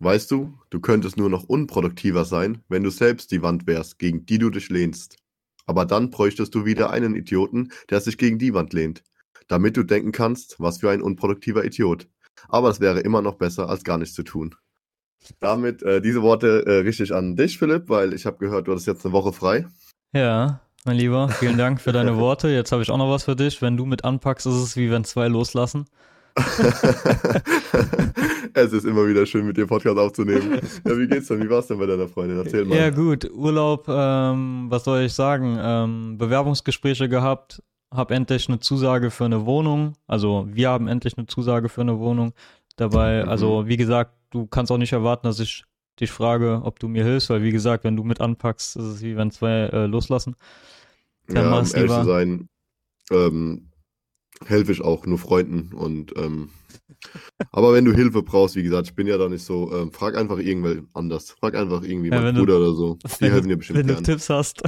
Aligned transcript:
Weißt 0.00 0.30
du, 0.30 0.58
du 0.70 0.80
könntest 0.80 1.16
nur 1.16 1.30
noch 1.30 1.44
unproduktiver 1.44 2.24
sein, 2.24 2.62
wenn 2.68 2.82
du 2.82 2.90
selbst 2.90 3.30
die 3.30 3.42
Wand 3.42 3.66
wärst, 3.66 3.98
gegen 3.98 4.26
die 4.26 4.38
du 4.38 4.50
dich 4.50 4.68
lehnst. 4.68 5.16
Aber 5.66 5.86
dann 5.86 6.10
bräuchtest 6.10 6.54
du 6.54 6.64
wieder 6.64 6.90
einen 6.90 7.14
Idioten, 7.14 7.70
der 7.90 8.00
sich 8.00 8.18
gegen 8.18 8.38
die 8.38 8.54
Wand 8.54 8.72
lehnt, 8.72 9.02
damit 9.48 9.76
du 9.76 9.82
denken 9.82 10.12
kannst, 10.12 10.56
was 10.58 10.78
für 10.78 10.90
ein 10.90 11.00
unproduktiver 11.00 11.64
Idiot. 11.64 12.08
Aber 12.48 12.68
es 12.68 12.80
wäre 12.80 13.00
immer 13.00 13.22
noch 13.22 13.36
besser, 13.36 13.68
als 13.68 13.84
gar 13.84 13.98
nichts 13.98 14.14
zu 14.14 14.24
tun. 14.24 14.54
Damit 15.40 15.82
äh, 15.82 16.02
diese 16.02 16.22
Worte 16.22 16.66
äh, 16.66 16.78
richte 16.80 17.04
ich 17.04 17.14
an 17.14 17.36
dich, 17.36 17.58
Philipp, 17.58 17.88
weil 17.88 18.12
ich 18.12 18.26
habe 18.26 18.36
gehört, 18.38 18.66
du 18.66 18.72
hattest 18.72 18.86
jetzt 18.86 19.06
eine 19.06 19.12
Woche 19.14 19.32
frei. 19.32 19.66
Ja, 20.12 20.60
mein 20.84 20.96
Lieber, 20.96 21.30
vielen 21.30 21.56
Dank 21.56 21.80
für 21.80 21.92
deine 21.92 22.16
Worte. 22.18 22.48
Jetzt 22.48 22.72
habe 22.72 22.82
ich 22.82 22.90
auch 22.90 22.98
noch 22.98 23.10
was 23.10 23.24
für 23.24 23.36
dich. 23.36 23.62
Wenn 23.62 23.76
du 23.76 23.86
mit 23.86 24.04
anpackst, 24.04 24.46
ist 24.46 24.54
es 24.54 24.76
wie 24.76 24.90
wenn 24.90 25.04
zwei 25.04 25.28
loslassen. 25.28 25.86
es 28.54 28.72
ist 28.72 28.84
immer 28.84 29.06
wieder 29.06 29.24
schön, 29.24 29.46
mit 29.46 29.56
dir 29.56 29.66
Podcast 29.66 29.98
aufzunehmen. 29.98 30.60
Ja, 30.84 30.98
wie 30.98 31.06
geht's 31.06 31.28
denn? 31.28 31.40
Wie 31.42 31.48
war's 31.48 31.68
denn 31.68 31.78
bei 31.78 31.86
deiner 31.86 32.08
Freundin? 32.08 32.38
Erzähl 32.38 32.64
mal. 32.64 32.76
Ja, 32.76 32.90
gut. 32.90 33.30
Urlaub, 33.30 33.86
ähm, 33.88 34.66
was 34.68 34.82
soll 34.84 35.02
ich 35.02 35.12
sagen? 35.12 35.56
Ähm, 35.60 36.18
Bewerbungsgespräche 36.18 37.08
gehabt, 37.08 37.62
hab 37.92 38.10
endlich 38.10 38.48
eine 38.48 38.58
Zusage 38.58 39.12
für 39.12 39.26
eine 39.26 39.46
Wohnung. 39.46 39.92
Also, 40.08 40.48
wir 40.50 40.70
haben 40.70 40.88
endlich 40.88 41.16
eine 41.16 41.26
Zusage 41.26 41.68
für 41.68 41.82
eine 41.82 42.00
Wohnung. 42.00 42.32
Dabei, 42.76 43.22
mhm. 43.22 43.28
also, 43.28 43.68
wie 43.68 43.76
gesagt, 43.76 44.14
du 44.30 44.46
kannst 44.46 44.72
auch 44.72 44.78
nicht 44.78 44.92
erwarten, 44.92 45.28
dass 45.28 45.38
ich 45.38 45.62
dich 46.00 46.10
frage, 46.10 46.62
ob 46.64 46.80
du 46.80 46.88
mir 46.88 47.04
hilfst, 47.04 47.30
weil, 47.30 47.42
wie 47.42 47.52
gesagt, 47.52 47.84
wenn 47.84 47.96
du 47.96 48.02
mit 48.02 48.20
anpackst, 48.20 48.76
ist 48.76 48.84
es 48.84 49.02
wie 49.02 49.16
wenn 49.16 49.30
zwei 49.30 49.68
äh, 49.72 49.86
loslassen. 49.86 50.34
Dann 51.28 51.44
ja, 51.44 51.52
ehrlich 51.52 51.92
zu 51.92 52.04
sein, 52.04 52.48
ähm, 53.12 53.70
helfe 54.46 54.72
ich 54.72 54.80
auch 54.80 55.06
nur 55.06 55.18
Freunden 55.18 55.72
und 55.74 56.16
ähm, 56.16 56.50
aber 57.52 57.72
wenn 57.72 57.84
du 57.84 57.92
Hilfe 57.92 58.22
brauchst, 58.22 58.56
wie 58.56 58.62
gesagt, 58.62 58.88
ich 58.88 58.94
bin 58.94 59.06
ja 59.06 59.18
da 59.18 59.28
nicht 59.28 59.44
so, 59.44 59.72
ähm, 59.72 59.92
frag 59.92 60.16
einfach 60.16 60.38
irgendwer 60.38 60.82
anders. 60.94 61.30
Frag 61.30 61.54
einfach 61.54 61.82
irgendwie 61.82 62.10
ja, 62.10 62.20
meinen 62.20 62.36
Bruder 62.36 62.58
du, 62.58 62.64
oder 62.64 62.74
so. 62.74 62.98
Die 63.20 63.30
helfen 63.30 63.48
dir 63.48 63.56
bestimmt 63.56 63.78
Wenn 63.78 63.86
gern. 63.86 63.98
du 63.98 64.02
Tipps 64.02 64.30
hast. 64.30 64.62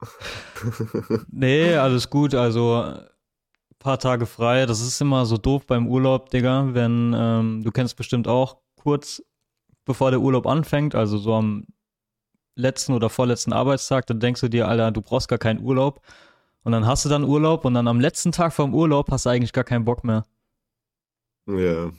nee, 1.30 1.74
alles 1.74 2.10
gut. 2.10 2.34
Also 2.34 2.82
paar 3.80 3.98
Tage 3.98 4.26
frei. 4.26 4.66
Das 4.66 4.80
ist 4.80 5.00
immer 5.00 5.26
so 5.26 5.36
doof 5.36 5.66
beim 5.66 5.88
Urlaub, 5.88 6.30
Digga. 6.30 6.68
Wenn, 6.72 7.14
ähm, 7.16 7.62
du 7.64 7.72
kennst 7.72 7.96
bestimmt 7.96 8.28
auch 8.28 8.58
kurz 8.76 9.22
bevor 9.84 10.10
der 10.10 10.20
Urlaub 10.20 10.46
anfängt, 10.46 10.94
also 10.94 11.18
so 11.18 11.34
am 11.34 11.66
letzten 12.54 12.92
oder 12.92 13.08
vorletzten 13.08 13.52
Arbeitstag, 13.52 14.06
dann 14.06 14.20
denkst 14.20 14.40
du 14.42 14.48
dir, 14.48 14.68
Alter, 14.68 14.92
du 14.92 15.00
brauchst 15.00 15.28
gar 15.28 15.38
keinen 15.38 15.60
Urlaub. 15.60 16.00
Und 16.62 16.72
dann 16.72 16.86
hast 16.86 17.04
du 17.04 17.08
dann 17.08 17.24
Urlaub 17.24 17.64
und 17.64 17.74
dann 17.74 17.88
am 17.88 18.00
letzten 18.00 18.32
Tag 18.32 18.52
vom 18.52 18.74
Urlaub 18.74 19.10
hast 19.10 19.26
du 19.26 19.30
eigentlich 19.30 19.52
gar 19.52 19.64
keinen 19.64 19.84
Bock 19.84 20.04
mehr. 20.04 20.26
Ja. 21.46 21.90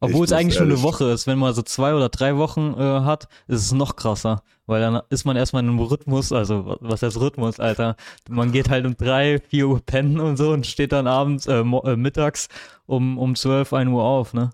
Obwohl 0.00 0.26
es 0.26 0.32
eigentlich 0.32 0.56
schon 0.56 0.70
eine 0.70 0.82
Woche 0.82 1.04
ist. 1.04 1.26
Wenn 1.26 1.38
man 1.38 1.54
so 1.54 1.62
zwei 1.62 1.94
oder 1.94 2.08
drei 2.08 2.36
Wochen 2.36 2.74
äh, 2.74 3.00
hat, 3.00 3.28
ist 3.48 3.62
es 3.62 3.72
noch 3.72 3.96
krasser. 3.96 4.42
Weil 4.66 4.80
dann 4.80 5.00
ist 5.08 5.24
man 5.24 5.36
erstmal 5.36 5.62
in 5.62 5.70
einem 5.70 5.78
Rhythmus, 5.78 6.32
also 6.32 6.76
was 6.80 7.02
heißt 7.02 7.18
Rhythmus, 7.18 7.60
Alter? 7.60 7.96
Man 8.28 8.52
geht 8.52 8.68
halt 8.68 8.84
um 8.84 8.96
drei, 8.96 9.38
vier 9.38 9.68
Uhr 9.68 9.80
pennen 9.80 10.20
und 10.20 10.36
so 10.36 10.52
und 10.52 10.66
steht 10.66 10.92
dann 10.92 11.06
abends, 11.06 11.46
äh, 11.46 11.60
äh, 11.60 11.96
mittags 11.96 12.48
um, 12.86 13.16
um 13.16 13.36
zwölf, 13.36 13.72
ein 13.72 13.88
Uhr 13.88 14.02
auf, 14.02 14.34
ne? 14.34 14.50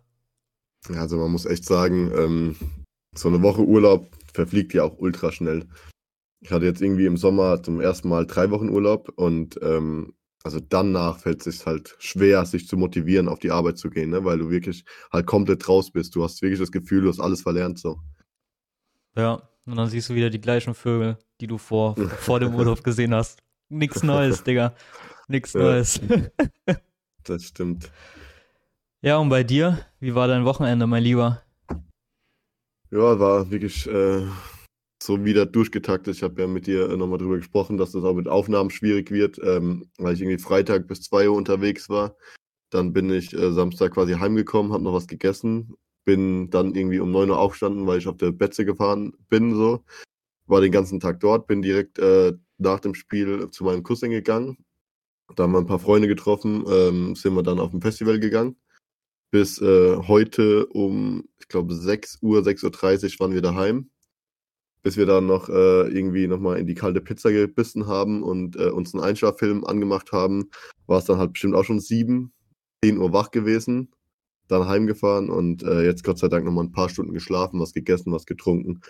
Ja, 0.88 1.00
also 1.00 1.16
man 1.16 1.32
muss 1.32 1.46
echt 1.46 1.64
sagen, 1.64 2.12
ähm, 2.16 2.56
so 3.14 3.28
eine 3.28 3.42
Woche 3.42 3.62
Urlaub 3.62 4.08
verfliegt 4.32 4.74
ja 4.74 4.84
auch 4.84 4.98
ultra 4.98 5.32
schnell. 5.32 5.66
Ich 6.42 6.50
hatte 6.50 6.64
jetzt 6.64 6.82
irgendwie 6.82 7.06
im 7.06 7.16
Sommer 7.16 7.62
zum 7.62 7.80
ersten 7.80 8.08
Mal 8.08 8.26
drei 8.26 8.50
Wochen 8.50 8.68
Urlaub 8.68 9.12
und 9.14 9.58
ähm, 9.62 10.14
also 10.42 10.58
danach 10.58 11.20
fällt 11.20 11.46
es 11.46 11.56
sich 11.56 11.66
halt 11.66 11.94
schwer, 12.00 12.44
sich 12.44 12.66
zu 12.66 12.76
motivieren, 12.76 13.28
auf 13.28 13.38
die 13.38 13.52
Arbeit 13.52 13.78
zu 13.78 13.90
gehen, 13.90 14.10
ne? 14.10 14.24
weil 14.24 14.38
du 14.38 14.50
wirklich 14.50 14.84
halt 15.12 15.26
komplett 15.26 15.68
raus 15.68 15.92
bist. 15.92 16.16
Du 16.16 16.24
hast 16.24 16.42
wirklich 16.42 16.58
das 16.58 16.72
Gefühl, 16.72 17.02
du 17.02 17.08
hast 17.10 17.20
alles 17.20 17.42
verlernt 17.42 17.78
so. 17.78 18.00
Ja, 19.16 19.48
und 19.66 19.76
dann 19.76 19.88
siehst 19.88 20.10
du 20.10 20.14
wieder 20.16 20.30
die 20.30 20.40
gleichen 20.40 20.74
Vögel, 20.74 21.16
die 21.40 21.46
du 21.46 21.58
vor, 21.58 21.94
vor 22.18 22.40
dem 22.40 22.56
Urlaub 22.56 22.82
gesehen 22.82 23.14
hast. 23.14 23.40
Nichts 23.68 24.02
Neues, 24.02 24.42
Digga. 24.42 24.74
Nichts 25.28 25.54
Neues. 25.54 26.00
das 27.22 27.44
stimmt. 27.44 27.92
Ja, 29.00 29.18
und 29.18 29.28
bei 29.28 29.44
dir? 29.44 29.78
Wie 30.00 30.16
war 30.16 30.26
dein 30.26 30.44
Wochenende, 30.44 30.88
mein 30.88 31.04
Lieber? 31.04 31.40
Ja, 32.90 33.18
war 33.18 33.48
wirklich 33.50 33.86
äh, 33.86 34.26
so 35.04 35.24
wieder 35.24 35.46
durchgetaktet. 35.46 36.16
Ich 36.16 36.22
habe 36.22 36.40
ja 36.40 36.46
mit 36.46 36.66
dir 36.66 36.90
äh, 36.90 36.96
nochmal 36.96 37.18
drüber 37.18 37.36
gesprochen, 37.36 37.76
dass 37.76 37.92
das 37.92 38.04
auch 38.04 38.14
mit 38.14 38.28
Aufnahmen 38.28 38.70
schwierig 38.70 39.10
wird, 39.10 39.38
ähm, 39.42 39.90
weil 39.98 40.14
ich 40.14 40.20
irgendwie 40.20 40.42
Freitag 40.42 40.86
bis 40.88 41.02
2 41.02 41.28
Uhr 41.28 41.36
unterwegs 41.36 41.88
war. 41.88 42.16
Dann 42.70 42.92
bin 42.92 43.10
ich 43.10 43.32
äh, 43.34 43.52
Samstag 43.52 43.92
quasi 43.92 44.14
heimgekommen, 44.14 44.72
habe 44.72 44.84
noch 44.84 44.94
was 44.94 45.06
gegessen, 45.06 45.74
bin 46.04 46.50
dann 46.50 46.74
irgendwie 46.74 47.00
um 47.00 47.10
9 47.10 47.30
Uhr 47.30 47.38
aufgestanden, 47.38 47.86
weil 47.86 47.98
ich 47.98 48.08
auf 48.08 48.16
der 48.16 48.32
Betze 48.32 48.64
gefahren 48.64 49.12
bin, 49.28 49.54
so. 49.54 49.84
War 50.46 50.60
den 50.60 50.72
ganzen 50.72 51.00
Tag 51.00 51.20
dort, 51.20 51.46
bin 51.46 51.62
direkt 51.62 51.98
äh, 51.98 52.32
nach 52.58 52.80
dem 52.80 52.94
Spiel 52.94 53.48
zu 53.50 53.64
meinem 53.64 53.82
Cousin 53.82 54.10
gegangen. 54.10 54.56
Da 55.36 55.44
haben 55.44 55.52
wir 55.52 55.58
ein 55.58 55.66
paar 55.66 55.78
Freunde 55.78 56.08
getroffen, 56.08 56.64
ähm, 56.68 57.14
sind 57.14 57.34
wir 57.34 57.42
dann 57.42 57.60
auf 57.60 57.72
ein 57.72 57.80
Festival 57.80 58.18
gegangen. 58.20 58.56
Bis 59.30 59.60
äh, 59.62 59.96
heute 59.96 60.66
um, 60.66 61.24
ich 61.38 61.48
glaube, 61.48 61.74
6 61.74 62.18
Uhr, 62.22 62.40
6.30 62.40 63.14
Uhr 63.14 63.20
waren 63.20 63.34
wir 63.34 63.40
daheim 63.42 63.91
bis 64.82 64.96
wir 64.96 65.06
dann 65.06 65.26
noch 65.26 65.48
äh, 65.48 65.88
irgendwie 65.88 66.26
nochmal 66.26 66.58
in 66.58 66.66
die 66.66 66.74
kalte 66.74 67.00
Pizza 67.00 67.30
gebissen 67.30 67.86
haben 67.86 68.22
und 68.22 68.56
äh, 68.56 68.70
uns 68.70 68.94
einen 68.94 69.02
Einschlaffilm 69.02 69.64
angemacht 69.64 70.12
haben, 70.12 70.50
war 70.86 70.98
es 70.98 71.04
dann 71.04 71.18
halt 71.18 71.32
bestimmt 71.32 71.54
auch 71.54 71.64
schon 71.64 71.80
sieben, 71.80 72.32
zehn 72.84 72.98
Uhr 72.98 73.12
wach 73.12 73.30
gewesen, 73.30 73.92
dann 74.48 74.66
heimgefahren 74.66 75.30
und 75.30 75.62
äh, 75.62 75.82
jetzt 75.82 76.04
Gott 76.04 76.18
sei 76.18 76.28
Dank 76.28 76.44
nochmal 76.44 76.64
ein 76.64 76.72
paar 76.72 76.88
Stunden 76.88 77.12
geschlafen, 77.12 77.60
was 77.60 77.72
gegessen, 77.72 78.12
was 78.12 78.26
getrunken. 78.26 78.80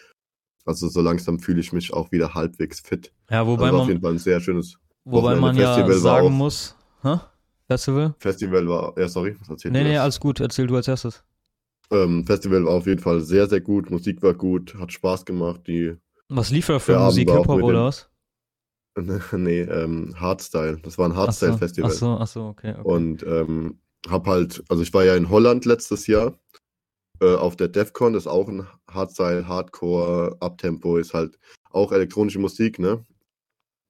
Also 0.65 0.89
so 0.89 1.01
langsam 1.01 1.41
fühle 1.41 1.61
ich 1.61 1.73
mich 1.73 1.93
auch 1.93 2.13
wieder 2.13 2.35
halbwegs 2.35 2.81
fit. 2.81 3.13
Ja, 3.31 3.47
wobei 3.47 3.65
also 3.65 3.77
man 3.77 3.83
auf 3.83 3.89
jeden 3.89 4.01
Fall 4.01 4.13
ein 4.13 4.19
sehr 4.19 4.41
schönes 4.41 4.79
Wobei 5.05 5.35
man 5.35 5.57
ja 5.57 5.75
Festival 5.75 5.99
sagen 5.99 6.33
muss, 6.33 6.77
hä? 7.03 7.19
Festival? 7.67 8.15
Festival 8.19 8.69
war, 8.69 8.99
ja 8.99 9.09
sorry, 9.09 9.37
was 9.41 9.49
erzählt 9.49 9.73
Nee, 9.73 9.83
nee, 9.83 9.99
alles 9.99 10.21
gut, 10.21 10.41
erzähl 10.41 10.67
du 10.67 10.77
als 10.77 10.87
erstes. 10.87 11.25
Ähm, 11.93 12.27
Festival 12.27 12.65
war 12.65 12.75
auf 12.75 12.87
jeden 12.87 13.01
Fall 13.01 13.21
sehr, 13.21 13.49
sehr 13.49 13.61
gut. 13.61 13.91
Musik 13.91 14.23
war 14.23 14.35
gut, 14.35 14.75
hat 14.79 14.93
Spaß 14.93 15.25
gemacht. 15.25 15.63
Die, 15.67 15.97
was 16.29 16.51
lief 16.51 16.67
da 16.67 16.79
für 16.79 16.99
Musik, 16.99 17.31
Hip-Hop 17.31 17.63
oder 17.63 17.85
was? 17.85 18.09
nee, 19.33 19.61
ähm, 19.61 20.15
Hardstyle. 20.19 20.79
Das 20.83 20.99
war 20.99 21.09
ein 21.09 21.17
Hardstyle-Festival. 21.17 21.91
Ach 21.91 21.97
so, 21.97 22.09
ach 22.19 22.27
so, 22.27 22.45
okay, 22.47 22.75
okay. 22.79 22.83
Und 22.83 23.23
ähm, 23.25 23.79
hab 24.09 24.27
halt, 24.27 24.63
also 24.69 24.83
ich 24.83 24.93
war 24.93 25.05
ja 25.05 25.17
in 25.17 25.29
Holland 25.29 25.65
letztes 25.65 26.07
Jahr 26.07 26.39
äh, 27.21 27.35
auf 27.35 27.57
der 27.57 27.69
DEFCON, 27.69 28.15
das 28.15 28.25
ist 28.25 28.27
auch 28.27 28.49
ein 28.49 28.67
Hardstyle, 28.91 29.47
Hardcore, 29.47 30.37
Uptempo, 30.41 30.97
ist 30.97 31.15
halt 31.15 31.39
auch 31.71 31.93
elektronische 31.93 32.39
Musik, 32.39 32.79
ne? 32.79 33.05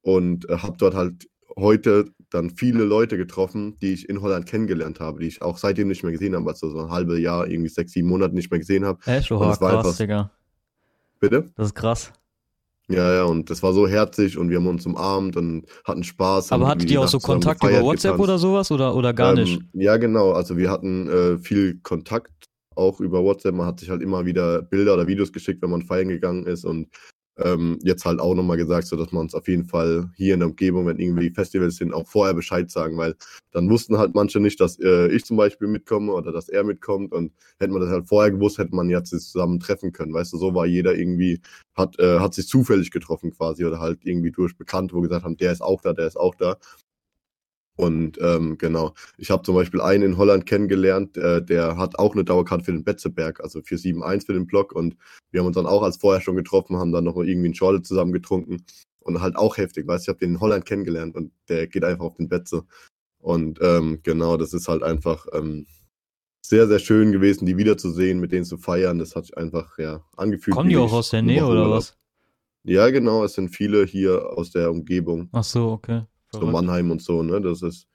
Und 0.01 0.49
äh, 0.49 0.57
hab 0.57 0.77
dort 0.77 0.95
halt 0.95 1.29
heute 1.57 2.11
dann 2.33 2.49
viele 2.49 2.83
Leute 2.83 3.17
getroffen, 3.17 3.77
die 3.79 3.93
ich 3.93 4.09
in 4.09 4.21
Holland 4.21 4.45
kennengelernt 4.45 4.99
habe, 4.99 5.19
die 5.19 5.27
ich 5.27 5.41
auch 5.41 5.57
seitdem 5.57 5.87
nicht 5.87 6.03
mehr 6.03 6.11
gesehen 6.11 6.35
habe, 6.35 6.49
also 6.49 6.69
so 6.69 6.79
ein 6.79 6.89
halbes 6.89 7.19
Jahr, 7.19 7.47
irgendwie 7.47 7.69
sechs, 7.69 7.91
sieben 7.91 8.09
Monate 8.09 8.33
nicht 8.33 8.49
mehr 8.49 8.59
gesehen 8.59 8.85
habe. 8.85 8.99
Echt? 9.05 9.31
Oha, 9.31 9.55
krass, 9.55 9.61
einfach... 9.61 9.97
Digga. 9.97 10.31
Bitte? 11.19 11.51
Das 11.55 11.67
ist 11.67 11.75
krass. 11.75 12.11
Ja, 12.89 13.13
ja, 13.13 13.23
und 13.23 13.49
das 13.49 13.63
war 13.63 13.71
so 13.71 13.87
herzig 13.87 14.37
und 14.37 14.49
wir 14.49 14.57
haben 14.57 14.67
uns 14.67 14.85
umarmt 14.85 15.37
und 15.37 15.65
hatten 15.85 16.03
Spaß. 16.03 16.51
Aber 16.51 16.67
hattet 16.67 16.91
ihr 16.91 16.99
auch 16.99 17.07
so 17.07 17.19
Kontakt 17.19 17.63
über 17.63 17.81
WhatsApp 17.81 18.13
getanzt. 18.13 18.23
oder 18.23 18.37
sowas 18.37 18.71
oder, 18.71 18.95
oder 18.95 19.13
gar 19.13 19.37
ähm, 19.37 19.43
nicht? 19.43 19.61
Ja, 19.73 19.95
genau. 19.97 20.33
Also 20.33 20.57
wir 20.57 20.69
hatten 20.69 21.07
äh, 21.07 21.37
viel 21.37 21.79
Kontakt 21.81 22.31
auch 22.75 22.99
über 22.99 23.23
WhatsApp. 23.23 23.55
Man 23.55 23.67
hat 23.67 23.79
sich 23.79 23.89
halt 23.89 24.01
immer 24.01 24.25
wieder 24.25 24.61
Bilder 24.61 24.95
oder 24.95 25.07
Videos 25.07 25.31
geschickt, 25.31 25.61
wenn 25.61 25.69
man 25.69 25.83
feiern 25.83 26.09
gegangen 26.09 26.45
ist 26.45 26.65
und 26.65 26.89
ähm, 27.37 27.79
jetzt 27.81 28.05
halt 28.05 28.19
auch 28.19 28.35
nochmal 28.35 28.57
gesagt, 28.57 28.87
so 28.87 28.95
dass 28.95 29.11
man 29.11 29.23
uns 29.23 29.35
auf 29.35 29.47
jeden 29.47 29.65
Fall 29.65 30.09
hier 30.15 30.35
in 30.35 30.41
der 30.41 30.49
Umgebung, 30.49 30.85
wenn 30.85 30.99
irgendwie 30.99 31.31
Festivals 31.31 31.77
sind, 31.77 31.93
auch 31.93 32.07
vorher 32.07 32.33
Bescheid 32.33 32.69
sagen, 32.69 32.97
weil 32.97 33.15
dann 33.51 33.69
wussten 33.69 33.97
halt 33.97 34.13
manche 34.15 34.39
nicht, 34.39 34.59
dass 34.59 34.79
äh, 34.79 35.07
ich 35.07 35.25
zum 35.25 35.37
Beispiel 35.37 35.67
mitkomme 35.67 36.11
oder 36.13 36.31
dass 36.31 36.49
er 36.49 36.63
mitkommt 36.63 37.11
und 37.11 37.33
hätte 37.59 37.73
man 37.73 37.81
das 37.81 37.91
halt 37.91 38.07
vorher 38.07 38.31
gewusst, 38.31 38.57
hätte 38.57 38.75
man 38.75 38.89
jetzt 38.89 39.09
zusammen 39.09 39.59
treffen 39.59 39.91
können, 39.91 40.13
weißt 40.13 40.33
du, 40.33 40.37
so 40.37 40.53
war 40.53 40.65
jeder 40.65 40.95
irgendwie, 40.95 41.41
hat, 41.75 41.97
äh, 41.99 42.19
hat 42.19 42.33
sich 42.33 42.47
zufällig 42.47 42.91
getroffen 42.91 43.31
quasi 43.31 43.65
oder 43.65 43.79
halt 43.79 43.99
irgendwie 44.03 44.31
durch 44.31 44.55
Bekannte, 44.57 44.95
wo 44.95 45.01
gesagt 45.01 45.23
haben, 45.23 45.37
der 45.37 45.51
ist 45.51 45.61
auch 45.61 45.81
da, 45.81 45.93
der 45.93 46.07
ist 46.07 46.17
auch 46.17 46.35
da 46.35 46.57
und 47.75 48.19
ähm, 48.21 48.57
genau, 48.59 48.93
ich 49.17 49.31
habe 49.31 49.43
zum 49.43 49.55
Beispiel 49.55 49.81
einen 49.81 50.03
in 50.03 50.17
Holland 50.17 50.45
kennengelernt, 50.45 51.17
äh, 51.17 51.43
der 51.43 51.75
hat 51.77 51.97
auch 51.97 52.13
eine 52.13 52.23
Dauerkarte 52.23 52.65
für 52.65 52.71
den 52.71 52.83
Betzeberg, 52.83 53.39
also 53.41 53.61
für 53.63 53.75
7-1 53.75 54.27
für 54.27 54.33
den 54.33 54.45
Block. 54.45 54.73
Und 54.73 54.95
wir 55.31 55.39
haben 55.39 55.47
uns 55.47 55.55
dann 55.55 55.65
auch 55.65 55.81
als 55.81 55.97
vorher 55.97 56.21
schon 56.21 56.35
getroffen, 56.35 56.77
haben 56.77 56.91
dann 56.91 57.03
noch 57.03 57.17
irgendwie 57.17 57.47
einen 57.47 57.55
Schorle 57.55 57.81
zusammen 57.81 58.13
getrunken. 58.13 58.63
Und 58.99 59.21
halt 59.21 59.35
auch 59.35 59.57
heftig, 59.57 59.87
weißt 59.87 60.07
du, 60.07 60.11
ich 60.11 60.15
habe 60.15 60.19
den 60.25 60.35
in 60.35 60.39
Holland 60.39 60.65
kennengelernt 60.65 61.15
und 61.15 61.31
der 61.49 61.67
geht 61.67 61.83
einfach 61.83 62.05
auf 62.05 62.15
den 62.15 62.29
Betze. 62.29 62.63
Und 63.19 63.59
ähm, 63.61 63.99
genau, 64.03 64.37
das 64.37 64.53
ist 64.53 64.67
halt 64.67 64.83
einfach 64.83 65.25
ähm, 65.33 65.65
sehr, 66.45 66.67
sehr 66.67 66.79
schön 66.79 67.11
gewesen, 67.11 67.45
die 67.45 67.57
wiederzusehen, 67.57 68.19
mit 68.19 68.31
denen 68.31 68.45
zu 68.45 68.57
feiern. 68.57 68.99
Das 68.99 69.15
hat 69.15 69.25
sich 69.25 69.37
einfach 69.37 69.77
ja 69.79 70.05
angefühlt. 70.15 70.55
Kommen 70.55 70.69
die 70.69 70.77
auch 70.77 70.93
aus 70.93 71.09
der 71.09 71.21
Nähe 71.21 71.45
oder 71.45 71.69
was? 71.69 71.97
Ja, 72.65 72.89
genau, 72.91 73.23
es 73.23 73.33
sind 73.33 73.49
viele 73.49 73.85
hier 73.85 74.37
aus 74.37 74.51
der 74.51 74.71
Umgebung. 74.71 75.27
Ach 75.33 75.43
so, 75.43 75.71
okay. 75.71 76.03
So 76.39 76.45
Mannheim 76.45 76.91
und 76.91 77.01
so, 77.01 77.23
ne? 77.23 77.41
Das 77.41 77.61
ist 77.61 77.87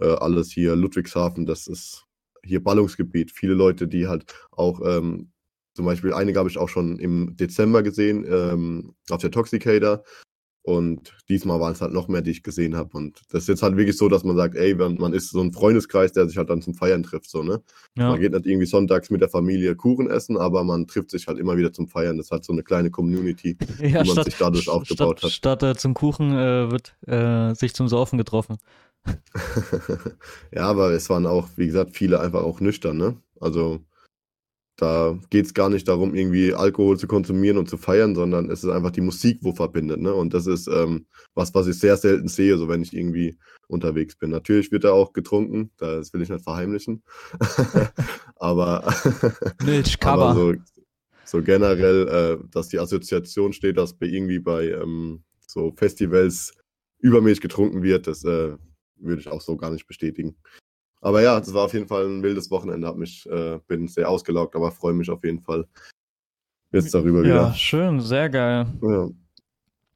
äh, 0.00 0.06
alles 0.06 0.50
hier 0.50 0.76
Ludwigshafen, 0.76 1.46
das 1.46 1.66
ist 1.66 2.04
hier 2.44 2.62
Ballungsgebiet. 2.62 3.32
Viele 3.32 3.54
Leute, 3.54 3.88
die 3.88 4.06
halt 4.06 4.24
auch 4.52 4.80
ähm, 4.84 5.32
zum 5.74 5.86
Beispiel 5.86 6.12
einige 6.12 6.38
habe 6.40 6.48
ich 6.48 6.58
auch 6.58 6.68
schon 6.68 6.98
im 6.98 7.36
Dezember 7.36 7.82
gesehen 7.82 8.26
ähm, 8.28 8.94
auf 9.10 9.20
der 9.20 9.30
Toxicator. 9.30 10.02
Und 10.68 11.16
diesmal 11.30 11.60
waren 11.60 11.72
es 11.72 11.80
halt 11.80 11.94
noch 11.94 12.08
mehr, 12.08 12.20
die 12.20 12.30
ich 12.30 12.42
gesehen 12.42 12.76
habe. 12.76 12.94
Und 12.94 13.22
das 13.30 13.44
ist 13.44 13.48
jetzt 13.48 13.62
halt 13.62 13.78
wirklich 13.78 13.96
so, 13.96 14.10
dass 14.10 14.22
man 14.22 14.36
sagt, 14.36 14.54
ey, 14.54 14.74
man 14.74 15.14
ist 15.14 15.30
so 15.30 15.40
ein 15.40 15.50
Freundeskreis, 15.50 16.12
der 16.12 16.28
sich 16.28 16.36
halt 16.36 16.50
dann 16.50 16.60
zum 16.60 16.74
Feiern 16.74 17.02
trifft, 17.02 17.30
so, 17.30 17.42
ne? 17.42 17.62
Ja. 17.96 18.10
Man 18.10 18.20
geht 18.20 18.32
nicht 18.32 18.44
irgendwie 18.44 18.66
sonntags 18.66 19.08
mit 19.08 19.22
der 19.22 19.30
Familie 19.30 19.76
Kuchen 19.76 20.10
essen, 20.10 20.36
aber 20.36 20.64
man 20.64 20.86
trifft 20.86 21.10
sich 21.10 21.26
halt 21.26 21.38
immer 21.38 21.56
wieder 21.56 21.72
zum 21.72 21.88
Feiern. 21.88 22.18
Das 22.18 22.30
hat 22.30 22.44
so 22.44 22.52
eine 22.52 22.62
kleine 22.62 22.90
Community, 22.90 23.56
ja, 23.80 24.02
die 24.02 24.12
man 24.12 24.24
sich 24.26 24.36
dadurch 24.36 24.68
aufgebaut 24.68 25.20
statt, 25.20 25.30
hat. 25.30 25.32
Statt 25.32 25.62
äh, 25.62 25.74
zum 25.74 25.94
Kuchen 25.94 26.32
äh, 26.32 26.70
wird 26.70 26.96
äh, 27.06 27.54
sich 27.54 27.72
zum 27.72 27.88
Saufen 27.88 28.18
getroffen. 28.18 28.58
ja, 30.52 30.64
aber 30.64 30.90
es 30.90 31.08
waren 31.08 31.24
auch, 31.24 31.48
wie 31.56 31.64
gesagt, 31.64 31.96
viele 31.96 32.20
einfach 32.20 32.42
auch 32.42 32.60
nüchtern, 32.60 32.98
ne? 32.98 33.16
Also 33.40 33.80
da 34.78 35.18
geht 35.30 35.44
es 35.44 35.54
gar 35.54 35.68
nicht 35.68 35.88
darum, 35.88 36.14
irgendwie 36.14 36.54
Alkohol 36.54 36.96
zu 36.96 37.08
konsumieren 37.08 37.58
und 37.58 37.68
zu 37.68 37.76
feiern, 37.76 38.14
sondern 38.14 38.48
es 38.48 38.62
ist 38.62 38.70
einfach 38.70 38.92
die 38.92 39.00
Musik, 39.00 39.40
wo 39.42 39.52
verbindet. 39.52 40.00
Ne? 40.00 40.14
Und 40.14 40.32
das 40.34 40.46
ist 40.46 40.68
ähm, 40.68 41.06
was, 41.34 41.52
was 41.52 41.66
ich 41.66 41.80
sehr 41.80 41.96
selten 41.96 42.28
sehe, 42.28 42.56
so 42.56 42.68
wenn 42.68 42.82
ich 42.82 42.94
irgendwie 42.94 43.36
unterwegs 43.66 44.14
bin. 44.14 44.30
Natürlich 44.30 44.70
wird 44.70 44.84
da 44.84 44.92
auch 44.92 45.12
getrunken, 45.12 45.72
das 45.78 46.12
will 46.12 46.22
ich 46.22 46.28
nicht 46.28 46.44
verheimlichen. 46.44 47.02
aber, 48.36 48.84
aber 50.02 50.34
so, 50.34 50.54
so 51.24 51.42
generell, 51.42 52.08
äh, 52.40 52.48
dass 52.52 52.68
die 52.68 52.78
Assoziation 52.78 53.52
steht, 53.52 53.78
dass 53.78 53.98
bei 53.98 54.06
irgendwie 54.06 54.38
bei 54.38 54.68
ähm, 54.68 55.24
so 55.44 55.72
Festivals 55.76 56.52
übermäßig 57.00 57.40
getrunken 57.40 57.82
wird, 57.82 58.06
das 58.06 58.22
äh, 58.22 58.56
würde 58.94 59.20
ich 59.20 59.26
auch 59.26 59.40
so 59.40 59.56
gar 59.56 59.70
nicht 59.70 59.88
bestätigen. 59.88 60.36
Aber 61.00 61.22
ja, 61.22 61.38
das 61.38 61.54
war 61.54 61.64
auf 61.64 61.74
jeden 61.74 61.86
Fall 61.86 62.06
ein 62.06 62.22
wildes 62.22 62.50
Wochenende. 62.50 62.86
Hab 62.86 62.96
mich, 62.96 63.26
äh, 63.30 63.58
bin 63.66 63.88
sehr 63.88 64.08
ausgelaugt, 64.08 64.56
aber 64.56 64.72
freue 64.72 64.94
mich 64.94 65.10
auf 65.10 65.22
jeden 65.24 65.40
Fall 65.40 65.66
jetzt 66.72 66.92
darüber 66.94 67.18
ja, 67.18 67.24
wieder. 67.24 67.42
Ja, 67.48 67.54
schön, 67.54 68.00
sehr 68.00 68.28
geil. 68.28 68.66
Ja. 68.82 69.08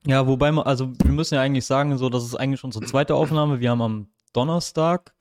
Ja, 0.05 0.27
wobei, 0.27 0.51
also 0.51 0.93
wir 1.01 1.13
müssen 1.13 1.35
ja 1.35 1.43
eigentlich 1.43 1.65
sagen, 1.65 1.97
so, 1.97 2.09
das 2.09 2.25
ist 2.25 2.35
eigentlich 2.35 2.65
unsere 2.65 2.85
zweite 2.85 3.15
Aufnahme. 3.15 3.61
Wir 3.61 3.71
haben 3.71 3.83
am 3.83 4.09
Donnerstag, 4.33 5.15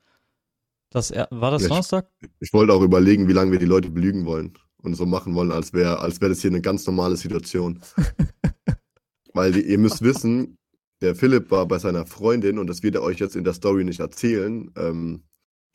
das 0.89 1.12
war 1.12 1.51
das 1.51 1.63
ja, 1.63 1.68
Donnerstag? 1.68 2.07
Ich, 2.19 2.30
ich, 2.39 2.54
wollte 2.54 2.74
auch 2.74 2.81
überlegen, 2.81 3.27
wie 3.27 3.34
lange 3.34 3.51
wir 3.51 3.60
die 3.60 3.66
Leute 3.66 3.92
belügen 3.92 4.25
wollen 4.25 4.54
und 4.81 4.95
so 4.95 5.06
machen 5.06 5.36
wollen, 5.36 5.51
als 5.51 5.72
wäre 5.74 6.00
als 6.00 6.19
wär 6.19 6.30
das 6.30 6.42
hier 6.42 6.50
eine 6.50 6.62
ganz 6.62 6.88
normale 6.88 7.16
Situation. 7.16 7.80
Weil 9.34 9.51
die, 9.51 9.62
ihr 9.62 9.77
müsst 9.77 10.01
wissen, 10.01 10.57
der 11.01 11.16
Philipp 11.16 11.51
war 11.51 11.68
bei 11.68 11.77
seiner 11.77 12.07
Freundin 12.07 12.57
und 12.57 12.68
das 12.68 12.81
wird 12.81 12.95
er 12.95 13.04
euch 13.04 13.19
jetzt 13.19 13.36
in 13.36 13.44
der 13.44 13.54
Story 13.54 13.84
nicht 13.84 14.00
erzählen. 14.00 14.72
Ähm, 14.75 15.24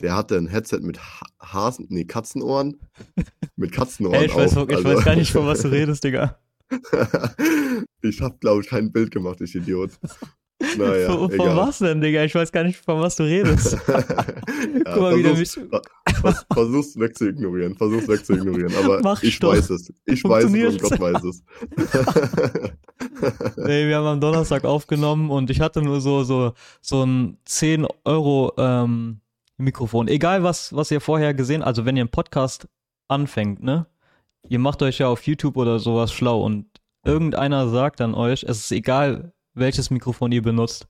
der 0.01 0.15
hatte 0.15 0.37
ein 0.37 0.47
Headset 0.47 0.81
mit 0.81 0.99
Hasen, 1.41 1.87
nee, 1.89 2.05
Katzenohren. 2.05 2.79
Mit 3.57 3.73
Katzenohren. 3.73 4.17
Hey, 4.19 4.27
ich, 4.27 4.35
weiß, 4.35 4.53
ich 4.53 4.59
also, 4.59 4.85
weiß 4.85 5.05
gar 5.05 5.17
nicht, 5.17 5.33
von 5.33 5.47
was 5.47 5.63
du 5.63 5.69
redest, 5.73 6.05
Digga. 6.05 6.39
ich 8.03 8.21
hab, 8.21 8.41
glaube 8.41 8.63
ich, 8.63 8.69
kein 8.69 8.93
Bild 8.93 9.11
gemacht, 9.11 9.41
ich 9.41 9.55
Idiot. 9.55 9.93
Naja, 10.79 11.13
von, 11.13 11.31
von 11.31 11.57
was 11.57 11.79
denn, 11.79 12.01
Digga? 12.01 12.25
Ich 12.25 12.35
weiß 12.35 12.51
gar 12.51 12.65
nicht, 12.65 12.79
von 12.79 13.01
was 13.01 13.17
du 13.17 13.25
redest. 13.25 13.77
ja, 13.87 14.03
Guck 14.85 15.01
mal, 15.01 15.17
wie 15.17 15.23
der 15.23 15.35
mich. 15.35 15.51
Vers, 15.51 16.47
versuch's 16.51 16.99
wegzuignorieren, 16.99 17.77
versuch's 17.77 18.09
wegzuignorieren. 18.09 18.75
Aber 18.77 19.01
Mach 19.03 19.23
ich 19.23 19.39
doch. 19.39 19.53
weiß 19.53 19.69
es. 19.71 19.93
Ich 20.07 20.25
weiß 20.25 20.45
es 20.45 20.73
und 20.73 20.83
Gott 20.83 20.99
weiß 20.99 21.25
es. 21.25 21.43
nee, 23.59 23.87
wir 23.87 23.97
haben 23.97 24.07
am 24.07 24.21
Donnerstag 24.21 24.65
aufgenommen 24.65 25.31
und 25.31 25.51
ich 25.51 25.61
hatte 25.61 25.83
nur 25.83 26.01
so, 26.01 26.25
so, 26.25 26.55
so 26.81 27.05
ein 27.05 27.37
10 27.45 27.87
Euro 28.05 28.55
ähm, 28.57 29.21
Mikrofon. 29.59 30.09
Egal 30.09 30.43
was, 30.43 30.75
was 30.75 30.91
ihr 30.91 31.01
vorher 31.01 31.35
gesehen, 31.35 31.63
also 31.63 31.85
wenn 31.85 31.97
ihr 31.97 32.03
einen 32.03 32.11
Podcast 32.11 32.69
anfängt, 33.09 33.63
ne? 33.63 33.87
Ihr 34.49 34.59
macht 34.59 34.83
euch 34.83 34.99
ja 34.99 35.09
auf 35.09 35.27
YouTube 35.27 35.57
oder 35.57 35.79
sowas 35.79 36.13
schlau 36.13 36.43
und 36.43 36.67
irgendeiner 37.05 37.69
sagt 37.69 38.01
dann 38.01 38.15
euch, 38.15 38.45
es 38.45 38.59
ist 38.59 38.73
egal, 38.73 39.33
welches 39.55 39.91
Mikrofon 39.91 40.31
ihr 40.33 40.43
benutzt. 40.43 40.87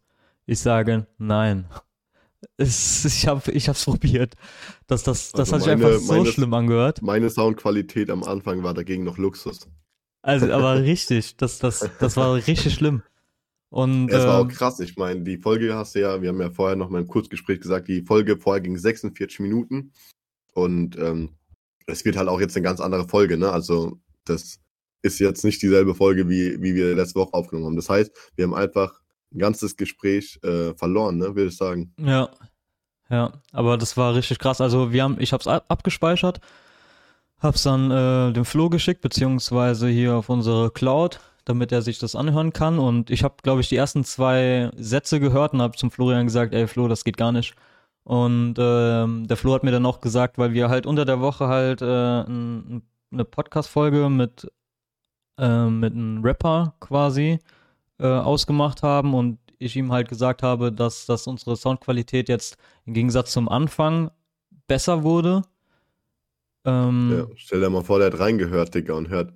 Ich 0.46 0.60
sage, 0.60 1.06
nein. 1.18 1.66
Es, 2.58 3.04
ich 3.04 3.26
habe 3.26 3.50
ich 3.50 3.68
hab's 3.68 3.84
probiert. 3.86 4.34
Das, 4.86 5.02
das, 5.02 5.32
das 5.32 5.52
also 5.52 5.70
hat 5.70 5.78
meine, 5.78 5.88
sich 5.88 5.94
einfach 5.94 6.06
so 6.06 6.12
meine, 6.12 6.26
schlimm 6.26 6.54
angehört. 6.54 7.02
Meine 7.02 7.30
Soundqualität 7.30 8.10
am 8.10 8.22
Anfang 8.22 8.62
war 8.62 8.72
dagegen 8.72 9.04
noch 9.04 9.18
Luxus. 9.18 9.68
Also, 10.22 10.52
aber 10.52 10.82
richtig, 10.82 11.36
das, 11.38 11.58
das, 11.58 11.90
das 11.98 12.16
war 12.16 12.34
richtig 12.34 12.74
schlimm. 12.74 13.02
Und, 13.68 14.10
es 14.10 14.24
war 14.24 14.38
auch 14.38 14.42
ähm, 14.42 14.48
krass. 14.48 14.80
Ich 14.80 14.96
meine, 14.96 15.22
die 15.22 15.38
Folge 15.38 15.74
hast 15.74 15.94
du 15.94 16.00
ja, 16.00 16.22
wir 16.22 16.28
haben 16.28 16.40
ja 16.40 16.50
vorher 16.50 16.76
noch 16.76 16.88
mal 16.88 17.00
im 17.00 17.08
Kurzgespräch 17.08 17.60
gesagt, 17.60 17.88
die 17.88 18.02
Folge 18.02 18.38
vorher 18.38 18.60
ging 18.60 18.78
46 18.78 19.40
Minuten. 19.40 19.92
Und 20.54 20.96
ähm, 20.98 21.30
es 21.86 22.04
wird 22.04 22.16
halt 22.16 22.28
auch 22.28 22.40
jetzt 22.40 22.56
eine 22.56 22.64
ganz 22.64 22.80
andere 22.80 23.08
Folge, 23.08 23.36
ne? 23.36 23.50
Also, 23.50 23.98
das 24.24 24.60
ist 25.02 25.18
jetzt 25.18 25.44
nicht 25.44 25.62
dieselbe 25.62 25.94
Folge, 25.94 26.28
wie, 26.28 26.60
wie 26.62 26.74
wir 26.74 26.94
letzte 26.94 27.20
Woche 27.20 27.34
aufgenommen 27.34 27.66
haben. 27.66 27.76
Das 27.76 27.88
heißt, 27.88 28.10
wir 28.36 28.44
haben 28.44 28.54
einfach 28.54 29.00
ein 29.32 29.38
ganzes 29.38 29.76
Gespräch 29.76 30.38
äh, 30.42 30.74
verloren, 30.74 31.18
ne, 31.18 31.34
würde 31.36 31.46
ich 31.46 31.56
sagen. 31.56 31.92
Ja. 31.98 32.30
Ja, 33.08 33.34
aber 33.52 33.78
das 33.78 33.96
war 33.96 34.16
richtig 34.16 34.40
krass. 34.40 34.60
Also 34.60 34.92
wir 34.92 35.04
haben, 35.04 35.20
ich 35.20 35.32
habe 35.32 35.40
es 35.40 35.46
abgespeichert, 35.46 36.40
hab's 37.38 37.62
dann 37.62 37.90
äh, 37.90 38.32
dem 38.32 38.44
Flo 38.44 38.68
geschickt, 38.68 39.00
beziehungsweise 39.00 39.86
hier 39.88 40.16
auf 40.16 40.28
unsere 40.28 40.72
Cloud 40.72 41.20
damit 41.46 41.72
er 41.72 41.80
sich 41.80 41.98
das 41.98 42.14
anhören 42.14 42.52
kann. 42.52 42.78
Und 42.78 43.08
ich 43.08 43.24
habe, 43.24 43.36
glaube 43.42 43.62
ich, 43.62 43.68
die 43.68 43.76
ersten 43.76 44.04
zwei 44.04 44.70
Sätze 44.76 45.20
gehört 45.20 45.54
und 45.54 45.62
habe 45.62 45.76
zum 45.76 45.90
Florian 45.90 46.26
gesagt, 46.26 46.52
ey 46.52 46.66
Flo, 46.66 46.88
das 46.88 47.04
geht 47.04 47.16
gar 47.16 47.32
nicht. 47.32 47.54
Und 48.04 48.56
ähm, 48.58 49.26
der 49.26 49.36
Flo 49.36 49.54
hat 49.54 49.62
mir 49.62 49.70
dann 49.70 49.86
auch 49.86 50.00
gesagt, 50.00 50.38
weil 50.38 50.52
wir 50.52 50.68
halt 50.68 50.86
unter 50.86 51.04
der 51.04 51.20
Woche 51.20 51.48
halt 51.48 51.82
äh, 51.82 52.20
ein, 52.22 52.82
eine 53.10 53.24
Podcast-Folge 53.24 54.10
mit, 54.10 54.50
äh, 55.38 55.66
mit 55.66 55.92
einem 55.92 56.22
Rapper 56.22 56.74
quasi 56.80 57.38
äh, 57.98 58.06
ausgemacht 58.06 58.82
haben 58.82 59.14
und 59.14 59.38
ich 59.58 59.76
ihm 59.76 59.92
halt 59.92 60.08
gesagt 60.08 60.42
habe, 60.42 60.72
dass, 60.72 61.06
dass 61.06 61.26
unsere 61.26 61.56
Soundqualität 61.56 62.28
jetzt 62.28 62.58
im 62.84 62.94
Gegensatz 62.94 63.32
zum 63.32 63.48
Anfang 63.48 64.10
besser 64.66 65.02
wurde. 65.02 65.42
Ähm, 66.64 67.14
ja, 67.16 67.26
stell 67.36 67.60
dir 67.60 67.70
mal 67.70 67.84
vor, 67.84 67.98
der 67.98 68.12
hat 68.12 68.18
reingehört, 68.18 68.74
Digga, 68.74 68.94
und 68.94 69.08
hört 69.08 69.32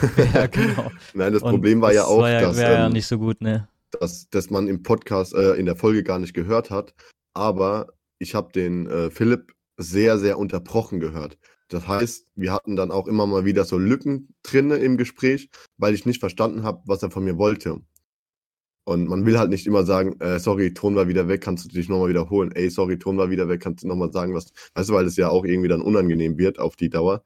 ja, 0.34 0.46
genau. 0.46 0.90
Nein, 1.14 1.32
das 1.32 1.42
und 1.42 1.50
Problem 1.50 1.80
war 1.80 1.92
ja 1.92 2.04
auch, 2.04 2.20
war 2.20 2.30
ja, 2.30 2.40
dass, 2.40 2.58
ähm, 2.58 2.62
ja 2.62 2.88
nicht 2.88 3.06
so 3.06 3.18
gut, 3.18 3.40
ne? 3.40 3.68
dass, 3.92 4.28
dass 4.30 4.50
man 4.50 4.68
im 4.68 4.82
Podcast, 4.82 5.34
äh, 5.34 5.54
in 5.54 5.66
der 5.66 5.76
Folge 5.76 6.02
gar 6.02 6.18
nicht 6.18 6.34
gehört 6.34 6.70
hat. 6.70 6.94
Aber 7.34 7.92
ich 8.18 8.34
habe 8.34 8.52
den 8.52 8.86
äh, 8.86 9.10
Philipp 9.10 9.52
sehr, 9.76 10.18
sehr 10.18 10.38
unterbrochen 10.38 11.00
gehört. 11.00 11.38
Das 11.68 11.88
heißt, 11.88 12.26
wir 12.34 12.52
hatten 12.52 12.76
dann 12.76 12.90
auch 12.90 13.06
immer 13.06 13.26
mal 13.26 13.44
wieder 13.44 13.64
so 13.64 13.78
Lücken 13.78 14.34
drinne 14.42 14.76
im 14.76 14.98
Gespräch, 14.98 15.48
weil 15.78 15.94
ich 15.94 16.04
nicht 16.04 16.20
verstanden 16.20 16.64
habe, 16.64 16.82
was 16.84 17.02
er 17.02 17.10
von 17.10 17.24
mir 17.24 17.38
wollte. 17.38 17.80
Und 18.84 19.08
man 19.08 19.24
will 19.24 19.38
halt 19.38 19.50
nicht 19.50 19.66
immer 19.66 19.84
sagen, 19.84 20.20
äh, 20.20 20.40
sorry, 20.40 20.74
Ton 20.74 20.96
war 20.96 21.08
wieder 21.08 21.28
weg, 21.28 21.40
kannst 21.40 21.64
du 21.64 21.68
dich 21.68 21.88
nochmal 21.88 22.08
wiederholen. 22.08 22.50
Ey, 22.52 22.68
sorry, 22.68 22.98
Ton 22.98 23.16
war 23.16 23.30
wieder 23.30 23.48
weg, 23.48 23.62
kannst 23.62 23.84
du 23.84 23.88
nochmal 23.88 24.12
sagen, 24.12 24.34
was, 24.34 24.52
weißt 24.74 24.90
du, 24.90 24.94
weil 24.94 25.06
es 25.06 25.16
ja 25.16 25.28
auch 25.28 25.44
irgendwie 25.44 25.68
dann 25.68 25.82
unangenehm 25.82 26.36
wird 26.36 26.58
auf 26.58 26.76
die 26.76 26.90
Dauer. 26.90 27.22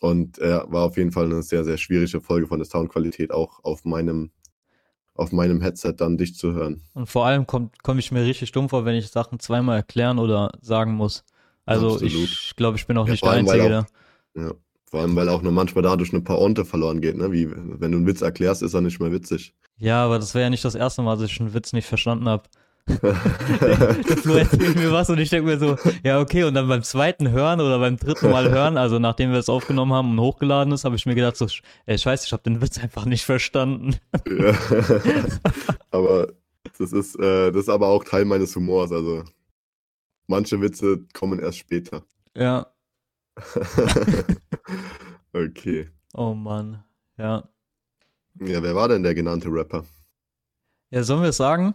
Und 0.00 0.38
äh, 0.38 0.60
war 0.66 0.84
auf 0.84 0.96
jeden 0.96 1.12
Fall 1.12 1.24
eine 1.26 1.42
sehr, 1.42 1.64
sehr 1.64 1.78
schwierige 1.78 2.20
Folge 2.20 2.46
von 2.46 2.58
der 2.58 2.66
Soundqualität, 2.66 3.32
auch 3.32 3.64
auf 3.64 3.84
meinem, 3.84 4.30
auf 5.14 5.32
meinem 5.32 5.62
Headset 5.62 5.94
dann 5.96 6.18
dich 6.18 6.34
zu 6.34 6.52
hören. 6.52 6.82
Und 6.94 7.06
vor 7.06 7.26
allem 7.26 7.46
komme 7.46 7.70
komm 7.82 7.98
ich 7.98 8.12
mir 8.12 8.24
richtig 8.24 8.52
dumm 8.52 8.68
vor, 8.68 8.84
wenn 8.84 8.94
ich 8.94 9.08
Sachen 9.08 9.40
zweimal 9.40 9.76
erklären 9.76 10.18
oder 10.18 10.50
sagen 10.60 10.92
muss. 10.92 11.24
Also 11.64 11.94
Absolut. 11.94 12.12
ich 12.12 12.54
glaube, 12.56 12.76
ich 12.76 12.86
bin 12.86 12.98
auch 12.98 13.06
ja, 13.06 13.12
nicht 13.12 13.24
der 13.24 13.32
Einzige 13.32 13.64
auch, 13.64 13.68
da. 13.68 13.86
Ja, 14.40 14.54
vor 14.84 15.00
allem, 15.00 15.16
weil 15.16 15.28
auch 15.28 15.42
nur 15.42 15.52
manchmal 15.52 15.82
dadurch 15.82 16.12
eine 16.12 16.22
Pointe 16.22 16.64
verloren 16.64 17.00
geht, 17.00 17.16
ne? 17.16 17.32
Wie 17.32 17.50
wenn 17.50 17.92
du 17.92 17.98
einen 17.98 18.06
Witz 18.06 18.20
erklärst, 18.20 18.62
ist 18.62 18.74
er 18.74 18.82
nicht 18.82 19.00
mehr 19.00 19.12
witzig. 19.12 19.54
Ja, 19.78 20.04
aber 20.04 20.18
das 20.18 20.34
wäre 20.34 20.44
ja 20.44 20.50
nicht 20.50 20.64
das 20.64 20.74
erste 20.74 21.02
Mal, 21.02 21.16
dass 21.16 21.30
ich 21.30 21.40
einen 21.40 21.54
Witz 21.54 21.72
nicht 21.72 21.86
verstanden 21.86 22.28
habe 22.28 22.44
der 23.02 24.16
Flo 24.16 24.34
erzählt 24.34 24.76
mir 24.76 24.92
was 24.92 25.10
und 25.10 25.18
ich 25.18 25.28
denke 25.28 25.50
mir 25.50 25.58
so, 25.58 25.76
ja 26.04 26.20
okay, 26.20 26.44
und 26.44 26.54
dann 26.54 26.68
beim 26.68 26.84
zweiten 26.84 27.30
Hören 27.30 27.60
oder 27.60 27.80
beim 27.80 27.96
dritten 27.96 28.30
Mal 28.30 28.48
hören, 28.50 28.76
also 28.76 29.00
nachdem 29.00 29.32
wir 29.32 29.38
es 29.38 29.48
aufgenommen 29.48 29.92
haben 29.92 30.12
und 30.12 30.20
hochgeladen 30.20 30.72
ist, 30.72 30.84
habe 30.84 30.94
ich 30.94 31.04
mir 31.04 31.16
gedacht 31.16 31.36
so, 31.36 31.48
ey 31.86 31.98
scheiße, 31.98 32.26
ich 32.26 32.32
habe 32.32 32.44
den 32.44 32.62
Witz 32.62 32.78
einfach 32.78 33.04
nicht 33.04 33.24
verstanden. 33.24 33.96
Ja. 34.28 34.54
aber 35.90 36.28
das 36.78 36.92
ist, 36.92 37.18
äh, 37.18 37.50
das 37.50 37.62
ist 37.62 37.68
aber 37.68 37.88
auch 37.88 38.04
Teil 38.04 38.24
meines 38.24 38.54
Humors, 38.54 38.92
also 38.92 39.24
manche 40.28 40.60
Witze 40.60 41.04
kommen 41.12 41.40
erst 41.40 41.58
später. 41.58 42.04
Ja. 42.36 42.72
okay. 45.32 45.90
Oh 46.14 46.34
Mann, 46.34 46.84
ja. 47.18 47.48
Ja, 48.38 48.62
wer 48.62 48.74
war 48.76 48.88
denn 48.88 49.02
der 49.02 49.14
genannte 49.14 49.48
Rapper? 49.48 49.84
Ja, 50.90 51.02
sollen 51.02 51.22
wir 51.22 51.30
es 51.30 51.36
sagen? 51.36 51.74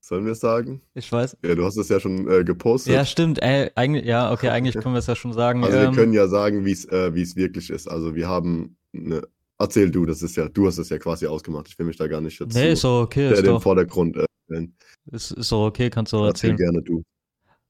Sollen 0.00 0.24
wir 0.24 0.32
es 0.32 0.40
sagen? 0.40 0.80
Ich 0.94 1.12
weiß. 1.12 1.36
Ja, 1.44 1.54
du 1.54 1.64
hast 1.64 1.76
es 1.76 1.88
ja 1.88 2.00
schon 2.00 2.28
äh, 2.28 2.42
gepostet. 2.42 2.94
Ja, 2.94 3.04
stimmt. 3.04 3.40
Äh, 3.42 3.70
eigentlich, 3.74 4.06
ja, 4.06 4.32
okay, 4.32 4.48
eigentlich 4.50 4.74
können 4.74 4.94
wir 4.94 4.98
es 4.98 5.06
ja 5.06 5.14
schon 5.14 5.32
sagen. 5.32 5.62
Also 5.62 5.76
ähm, 5.76 5.90
wir 5.90 5.96
können 5.96 6.12
ja 6.12 6.26
sagen, 6.26 6.64
wie 6.64 6.72
es 6.72 6.86
äh, 6.86 7.14
wirklich 7.14 7.70
ist. 7.70 7.88
Also 7.88 8.14
wir 8.14 8.28
haben 8.28 8.76
eine. 8.94 9.22
Erzähl 9.58 9.90
du, 9.90 10.06
das 10.06 10.22
ist 10.22 10.36
ja, 10.36 10.48
du 10.48 10.66
hast 10.66 10.78
es 10.78 10.88
ja 10.88 10.96
quasi 10.96 11.26
ausgemacht. 11.26 11.68
Ich 11.68 11.78
will 11.78 11.84
mich 11.84 11.98
da 11.98 12.06
gar 12.06 12.22
nicht 12.22 12.40
jetzt 12.40 12.54
nee, 12.54 12.72
ist 12.72 12.82
auch 12.86 13.02
okay, 13.02 13.30
ist 13.30 13.42
den 13.42 13.44
doch, 13.44 13.62
Vordergrund 13.62 14.16
äh, 14.16 14.24
stellen. 14.46 14.74
Ist, 15.12 15.32
ist 15.32 15.52
auch 15.52 15.66
okay, 15.66 15.90
kannst 15.90 16.14
du 16.14 16.16
auch 16.16 16.24
erzählen. 16.24 16.52
Erzähl 16.52 16.64
gerne 16.64 16.82
du. 16.82 17.04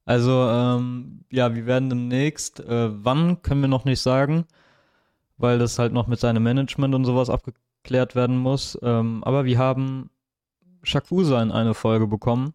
Also, 0.05 0.31
ähm, 0.31 1.25
ja, 1.31 1.55
wir 1.55 1.67
werden 1.67 1.91
demnächst, 1.91 2.61
äh, 2.61 2.91
wann 2.93 3.43
können 3.43 3.61
wir 3.61 3.69
noch 3.69 3.85
nicht 3.85 4.01
sagen, 4.01 4.45
weil 5.37 5.59
das 5.59 5.81
halt 5.81 5.93
noch 5.93 6.07
mit 6.07 6.21
seinem 6.21 6.45
Management 6.45 6.95
und 6.95 7.05
sowas 7.05 7.29
abgeklärt 7.29 8.15
werden 8.15 8.39
muss. 8.39 8.79
Ähm, 8.83 9.25
aber 9.25 9.45
wir 9.45 9.59
haben 9.59 10.11
Shakusa 10.83 11.43
in 11.43 11.51
eine 11.51 11.75
Folge 11.75 12.07
bekommen. 12.07 12.55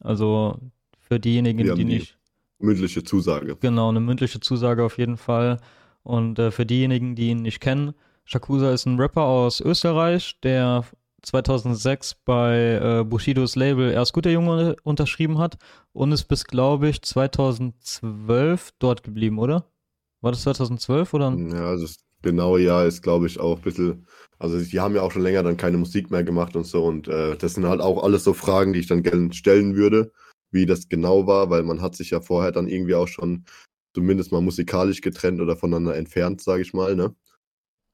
Also 0.00 0.58
für 1.00 1.20
diejenigen, 1.20 1.58
die 1.58 1.74
die 1.74 1.84
nicht. 1.84 2.18
Mündliche 2.58 3.04
Zusage. 3.04 3.56
Genau, 3.56 3.90
eine 3.90 4.00
mündliche 4.00 4.40
Zusage 4.40 4.84
auf 4.84 4.98
jeden 4.98 5.16
Fall. 5.16 5.60
Und 6.02 6.38
äh, 6.38 6.50
für 6.50 6.64
diejenigen, 6.64 7.14
die 7.14 7.30
ihn 7.30 7.42
nicht 7.42 7.60
kennen, 7.60 7.94
Shakusa 8.24 8.72
ist 8.72 8.86
ein 8.86 8.98
Rapper 8.98 9.22
aus 9.22 9.60
Österreich, 9.60 10.38
der 10.42 10.84
2006 11.22 12.14
bei 12.24 13.00
äh, 13.00 13.04
Bushidos 13.04 13.56
Label 13.56 13.90
Erst 13.90 14.12
gut 14.12 14.24
der 14.24 14.32
Junge 14.32 14.76
unterschrieben 14.84 15.38
hat 15.38 15.58
und 15.92 16.12
ist 16.12 16.24
bis, 16.24 16.44
glaube 16.44 16.88
ich, 16.88 17.02
2012 17.02 18.72
dort 18.78 19.02
geblieben, 19.02 19.38
oder? 19.38 19.66
War 20.20 20.32
das 20.32 20.42
2012 20.42 21.14
oder? 21.14 21.32
Ja, 21.36 21.76
das 21.76 21.98
genaue 22.26 22.60
Jahr 22.60 22.84
ist, 22.84 23.02
glaube 23.02 23.26
ich, 23.26 23.40
auch 23.40 23.56
ein 23.58 23.62
bisschen. 23.62 24.06
Also, 24.38 24.58
die 24.58 24.80
haben 24.80 24.94
ja 24.94 25.02
auch 25.02 25.12
schon 25.12 25.22
länger 25.22 25.42
dann 25.42 25.56
keine 25.56 25.78
Musik 25.78 26.10
mehr 26.10 26.24
gemacht 26.24 26.56
und 26.56 26.66
so. 26.66 26.84
Und 26.84 27.08
äh, 27.08 27.36
das 27.36 27.54
sind 27.54 27.66
halt 27.66 27.80
auch 27.80 28.02
alles 28.02 28.24
so 28.24 28.34
Fragen, 28.34 28.72
die 28.72 28.80
ich 28.80 28.86
dann 28.86 29.02
gerne 29.02 29.32
stellen 29.32 29.76
würde, 29.76 30.12
wie 30.50 30.66
das 30.66 30.88
genau 30.88 31.26
war, 31.26 31.48
weil 31.50 31.62
man 31.62 31.80
hat 31.80 31.96
sich 31.96 32.10
ja 32.10 32.20
vorher 32.20 32.52
dann 32.52 32.68
irgendwie 32.68 32.94
auch 32.94 33.08
schon 33.08 33.44
zumindest 33.94 34.32
mal 34.32 34.42
musikalisch 34.42 35.00
getrennt 35.00 35.40
oder 35.40 35.56
voneinander 35.56 35.96
entfernt, 35.96 36.42
sage 36.42 36.62
ich 36.62 36.74
mal, 36.74 36.94
ne? 36.96 37.14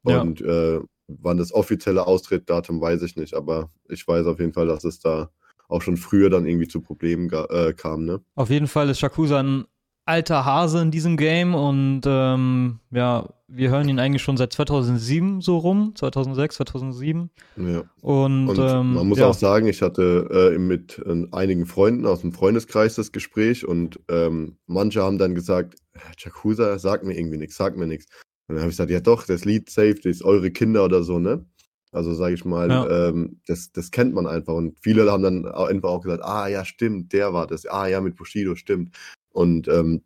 Ja. 0.04 0.20
Und 0.20 0.40
äh, 0.40 0.80
wann 1.06 1.36
das 1.36 1.52
offizielle 1.52 2.06
Austrittdatum, 2.06 2.80
weiß 2.80 3.02
ich 3.02 3.14
nicht, 3.16 3.34
aber 3.34 3.70
ich 3.88 4.06
weiß 4.06 4.26
auf 4.26 4.40
jeden 4.40 4.52
Fall, 4.52 4.66
dass 4.66 4.82
es 4.82 4.98
da 4.98 5.30
auch 5.68 5.82
schon 5.82 5.96
früher 5.96 6.28
dann 6.28 6.46
irgendwie 6.46 6.68
zu 6.68 6.80
Problemen 6.80 7.30
äh, 7.30 7.72
kam, 7.72 8.04
ne? 8.04 8.20
Auf 8.34 8.50
jeden 8.50 8.66
Fall 8.66 8.88
ist 8.88 8.98
Shakusa 8.98 9.40
ein 9.40 9.64
alter 10.04 10.44
Hase 10.44 10.80
in 10.82 10.90
diesem 10.90 11.16
Game 11.16 11.54
und 11.54 12.02
ähm, 12.06 12.80
ja, 12.90 13.28
wir 13.46 13.70
hören 13.70 13.88
ihn 13.88 13.98
eigentlich 13.98 14.22
schon 14.22 14.36
seit 14.36 14.52
2007 14.52 15.40
so 15.42 15.58
rum, 15.58 15.92
2006, 15.94 16.56
2007 16.56 17.30
Ja. 17.56 17.82
und, 18.00 18.48
Und 18.48 18.58
ähm, 18.58 18.94
man 18.94 19.06
muss 19.08 19.18
ja, 19.18 19.28
auch 19.28 19.34
sagen, 19.34 19.66
ich 19.66 19.82
hatte 19.82 20.52
äh, 20.54 20.58
mit 20.58 20.98
äh, 21.06 21.26
einigen 21.32 21.66
Freunden 21.66 22.06
aus 22.06 22.22
dem 22.22 22.32
Freundeskreis 22.32 22.94
das 22.96 23.12
Gespräch 23.12 23.66
und 23.66 24.00
ähm, 24.08 24.56
manche 24.66 25.02
haben 25.02 25.18
dann 25.18 25.34
gesagt, 25.34 25.76
Jakuza, 26.18 26.78
sag 26.78 27.04
mir 27.04 27.16
irgendwie 27.16 27.38
nichts, 27.38 27.56
sag 27.56 27.76
mir 27.76 27.86
nichts. 27.86 28.06
Und 28.48 28.56
dann 28.56 28.62
habe 28.62 28.70
ich 28.70 28.76
gesagt, 28.76 28.90
ja 28.90 29.00
doch, 29.00 29.24
das 29.24 29.44
Lied 29.44 29.70
Safe, 29.70 29.94
das 29.94 30.06
ist 30.06 30.24
eure 30.24 30.50
Kinder 30.50 30.84
oder 30.84 31.04
so, 31.04 31.18
ne? 31.18 31.44
Also 31.92 32.14
sage 32.14 32.34
ich 32.34 32.44
mal, 32.46 32.70
Ja. 32.70 33.08
ähm, 33.08 33.40
das, 33.46 33.70
das 33.70 33.90
kennt 33.90 34.14
man 34.14 34.26
einfach. 34.26 34.54
Und 34.54 34.78
viele 34.80 35.10
haben 35.12 35.22
dann 35.22 35.46
einfach 35.46 35.90
auch 35.90 36.00
gesagt, 36.00 36.24
ah 36.24 36.48
ja, 36.48 36.64
stimmt, 36.64 37.12
der 37.12 37.34
war 37.34 37.46
das. 37.46 37.66
Ah 37.66 37.86
ja, 37.86 38.00
mit 38.00 38.16
Bushido, 38.16 38.54
stimmt. 38.54 38.96
Und 39.32 39.68
ähm, 39.68 40.02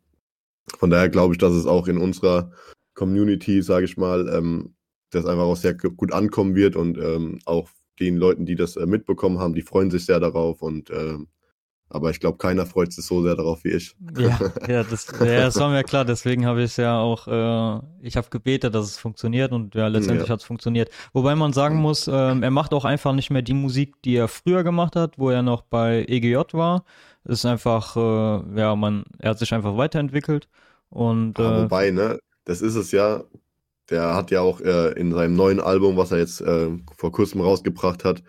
von 0.79 0.89
daher 0.89 1.09
glaube 1.09 1.33
ich, 1.33 1.37
dass 1.37 1.53
es 1.53 1.65
auch 1.65 1.87
in 1.87 1.97
unserer 1.97 2.51
Community, 2.93 3.61
sage 3.61 3.85
ich 3.85 3.97
mal, 3.97 4.27
ähm, 4.33 4.75
das 5.11 5.25
einfach 5.25 5.43
auch 5.45 5.55
sehr 5.57 5.73
gu- 5.75 5.91
gut 5.91 6.11
ankommen 6.13 6.55
wird 6.55 6.75
und 6.75 6.97
ähm, 6.97 7.39
auch 7.45 7.69
den 7.99 8.17
Leuten, 8.17 8.45
die 8.45 8.55
das 8.55 8.75
äh, 8.75 8.85
mitbekommen 8.85 9.39
haben, 9.39 9.53
die 9.55 9.61
freuen 9.61 9.91
sich 9.91 10.05
sehr 10.05 10.19
darauf 10.19 10.61
und 10.61 10.89
ähm, 10.91 11.27
aber 11.89 12.09
ich 12.11 12.19
glaube, 12.19 12.37
keiner 12.37 12.65
freut 12.65 12.91
sich 12.91 13.05
so 13.05 13.23
sehr 13.23 13.35
darauf 13.35 13.63
wie 13.63 13.69
ich. 13.69 13.95
ja, 14.17 14.37
ja, 14.67 14.83
das, 14.83 15.07
ja, 15.19 15.45
das 15.45 15.57
war 15.57 15.69
mir 15.69 15.85
klar, 15.85 16.03
deswegen 16.03 16.45
habe 16.45 16.59
ich 16.59 16.71
es 16.71 16.77
ja 16.77 16.99
auch, 16.99 17.27
äh, 17.27 17.81
ich 18.01 18.17
habe 18.17 18.29
gebetet, 18.29 18.75
dass 18.75 18.85
es 18.87 18.97
funktioniert 18.97 19.53
und 19.53 19.73
ja, 19.73 19.87
letztendlich 19.87 20.27
Ja. 20.27 20.33
hat 20.33 20.41
es 20.41 20.45
funktioniert. 20.45 20.89
Wobei 21.13 21.35
man 21.35 21.53
sagen 21.53 21.77
muss, 21.77 22.07
ähm, 22.07 22.43
er 22.43 22.51
macht 22.51 22.73
auch 22.73 22.83
einfach 22.83 23.13
nicht 23.13 23.29
mehr 23.29 23.41
die 23.41 23.53
Musik, 23.53 23.95
die 24.03 24.15
er 24.17 24.27
früher 24.27 24.63
gemacht 24.65 24.97
hat, 24.97 25.17
wo 25.17 25.29
er 25.29 25.41
noch 25.43 25.61
bei 25.61 26.05
EGJ 26.09 26.53
war. 26.53 26.83
Ist 27.27 27.45
einfach, 27.45 27.95
äh, 27.97 28.59
ja, 28.59 28.75
man, 28.75 29.03
er 29.19 29.31
hat 29.31 29.39
sich 29.39 29.53
einfach 29.53 29.75
weiterentwickelt 29.75 30.47
und 30.89 31.37
Aber 31.37 31.57
äh, 31.57 31.61
wobei, 31.63 31.91
ne, 31.91 32.19
das 32.45 32.61
ist 32.61 32.75
es 32.75 32.91
ja. 32.91 33.23
Der 33.89 34.15
hat 34.15 34.31
ja 34.31 34.41
auch 34.41 34.59
äh, 34.59 34.91
in 34.99 35.13
seinem 35.13 35.35
neuen 35.35 35.61
Album, 35.61 35.95
was 35.95 36.11
er 36.11 36.17
jetzt 36.17 36.41
äh, 36.41 36.69
vor 36.97 37.11
kurzem 37.11 37.39
rausgebracht 37.39 38.03
hat, 38.03 38.21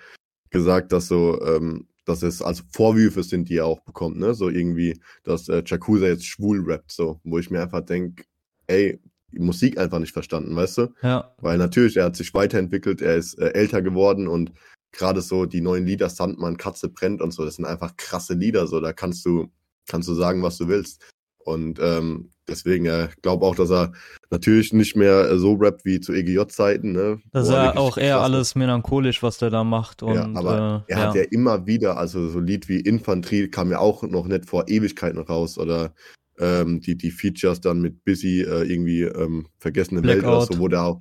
gesagt, 0.50 0.92
dass 0.92 1.08
so, 1.08 1.40
ähm, 1.42 1.88
dass 2.04 2.22
es 2.22 2.42
also 2.42 2.62
Vorwürfe 2.72 3.22
sind, 3.24 3.48
die 3.48 3.56
er 3.56 3.66
auch 3.66 3.80
bekommt, 3.80 4.18
ne? 4.18 4.34
So 4.34 4.48
irgendwie, 4.48 5.00
dass 5.24 5.48
äh, 5.48 5.62
Jakuza 5.64 6.06
jetzt 6.06 6.26
schwul 6.26 6.64
rappt, 6.70 6.92
so, 6.92 7.20
wo 7.24 7.38
ich 7.38 7.50
mir 7.50 7.62
einfach 7.62 7.84
denke, 7.84 8.24
ey, 8.68 9.00
Musik 9.32 9.78
einfach 9.78 9.98
nicht 9.98 10.12
verstanden, 10.12 10.56
weißt 10.56 10.78
du? 10.78 10.88
ja, 11.02 11.34
Weil 11.38 11.58
natürlich, 11.58 11.96
er 11.96 12.04
hat 12.04 12.16
sich 12.16 12.32
weiterentwickelt, 12.34 13.02
er 13.02 13.16
ist 13.16 13.34
äh, 13.34 13.50
älter 13.50 13.82
geworden 13.82 14.26
und 14.26 14.52
gerade 14.92 15.20
so 15.20 15.46
die 15.46 15.60
neuen 15.60 15.86
Lieder, 15.86 16.08
Sandmann, 16.08 16.56
Katze 16.56 16.88
brennt 16.88 17.22
und 17.22 17.32
so, 17.32 17.44
das 17.44 17.56
sind 17.56 17.64
einfach 17.64 17.96
krasse 17.96 18.34
Lieder, 18.34 18.66
so, 18.66 18.80
da 18.80 18.92
kannst 18.92 19.24
du, 19.24 19.48
kannst 19.86 20.08
du 20.08 20.14
sagen, 20.14 20.42
was 20.42 20.58
du 20.58 20.68
willst. 20.68 21.04
Und 21.38 21.78
ähm, 21.80 22.30
deswegen, 22.46 22.84
äh, 22.84 23.08
glaube 23.22 23.46
auch, 23.46 23.54
dass 23.54 23.70
er 23.70 23.92
natürlich 24.30 24.74
nicht 24.74 24.96
mehr 24.96 25.30
äh, 25.30 25.38
so 25.38 25.54
rappt 25.54 25.84
wie 25.86 25.98
zu 25.98 26.12
EGJ-Zeiten, 26.12 26.92
ne? 26.92 27.20
das 27.32 27.48
ist 27.48 27.54
ja 27.54 27.74
auch 27.76 27.96
eher 27.96 28.20
alles 28.20 28.54
melancholisch, 28.54 29.22
was 29.22 29.38
der 29.38 29.48
da 29.48 29.64
macht 29.64 30.02
und 30.02 30.14
ja, 30.14 30.28
aber 30.34 30.84
äh, 30.88 30.92
er 30.92 30.98
hat 31.00 31.14
ja 31.14 31.22
immer 31.22 31.66
wieder, 31.66 31.96
also 31.96 32.28
so 32.28 32.40
Lied 32.40 32.68
wie 32.68 32.80
Infanterie 32.80 33.48
kam 33.48 33.70
ja 33.70 33.78
auch 33.78 34.02
noch 34.02 34.26
nicht 34.26 34.44
vor 34.44 34.68
Ewigkeiten 34.68 35.20
raus 35.20 35.56
oder 35.56 35.94
ähm, 36.38 36.80
die, 36.80 36.96
die 36.96 37.10
Features 37.10 37.60
dann 37.60 37.80
mit 37.80 38.04
Busy 38.04 38.42
äh, 38.42 38.70
irgendwie 38.70 39.02
ähm, 39.02 39.46
Vergessene 39.58 40.02
Welt 40.02 40.22
oder 40.22 40.38
Blackout. 40.38 40.54
so, 40.54 40.58
wo 40.60 40.68
der 40.68 40.82
auch 40.84 41.00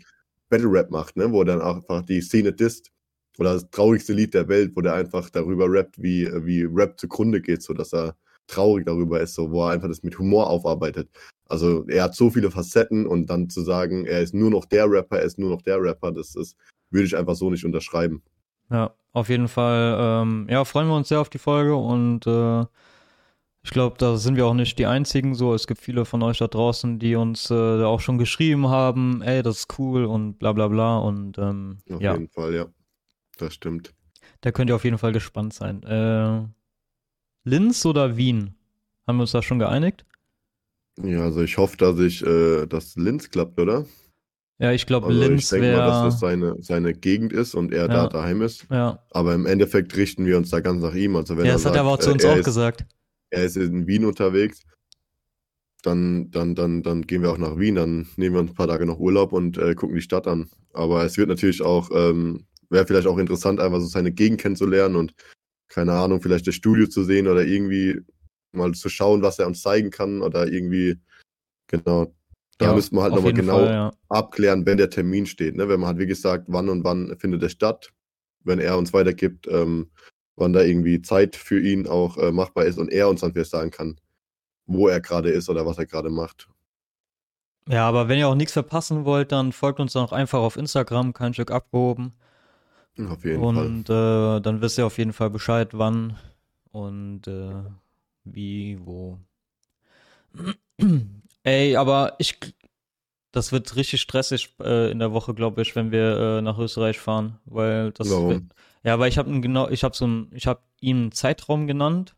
Battle 0.49 0.71
Rap 0.71 0.91
macht, 0.91 1.17
ne? 1.17 1.31
wo 1.31 1.41
er 1.41 1.45
dann 1.45 1.61
auch 1.61 1.75
einfach 1.75 2.03
die 2.03 2.21
Szene 2.21 2.53
disst. 2.53 2.91
Oder 3.37 3.53
das 3.53 3.69
traurigste 3.69 4.13
Lied 4.13 4.33
der 4.33 4.47
Welt, 4.47 4.71
wo 4.75 4.81
der 4.81 4.93
einfach 4.93 5.29
darüber 5.29 5.65
rappt, 5.69 6.01
wie, 6.01 6.27
wie 6.45 6.63
Rap 6.63 6.99
zugrunde 6.99 7.41
geht, 7.41 7.61
so 7.61 7.73
dass 7.73 7.93
er 7.93 8.15
traurig 8.47 8.85
darüber 8.85 9.19
ist, 9.19 9.35
so 9.35 9.51
wo 9.51 9.65
er 9.65 9.71
einfach 9.71 9.87
das 9.87 10.03
mit 10.03 10.17
Humor 10.17 10.49
aufarbeitet. 10.49 11.09
Also 11.49 11.85
er 11.87 12.03
hat 12.03 12.15
so 12.15 12.29
viele 12.29 12.51
Facetten 12.51 13.05
und 13.05 13.27
dann 13.27 13.49
zu 13.49 13.61
sagen, 13.61 14.05
er 14.05 14.21
ist 14.21 14.33
nur 14.33 14.49
noch 14.49 14.65
der 14.65 14.89
Rapper, 14.89 15.19
er 15.19 15.25
ist 15.25 15.37
nur 15.37 15.49
noch 15.49 15.61
der 15.61 15.81
Rapper, 15.81 16.11
das 16.11 16.35
ist, 16.35 16.57
würde 16.89 17.05
ich 17.05 17.15
einfach 17.15 17.35
so 17.35 17.49
nicht 17.49 17.65
unterschreiben. 17.65 18.21
Ja, 18.69 18.93
auf 19.13 19.29
jeden 19.29 19.47
Fall. 19.47 19.97
Ähm, 19.99 20.47
ja, 20.49 20.65
freuen 20.65 20.87
wir 20.87 20.95
uns 20.95 21.09
sehr 21.09 21.21
auf 21.21 21.29
die 21.29 21.37
Folge 21.37 21.75
und 21.75 22.27
äh, 22.27 22.65
ich 23.63 23.71
glaube, 23.71 23.95
da 23.97 24.15
sind 24.15 24.37
wir 24.37 24.45
auch 24.45 24.53
nicht 24.53 24.79
die 24.79 24.85
einzigen. 24.85 25.35
So, 25.35 25.53
es 25.53 25.67
gibt 25.67 25.81
viele 25.81 26.05
von 26.05 26.23
euch 26.23 26.37
da 26.37 26.47
draußen, 26.47 26.99
die 26.99 27.15
uns 27.15 27.51
äh, 27.51 27.53
da 27.53 27.87
auch 27.87 27.99
schon 27.99 28.17
geschrieben 28.17 28.69
haben, 28.69 29.21
ey, 29.21 29.43
das 29.43 29.59
ist 29.59 29.79
cool 29.79 30.05
und 30.05 30.39
bla 30.39 30.53
bla 30.53 30.67
bla. 30.69 30.99
Und 30.99 31.37
ähm, 31.37 31.79
Auf 31.91 32.01
ja, 32.01 32.13
jeden 32.13 32.29
Fall, 32.29 32.53
ja. 32.53 32.65
Das 33.37 33.53
stimmt. 33.53 33.93
da 34.41 34.51
könnt 34.51 34.69
ihr 34.69 34.75
auf 34.75 34.83
jeden 34.83 34.97
Fall 34.97 35.13
gespannt 35.13 35.53
sein. 35.53 35.83
Äh, 35.83 36.43
Linz 37.43 37.85
oder 37.85 38.17
Wien? 38.17 38.55
Haben 39.07 39.17
wir 39.17 39.21
uns 39.21 39.31
da 39.31 39.41
schon 39.41 39.59
geeinigt? 39.59 40.05
Ja, 41.01 41.21
also 41.23 41.41
ich 41.41 41.57
hoffe, 41.57 41.77
dass 41.77 41.99
ich, 41.99 42.25
äh, 42.25 42.65
dass 42.65 42.95
Linz 42.95 43.29
klappt, 43.29 43.59
oder? 43.59 43.85
Ja, 44.59 44.71
ich 44.71 44.87
glaube, 44.87 45.07
Also 45.07 45.19
Linz 45.19 45.43
ich 45.43 45.49
denke 45.49 45.71
mal, 45.71 45.85
dass 45.85 45.97
wäre. 45.97 46.05
das 46.05 46.19
seine, 46.19 46.55
seine 46.61 46.93
Gegend 46.95 47.31
ist 47.31 47.53
und 47.53 47.71
er 47.71 47.87
da 47.87 48.03
Ja. 48.03 48.07
daheim 48.09 48.41
ist. 48.41 48.65
Ja, 48.71 49.03
Aber 49.11 49.35
im 49.35 49.45
Endeffekt 49.45 49.95
richten 49.95 50.25
wir 50.25 50.35
uns 50.37 50.49
da 50.49 50.59
ganz 50.59 50.81
nach 50.81 50.95
ihm. 50.95 51.15
Also 51.15 51.37
wenn 51.37 51.45
ja 51.45 51.51
er 51.51 51.53
das 51.55 51.65
hat 51.65 51.73
sagt, 51.73 51.75
er 51.75 51.81
aber 51.81 51.91
auch 51.91 51.99
zu 51.99 52.09
äh, 52.09 52.13
uns 52.13 52.23
er 52.23 52.33
auch 52.33 52.37
ist, 52.37 52.45
gesagt. 52.45 52.85
er 53.29 53.43
ist 53.45 53.55
in 53.55 53.85
Wien 53.85 54.03
unterwegs, 54.05 54.63
dann, 55.83 56.31
dann, 56.31 56.55
dann, 56.55 56.81
dann 56.83 57.03
gehen 57.03 57.21
wir 57.21 57.31
auch 57.31 57.37
nach 57.37 57.57
Wien. 57.59 57.75
Dann 57.75 58.07
nehmen 58.17 58.35
wir 58.35 58.39
uns 58.41 58.51
ein 58.51 58.55
paar 58.55 58.67
Tage 58.67 58.85
noch 58.87 58.97
Urlaub 58.99 59.31
und 59.31 59.57
äh, 59.59 59.75
gucken 59.75 59.95
die 59.95 60.01
Stadt 60.01 60.27
an. 60.27 60.49
Aber 60.73 61.05
es 61.05 61.17
wird 61.17 61.29
natürlich 61.29 61.61
auch, 61.61 61.89
ähm, 61.93 62.45
wäre 62.69 62.85
vielleicht 62.85 63.07
auch 63.07 63.17
interessant, 63.17 63.59
einfach 63.59 63.79
so 63.79 63.87
seine 63.87 64.11
Gegend 64.11 64.41
kennenzulernen 64.41 64.95
und 64.95 65.13
keine 65.69 65.93
Ahnung, 65.93 66.21
vielleicht 66.21 66.47
das 66.47 66.55
Studio 66.55 66.87
zu 66.87 67.03
sehen 67.03 67.27
oder 67.27 67.43
irgendwie 67.43 67.99
mal 68.53 68.73
zu 68.73 68.89
schauen, 68.89 69.21
was 69.21 69.39
er 69.39 69.47
uns 69.47 69.61
zeigen 69.61 69.89
kann 69.89 70.21
oder 70.21 70.47
irgendwie, 70.47 70.99
genau. 71.67 72.13
Da 72.57 72.67
Ja, 72.67 72.73
müssten 72.73 72.95
wir 72.95 73.03
halt 73.03 73.13
nochmal 73.13 73.33
genau 73.33 73.65
Fall, 73.65 73.71
ja. 73.71 73.93
abklären, 74.09 74.65
wenn 74.65 74.77
der 74.77 74.89
Termin 74.89 75.27
steht. 75.27 75.55
Ne? 75.55 75.69
Wenn 75.69 75.79
man 75.79 75.89
halt, 75.89 75.99
wie 75.99 76.07
gesagt, 76.07 76.45
wann 76.47 76.69
und 76.69 76.83
wann 76.83 77.15
findet 77.19 77.43
er 77.43 77.49
statt, 77.49 77.93
wenn 78.43 78.59
er 78.59 78.77
uns 78.77 78.93
weitergibt, 78.93 79.47
ähm, 79.47 79.91
wann 80.37 80.53
da 80.53 80.61
irgendwie 80.61 81.01
Zeit 81.01 81.35
für 81.35 81.59
ihn 81.59 81.87
auch 81.87 82.17
äh, 82.17 82.31
machbar 82.31 82.65
ist 82.65 82.79
und 82.79 82.91
er 82.91 83.09
uns 83.09 83.21
dann 83.21 83.33
vielleicht 83.33 83.51
sagen 83.51 83.69
kann, 83.69 83.99
wo 84.65 84.87
er 84.87 85.01
gerade 85.01 85.29
ist 85.29 85.49
oder 85.49 85.65
was 85.65 85.77
er 85.77 85.85
gerade 85.85 86.09
macht. 86.09 86.49
Ja, 87.67 87.87
aber 87.87 88.07
wenn 88.07 88.17
ihr 88.17 88.27
auch 88.27 88.35
nichts 88.35 88.53
verpassen 88.53 89.05
wollt, 89.05 89.31
dann 89.31 89.51
folgt 89.51 89.79
uns 89.79 89.93
doch 89.93 90.11
einfach 90.11 90.39
auf 90.39 90.55
Instagram, 90.55 91.13
kein 91.13 91.33
Stück 91.33 91.51
abgehoben. 91.51 92.13
Auf 92.99 93.23
jeden 93.23 93.41
Fall. 93.41 93.65
Und 93.65 93.89
äh, 93.89 94.41
dann 94.41 94.61
wisst 94.61 94.77
ihr 94.77 94.85
auf 94.85 94.97
jeden 94.97 95.13
Fall 95.13 95.29
Bescheid, 95.29 95.69
wann 95.73 96.17
und 96.71 97.27
äh, 97.27 97.63
wie, 98.23 98.79
wo. 98.83 99.19
Ey, 101.43 101.75
aber 101.75 102.15
ich, 102.17 102.37
das 103.31 103.51
wird 103.51 103.75
richtig 103.75 104.01
stressig 104.01 104.55
äh, 104.61 104.91
in 104.91 104.99
der 104.99 105.13
Woche, 105.13 105.33
glaube 105.33 105.61
ich, 105.61 105.75
wenn 105.75 105.91
wir 105.91 106.17
äh, 106.17 106.41
nach 106.41 106.57
Österreich 106.57 106.99
fahren, 106.99 107.39
weil 107.45 107.91
das. 107.91 108.09
Warum? 108.09 108.29
Wird, 108.29 108.43
ja, 108.83 108.93
aber 108.93 109.07
ich 109.07 109.17
habe 109.17 109.39
genau, 109.41 109.69
ich 109.69 109.83
habe 109.83 109.95
so 109.95 110.07
ein, 110.07 110.29
ich 110.33 110.47
habe 110.47 110.61
ihm 110.79 110.97
einen 110.97 111.11
Zeitraum 111.11 111.67
genannt, 111.67 112.15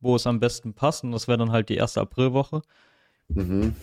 wo 0.00 0.16
es 0.16 0.26
am 0.26 0.40
besten 0.40 0.74
passt 0.74 1.04
und 1.04 1.12
das 1.12 1.28
wäre 1.28 1.38
dann 1.38 1.52
halt 1.52 1.68
die 1.68 1.76
erste 1.76 2.00
Aprilwoche. 2.00 2.62
Mhm. 3.28 3.74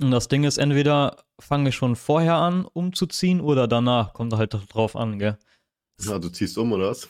Und 0.00 0.10
das 0.10 0.28
Ding 0.28 0.44
ist, 0.44 0.58
entweder 0.58 1.16
fange 1.38 1.68
ich 1.68 1.74
schon 1.74 1.96
vorher 1.96 2.36
an, 2.36 2.64
umzuziehen 2.64 3.40
oder 3.40 3.68
danach, 3.68 4.14
kommt 4.14 4.32
halt 4.34 4.56
drauf 4.72 4.96
an, 4.96 5.18
gell? 5.18 5.38
Ja, 6.04 6.18
du 6.18 6.28
ziehst 6.28 6.56
um, 6.58 6.72
oder 6.72 6.90
was? 6.90 7.08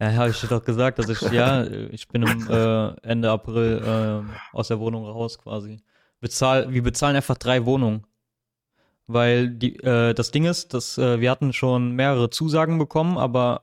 Ja, 0.00 0.12
habe 0.14 0.30
ich 0.30 0.40
dir 0.40 0.46
doch 0.48 0.64
gesagt, 0.64 0.98
dass 0.98 1.08
ich, 1.10 1.20
ja, 1.30 1.64
ich 1.64 2.08
bin 2.08 2.22
im 2.22 2.48
äh, 2.50 2.88
Ende 3.02 3.30
April 3.30 3.82
äh, 3.84 4.56
aus 4.56 4.68
der 4.68 4.78
Wohnung 4.80 5.04
raus 5.04 5.38
quasi. 5.38 5.82
Bezahl, 6.20 6.72
wir 6.72 6.82
bezahlen 6.82 7.16
einfach 7.16 7.36
drei 7.36 7.64
Wohnungen. 7.66 8.04
weil 9.06 9.48
die, 9.50 9.76
äh, 9.80 10.14
das 10.14 10.30
Ding 10.30 10.44
ist, 10.44 10.72
dass 10.72 10.96
äh, 10.96 11.20
wir 11.20 11.30
hatten 11.30 11.52
schon 11.52 11.92
mehrere 11.92 12.30
Zusagen 12.30 12.78
bekommen, 12.78 13.18
aber 13.18 13.62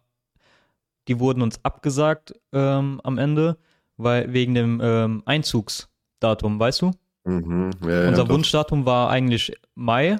die 1.08 1.20
wurden 1.20 1.42
uns 1.42 1.64
abgesagt 1.64 2.34
ähm, 2.52 3.00
am 3.04 3.18
Ende, 3.18 3.58
weil 3.96 4.34
wegen 4.34 4.54
dem 4.54 4.82
ähm, 4.84 5.24
Einzugsdatum, 5.26 6.60
weißt 6.60 6.82
du? 6.82 6.92
Mhm. 7.24 7.72
Ja, 7.82 7.90
ja, 7.90 8.08
Unser 8.10 8.26
doch. 8.26 8.34
Wunschdatum 8.34 8.86
war 8.86 9.10
eigentlich 9.10 9.54
Mai 9.74 10.18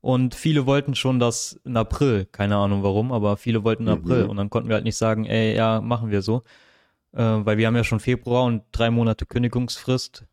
und 0.00 0.34
viele 0.34 0.66
wollten 0.66 0.94
schon 0.94 1.18
das 1.18 1.60
in 1.64 1.76
April. 1.76 2.26
Keine 2.26 2.56
Ahnung 2.56 2.82
warum, 2.82 3.12
aber 3.12 3.36
viele 3.36 3.64
wollten 3.64 3.84
in 3.86 3.94
Mhm. 3.94 4.04
April 4.04 4.24
und 4.26 4.36
dann 4.36 4.50
konnten 4.50 4.68
wir 4.68 4.74
halt 4.76 4.84
nicht 4.84 4.96
sagen, 4.96 5.24
ey, 5.26 5.54
ja, 5.56 5.80
machen 5.80 6.10
wir 6.10 6.22
so. 6.22 6.42
Äh, 7.12 7.22
weil 7.22 7.58
wir 7.58 7.66
haben 7.66 7.76
ja 7.76 7.84
schon 7.84 8.00
Februar 8.00 8.44
und 8.44 8.62
drei 8.72 8.90
Monate 8.90 9.26
Kündigungsfrist 9.26 10.24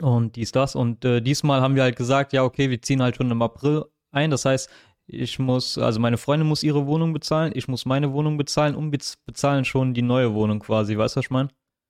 und 0.00 0.36
dies, 0.36 0.52
das. 0.52 0.74
Und 0.74 1.04
äh, 1.04 1.20
diesmal 1.20 1.60
haben 1.60 1.74
wir 1.76 1.82
halt 1.82 1.96
gesagt, 1.96 2.32
ja, 2.32 2.42
okay, 2.44 2.70
wir 2.70 2.80
ziehen 2.82 3.02
halt 3.02 3.16
schon 3.16 3.30
im 3.30 3.42
April 3.42 3.84
ein. 4.12 4.30
Das 4.30 4.44
heißt, 4.44 4.70
ich 5.06 5.38
muss, 5.38 5.76
also 5.78 6.00
meine 6.00 6.16
Freundin 6.16 6.48
muss 6.48 6.62
ihre 6.62 6.86
Wohnung 6.86 7.12
bezahlen, 7.12 7.52
ich 7.54 7.68
muss 7.68 7.84
meine 7.84 8.12
Wohnung 8.12 8.36
bezahlen 8.38 8.74
und 8.74 8.90
bez 8.90 9.16
bezahlen 9.26 9.64
schon 9.64 9.94
die 9.94 10.02
neue 10.02 10.32
Wohnung 10.34 10.60
quasi. 10.60 10.96
Weißt 10.96 11.16
du, 11.16 11.18
was 11.18 11.26
ich 11.26 11.30
meine? 11.30 11.48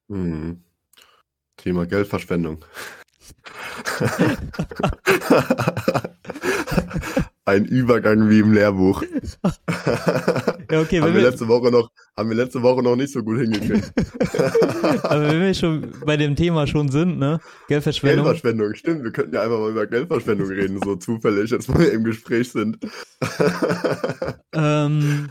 Mhm. 0.09 0.63
Thema 1.57 1.87
Geldverschwendung. 1.87 2.65
Ein 7.47 7.67
Übergang 7.67 8.31
wie 8.31 8.39
im 8.41 8.53
Lehrbuch. 8.53 9.05
Ja, 10.71 10.81
okay, 10.81 10.99
haben, 10.99 11.13
wir 11.13 11.21
wir, 11.21 11.31
letzte 11.31 11.47
Woche 11.47 11.71
noch, 11.71 11.91
haben 12.17 12.31
wir 12.31 12.37
letzte 12.37 12.63
Woche 12.63 12.83
noch 12.83 12.97
nicht 12.97 13.13
so 13.13 13.23
gut 13.23 13.39
hingekriegt. 13.39 13.93
aber 15.05 15.29
wenn 15.29 15.43
wir 15.43 15.53
schon 15.53 15.93
bei 16.07 16.17
dem 16.17 16.35
Thema 16.35 16.67
schon 16.67 16.89
sind, 16.89 17.19
ne? 17.19 17.39
Geldverschwendung. 17.69 18.25
Geldverschwendung, 18.25 18.75
stimmt. 18.75 19.05
Wir 19.05 19.13
könnten 19.13 19.35
ja 19.35 19.43
einfach 19.43 19.59
mal 19.59 19.71
über 19.71 19.87
Geldverschwendung 19.87 20.49
reden, 20.49 20.81
so 20.83 20.97
zufällig, 20.97 21.53
wo 21.53 21.79
wir 21.79 21.93
im 21.93 22.03
Gespräch 22.03 22.51
sind. 22.51 22.79
Ähm, 24.55 25.29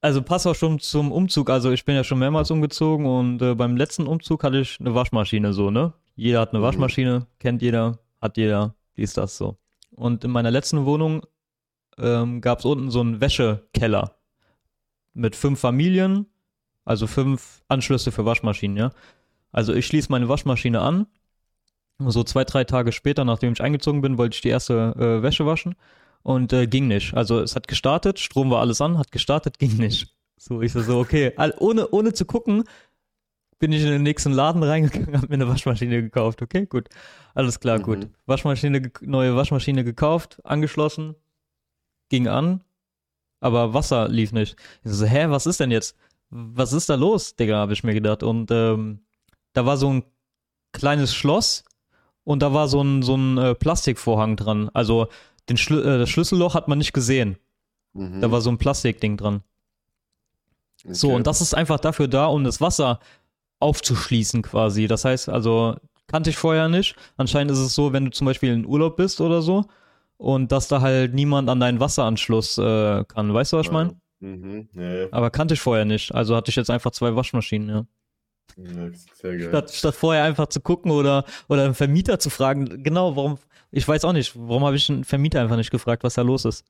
also 0.00 0.22
passt 0.22 0.46
auch 0.46 0.54
schon 0.54 0.78
zum 0.80 1.12
Umzug. 1.12 1.50
Also 1.50 1.70
ich 1.70 1.84
bin 1.84 1.94
ja 1.94 2.04
schon 2.04 2.18
mehrmals 2.18 2.50
umgezogen 2.50 3.06
und 3.06 3.42
äh, 3.42 3.54
beim 3.54 3.76
letzten 3.76 4.06
Umzug 4.06 4.42
hatte 4.44 4.58
ich 4.60 4.78
eine 4.80 4.94
Waschmaschine 4.94 5.52
so, 5.52 5.70
ne? 5.70 5.92
Jeder 6.16 6.40
hat 6.40 6.50
eine 6.50 6.60
Mhm. 6.60 6.64
Waschmaschine, 6.64 7.26
kennt 7.38 7.62
jeder, 7.62 7.98
hat 8.20 8.36
jeder, 8.36 8.74
dies, 8.96 9.14
das 9.14 9.36
so. 9.36 9.58
Und 9.90 10.24
in 10.24 10.30
meiner 10.30 10.50
letzten 10.50 10.84
Wohnung 10.84 11.22
ähm, 11.98 12.40
gab 12.40 12.60
es 12.60 12.64
unten 12.64 12.90
so 12.90 13.00
einen 13.00 13.20
Wäschekeller 13.20 14.16
mit 15.12 15.36
fünf 15.36 15.60
Familien, 15.60 16.26
also 16.84 17.06
fünf 17.06 17.62
Anschlüsse 17.68 18.12
für 18.12 18.24
Waschmaschinen, 18.24 18.76
ja. 18.76 18.90
Also 19.52 19.74
ich 19.74 19.86
schließe 19.86 20.10
meine 20.10 20.28
Waschmaschine 20.28 20.80
an. 20.80 21.06
So 21.98 22.22
zwei, 22.24 22.44
drei 22.44 22.64
Tage 22.64 22.92
später, 22.92 23.24
nachdem 23.24 23.52
ich 23.52 23.60
eingezogen 23.60 24.00
bin, 24.00 24.16
wollte 24.16 24.34
ich 24.34 24.40
die 24.40 24.48
erste 24.48 24.94
äh, 24.96 25.22
Wäsche 25.22 25.44
waschen 25.44 25.74
und 26.22 26.52
äh, 26.52 26.66
ging 26.66 26.88
nicht. 26.88 27.14
Also 27.14 27.40
es 27.40 27.56
hat 27.56 27.68
gestartet, 27.68 28.18
Strom 28.18 28.50
war 28.50 28.60
alles 28.60 28.80
an, 28.80 28.98
hat 28.98 29.10
gestartet, 29.12 29.58
ging 29.58 29.76
nicht. 29.76 30.14
So, 30.36 30.62
ich 30.62 30.72
so, 30.72 30.80
so 30.80 30.98
okay, 30.98 31.32
all, 31.36 31.54
ohne, 31.58 31.88
ohne 31.90 32.12
zu 32.12 32.24
gucken, 32.24 32.64
bin 33.58 33.72
ich 33.72 33.82
in 33.82 33.88
den 33.90 34.02
nächsten 34.02 34.32
Laden 34.32 34.62
reingegangen, 34.62 35.14
habe 35.16 35.28
mir 35.28 35.34
eine 35.34 35.48
Waschmaschine 35.48 36.02
gekauft. 36.02 36.40
Okay, 36.42 36.66
gut, 36.66 36.88
alles 37.34 37.60
klar, 37.60 37.78
Mhm. 37.78 37.82
gut. 37.82 38.08
Waschmaschine, 38.26 38.90
neue 39.02 39.36
Waschmaschine 39.36 39.84
gekauft, 39.84 40.38
angeschlossen, 40.44 41.14
ging 42.08 42.26
an, 42.28 42.62
aber 43.40 43.74
Wasser 43.74 44.08
lief 44.08 44.32
nicht. 44.32 44.56
Ich 44.84 44.92
so, 44.92 45.04
hä, 45.06 45.26
was 45.28 45.46
ist 45.46 45.60
denn 45.60 45.70
jetzt? 45.70 45.96
Was 46.30 46.72
ist 46.72 46.88
da 46.88 46.94
los, 46.94 47.36
Digga, 47.36 47.56
habe 47.56 47.72
ich 47.72 47.82
mir 47.84 47.94
gedacht. 47.94 48.22
Und 48.22 48.50
ähm, 48.50 49.00
da 49.52 49.66
war 49.66 49.76
so 49.76 49.92
ein 49.92 50.04
kleines 50.72 51.14
Schloss 51.14 51.64
und 52.24 52.40
da 52.42 52.52
war 52.52 52.68
so 52.68 52.82
ein, 52.82 53.02
so 53.02 53.16
ein 53.16 53.36
äh, 53.38 53.54
Plastikvorhang 53.54 54.36
dran. 54.36 54.70
Also 54.72 55.08
den 55.48 55.56
Schlü 55.56 55.80
äh, 55.80 55.98
das 55.98 56.08
Schlüsselloch 56.10 56.54
hat 56.54 56.68
man 56.68 56.78
nicht 56.78 56.92
gesehen. 56.92 57.36
Mhm. 57.92 58.20
Da 58.20 58.30
war 58.30 58.40
so 58.40 58.50
ein 58.50 58.58
Plastikding 58.58 59.16
dran. 59.16 59.42
So, 60.84 61.08
Okay. 61.08 61.16
und 61.16 61.26
das 61.26 61.40
ist 61.40 61.54
einfach 61.54 61.78
dafür 61.78 62.08
da, 62.08 62.26
um 62.26 62.44
das 62.44 62.60
Wasser 62.60 63.00
aufzuschließen 63.58 64.42
quasi. 64.42 64.86
Das 64.86 65.04
heißt, 65.04 65.28
also 65.28 65.76
kannte 66.06 66.30
ich 66.30 66.36
vorher 66.36 66.68
nicht. 66.68 66.96
Anscheinend 67.16 67.52
ist 67.52 67.58
es 67.58 67.74
so, 67.74 67.92
wenn 67.92 68.06
du 68.06 68.10
zum 68.10 68.26
Beispiel 68.26 68.52
in 68.52 68.64
Urlaub 68.66 68.96
bist 68.96 69.20
oder 69.20 69.42
so 69.42 69.66
und 70.16 70.50
dass 70.52 70.68
da 70.68 70.80
halt 70.80 71.14
niemand 71.14 71.48
an 71.50 71.60
deinen 71.60 71.80
Wasseranschluss 71.80 72.56
äh, 72.58 73.04
kann. 73.04 73.32
Weißt 73.34 73.52
du, 73.52 73.58
was 73.58 73.66
ich 73.66 73.72
meine? 73.72 73.96
Mhm. 74.20 74.68
Ja, 74.74 74.82
ja. 74.82 75.06
Aber 75.10 75.30
kannte 75.30 75.54
ich 75.54 75.60
vorher 75.60 75.84
nicht. 75.84 76.14
Also 76.14 76.34
hatte 76.36 76.50
ich 76.50 76.56
jetzt 76.56 76.70
einfach 76.70 76.92
zwei 76.92 77.14
Waschmaschinen, 77.14 77.68
ja. 77.68 77.86
Ja 78.56 78.88
das 78.88 78.96
ist 78.96 79.16
sehr 79.16 79.36
geil. 79.36 79.48
Statt, 79.48 79.70
statt 79.72 79.94
vorher 79.94 80.24
einfach 80.24 80.48
zu 80.48 80.60
gucken 80.60 80.90
oder, 80.90 81.24
oder 81.48 81.64
einen 81.64 81.74
Vermieter 81.74 82.18
zu 82.18 82.30
fragen, 82.30 82.82
genau, 82.82 83.16
warum, 83.16 83.38
ich 83.70 83.86
weiß 83.86 84.04
auch 84.04 84.12
nicht, 84.12 84.32
warum 84.36 84.64
habe 84.64 84.76
ich 84.76 84.88
einen 84.90 85.04
Vermieter 85.04 85.40
einfach 85.40 85.56
nicht 85.56 85.70
gefragt, 85.70 86.04
was 86.04 86.14
da 86.14 86.22
los 86.22 86.44
ist. 86.44 86.64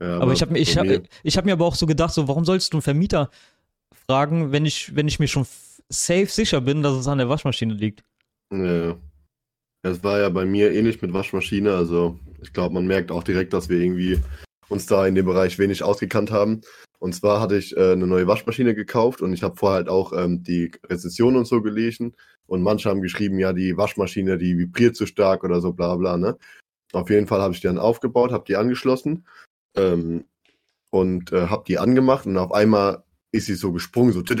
Ja, 0.00 0.18
Aber 0.18 0.32
ich 0.32 0.40
habe 0.40 0.52
mir, 0.52 0.58
ich 0.58 0.78
hab, 0.78 0.86
ich 1.22 1.36
hab 1.36 1.44
mir 1.44 1.52
aber 1.52 1.66
auch 1.66 1.74
so 1.74 1.86
gedacht, 1.86 2.14
so, 2.14 2.26
warum 2.26 2.44
sollst 2.44 2.72
du 2.72 2.78
einen 2.78 2.82
Vermieter 2.82 3.30
fragen, 4.06 4.50
wenn 4.50 4.64
ich, 4.64 4.94
wenn 4.96 5.08
ich 5.08 5.18
mir 5.18 5.28
schon 5.28 5.46
safe 5.88 6.26
sicher 6.26 6.60
bin, 6.60 6.82
dass 6.82 6.94
es 6.94 7.06
an 7.06 7.18
der 7.18 7.28
Waschmaschine 7.28 7.74
liegt? 7.74 8.02
Ja. 8.52 8.96
Es 9.82 10.02
war 10.02 10.20
ja 10.20 10.28
bei 10.28 10.44
mir 10.44 10.72
ähnlich 10.72 11.00
mit 11.00 11.12
Waschmaschine. 11.12 11.74
Also 11.74 12.18
ich 12.42 12.52
glaube, 12.52 12.74
man 12.74 12.86
merkt 12.86 13.10
auch 13.10 13.22
direkt, 13.22 13.52
dass 13.52 13.68
wir 13.68 13.78
irgendwie 13.78 14.18
uns 14.68 14.86
da 14.86 15.06
in 15.06 15.14
dem 15.14 15.26
Bereich 15.26 15.58
wenig 15.58 15.82
ausgekannt 15.82 16.30
haben. 16.30 16.60
Und 17.00 17.14
zwar 17.14 17.40
hatte 17.40 17.56
ich 17.56 17.76
äh, 17.76 17.92
eine 17.92 18.06
neue 18.06 18.26
Waschmaschine 18.26 18.74
gekauft 18.74 19.22
und 19.22 19.32
ich 19.32 19.42
habe 19.42 19.56
vorher 19.56 19.78
halt 19.78 19.88
auch 19.88 20.12
ähm, 20.12 20.42
die 20.42 20.70
Rezession 20.84 21.34
und 21.34 21.46
so 21.46 21.62
gelesen. 21.62 22.14
Und 22.46 22.62
manche 22.62 22.90
haben 22.90 23.00
geschrieben, 23.00 23.38
ja, 23.38 23.54
die 23.54 23.76
Waschmaschine, 23.76 24.36
die 24.36 24.58
vibriert 24.58 24.96
zu 24.96 25.06
stark 25.06 25.42
oder 25.42 25.62
so, 25.62 25.72
bla 25.72 25.96
bla, 25.96 26.18
ne? 26.18 26.36
Auf 26.92 27.08
jeden 27.08 27.26
Fall 27.26 27.40
habe 27.40 27.54
ich 27.54 27.60
die 27.60 27.68
dann 27.68 27.78
aufgebaut, 27.78 28.32
habe 28.32 28.44
die 28.46 28.56
angeschlossen 28.56 29.26
ähm, 29.76 30.24
und 30.90 31.32
äh, 31.32 31.46
habe 31.46 31.64
die 31.66 31.78
angemacht 31.78 32.26
und 32.26 32.36
auf 32.36 32.52
einmal 32.52 33.02
ist 33.32 33.46
sie 33.46 33.54
so 33.54 33.72
gesprungen, 33.72 34.12
so. 34.12 34.18
Und 34.20 34.30
ich 34.32 34.36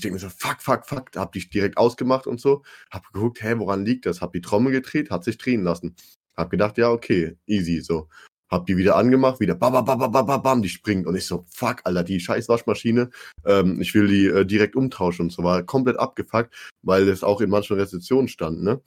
denke 0.00 0.14
mir 0.14 0.18
so, 0.18 0.28
fuck, 0.30 0.62
fuck, 0.62 0.86
fuck, 0.86 1.10
hab 1.14 1.32
die 1.32 1.48
direkt 1.48 1.76
ausgemacht 1.76 2.26
und 2.26 2.40
so. 2.40 2.62
Hab 2.90 3.12
geguckt, 3.12 3.42
hä, 3.42 3.54
woran 3.58 3.84
liegt 3.84 4.06
das? 4.06 4.20
Hab 4.20 4.32
die 4.32 4.40
Trommel 4.40 4.72
gedreht, 4.72 5.10
hat 5.10 5.24
sich 5.24 5.38
drehen 5.38 5.62
lassen. 5.62 5.94
Hab 6.36 6.50
gedacht, 6.50 6.78
ja, 6.78 6.90
okay, 6.90 7.36
easy, 7.46 7.80
so. 7.80 8.08
Hab 8.50 8.66
die 8.66 8.76
wieder 8.76 8.96
angemacht, 8.96 9.38
wieder 9.38 9.54
bam, 9.54 9.72
bam, 9.72 9.84
bam, 9.84 10.10
bam, 10.10 10.26
bam, 10.26 10.42
bam, 10.42 10.62
die 10.62 10.68
springt. 10.68 11.06
Und 11.06 11.14
ich 11.16 11.26
so, 11.26 11.44
fuck, 11.48 11.82
Alter, 11.84 12.02
die 12.02 12.18
scheiß 12.18 12.48
Waschmaschine, 12.48 13.10
ähm, 13.44 13.80
ich 13.80 13.94
will 13.94 14.08
die 14.08 14.26
äh, 14.26 14.44
direkt 14.44 14.74
umtauschen 14.74 15.26
und 15.26 15.30
so. 15.30 15.44
War 15.44 15.62
komplett 15.62 15.98
abgefuckt, 15.98 16.52
weil 16.82 17.08
es 17.08 17.22
auch 17.22 17.40
in 17.40 17.50
manchen 17.50 17.76
Rezensionen 17.76 18.28
stand, 18.28 18.62
ne? 18.62 18.80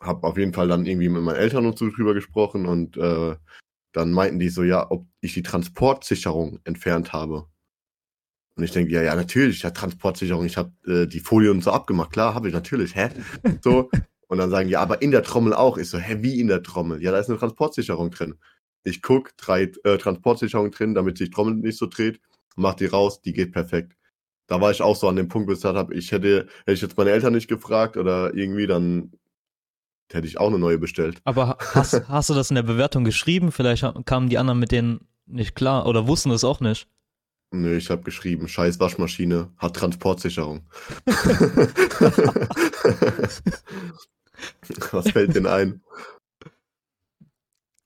Hab 0.00 0.24
auf 0.24 0.36
jeden 0.36 0.52
Fall 0.52 0.66
dann 0.66 0.84
irgendwie 0.84 1.08
mit 1.08 1.22
meinen 1.22 1.36
Eltern 1.36 1.66
und 1.66 1.78
so 1.78 1.88
drüber 1.88 2.14
gesprochen 2.14 2.66
und 2.66 2.96
äh, 2.96 3.36
dann 3.92 4.12
meinten 4.12 4.40
die 4.40 4.48
so, 4.48 4.64
ja, 4.64 4.90
ob 4.90 5.06
ich 5.20 5.34
die 5.34 5.42
Transportsicherung 5.42 6.58
entfernt 6.64 7.12
habe. 7.12 7.46
Und 8.56 8.64
ich 8.64 8.72
denke, 8.72 8.92
ja, 8.92 9.02
ja, 9.02 9.14
natürlich, 9.14 9.62
ja, 9.62 9.70
Transportsicherung, 9.70 10.44
ich 10.44 10.56
habe 10.56 10.72
äh, 10.86 11.06
die 11.06 11.20
Folie 11.20 11.50
und 11.50 11.62
so 11.62 11.70
abgemacht, 11.70 12.12
klar, 12.12 12.34
habe 12.34 12.48
ich 12.48 12.54
natürlich, 12.54 12.96
hä? 12.96 13.10
So. 13.62 13.90
Und 14.32 14.38
dann 14.38 14.48
sagen 14.48 14.68
die, 14.68 14.72
ja, 14.72 14.80
aber 14.80 15.02
in 15.02 15.10
der 15.10 15.22
Trommel 15.22 15.52
auch. 15.52 15.76
Ich 15.76 15.90
so, 15.90 15.98
hä, 15.98 16.16
wie 16.22 16.40
in 16.40 16.46
der 16.46 16.62
Trommel? 16.62 17.02
Ja, 17.02 17.12
da 17.12 17.18
ist 17.18 17.28
eine 17.28 17.38
Transportsicherung 17.38 18.10
drin. 18.10 18.36
Ich 18.82 19.02
guck, 19.02 19.36
drei 19.36 19.70
äh, 19.84 19.98
Transportsicherung 19.98 20.70
drin, 20.70 20.94
damit 20.94 21.18
sich 21.18 21.28
die 21.28 21.34
Trommel 21.34 21.56
nicht 21.56 21.76
so 21.76 21.84
dreht, 21.84 22.18
mach 22.56 22.72
die 22.72 22.86
raus, 22.86 23.20
die 23.20 23.34
geht 23.34 23.52
perfekt. 23.52 23.94
Da 24.46 24.58
war 24.58 24.70
ich 24.70 24.80
auch 24.80 24.96
so 24.96 25.06
an 25.06 25.16
dem 25.16 25.28
Punkt, 25.28 25.48
wo 25.48 25.52
ich 25.52 25.58
gesagt 25.58 25.76
habe, 25.76 25.92
ich 25.92 26.12
hätte, 26.12 26.46
hätte 26.60 26.72
ich 26.72 26.80
jetzt 26.80 26.96
meine 26.96 27.10
Eltern 27.10 27.34
nicht 27.34 27.46
gefragt 27.46 27.98
oder 27.98 28.32
irgendwie, 28.32 28.66
dann 28.66 29.12
hätte 30.10 30.26
ich 30.26 30.38
auch 30.38 30.48
eine 30.48 30.58
neue 30.58 30.78
bestellt. 30.78 31.20
Aber 31.24 31.58
hast, 31.74 32.08
hast 32.08 32.30
du 32.30 32.34
das 32.34 32.50
in 32.50 32.54
der 32.54 32.62
Bewertung 32.62 33.04
geschrieben? 33.04 33.52
Vielleicht 33.52 33.84
kamen 34.06 34.30
die 34.30 34.38
anderen 34.38 34.60
mit 34.60 34.72
denen 34.72 35.08
nicht 35.26 35.54
klar 35.54 35.84
oder 35.84 36.08
wussten 36.08 36.30
es 36.30 36.42
auch 36.42 36.60
nicht. 36.60 36.88
Nö, 37.50 37.76
ich 37.76 37.90
habe 37.90 38.00
geschrieben, 38.00 38.48
scheiß 38.48 38.80
Waschmaschine, 38.80 39.52
hat 39.58 39.76
Transportsicherung. 39.76 40.62
Was 45.04 45.10
fällt 45.10 45.34
denn 45.34 45.46
ein? 45.46 45.82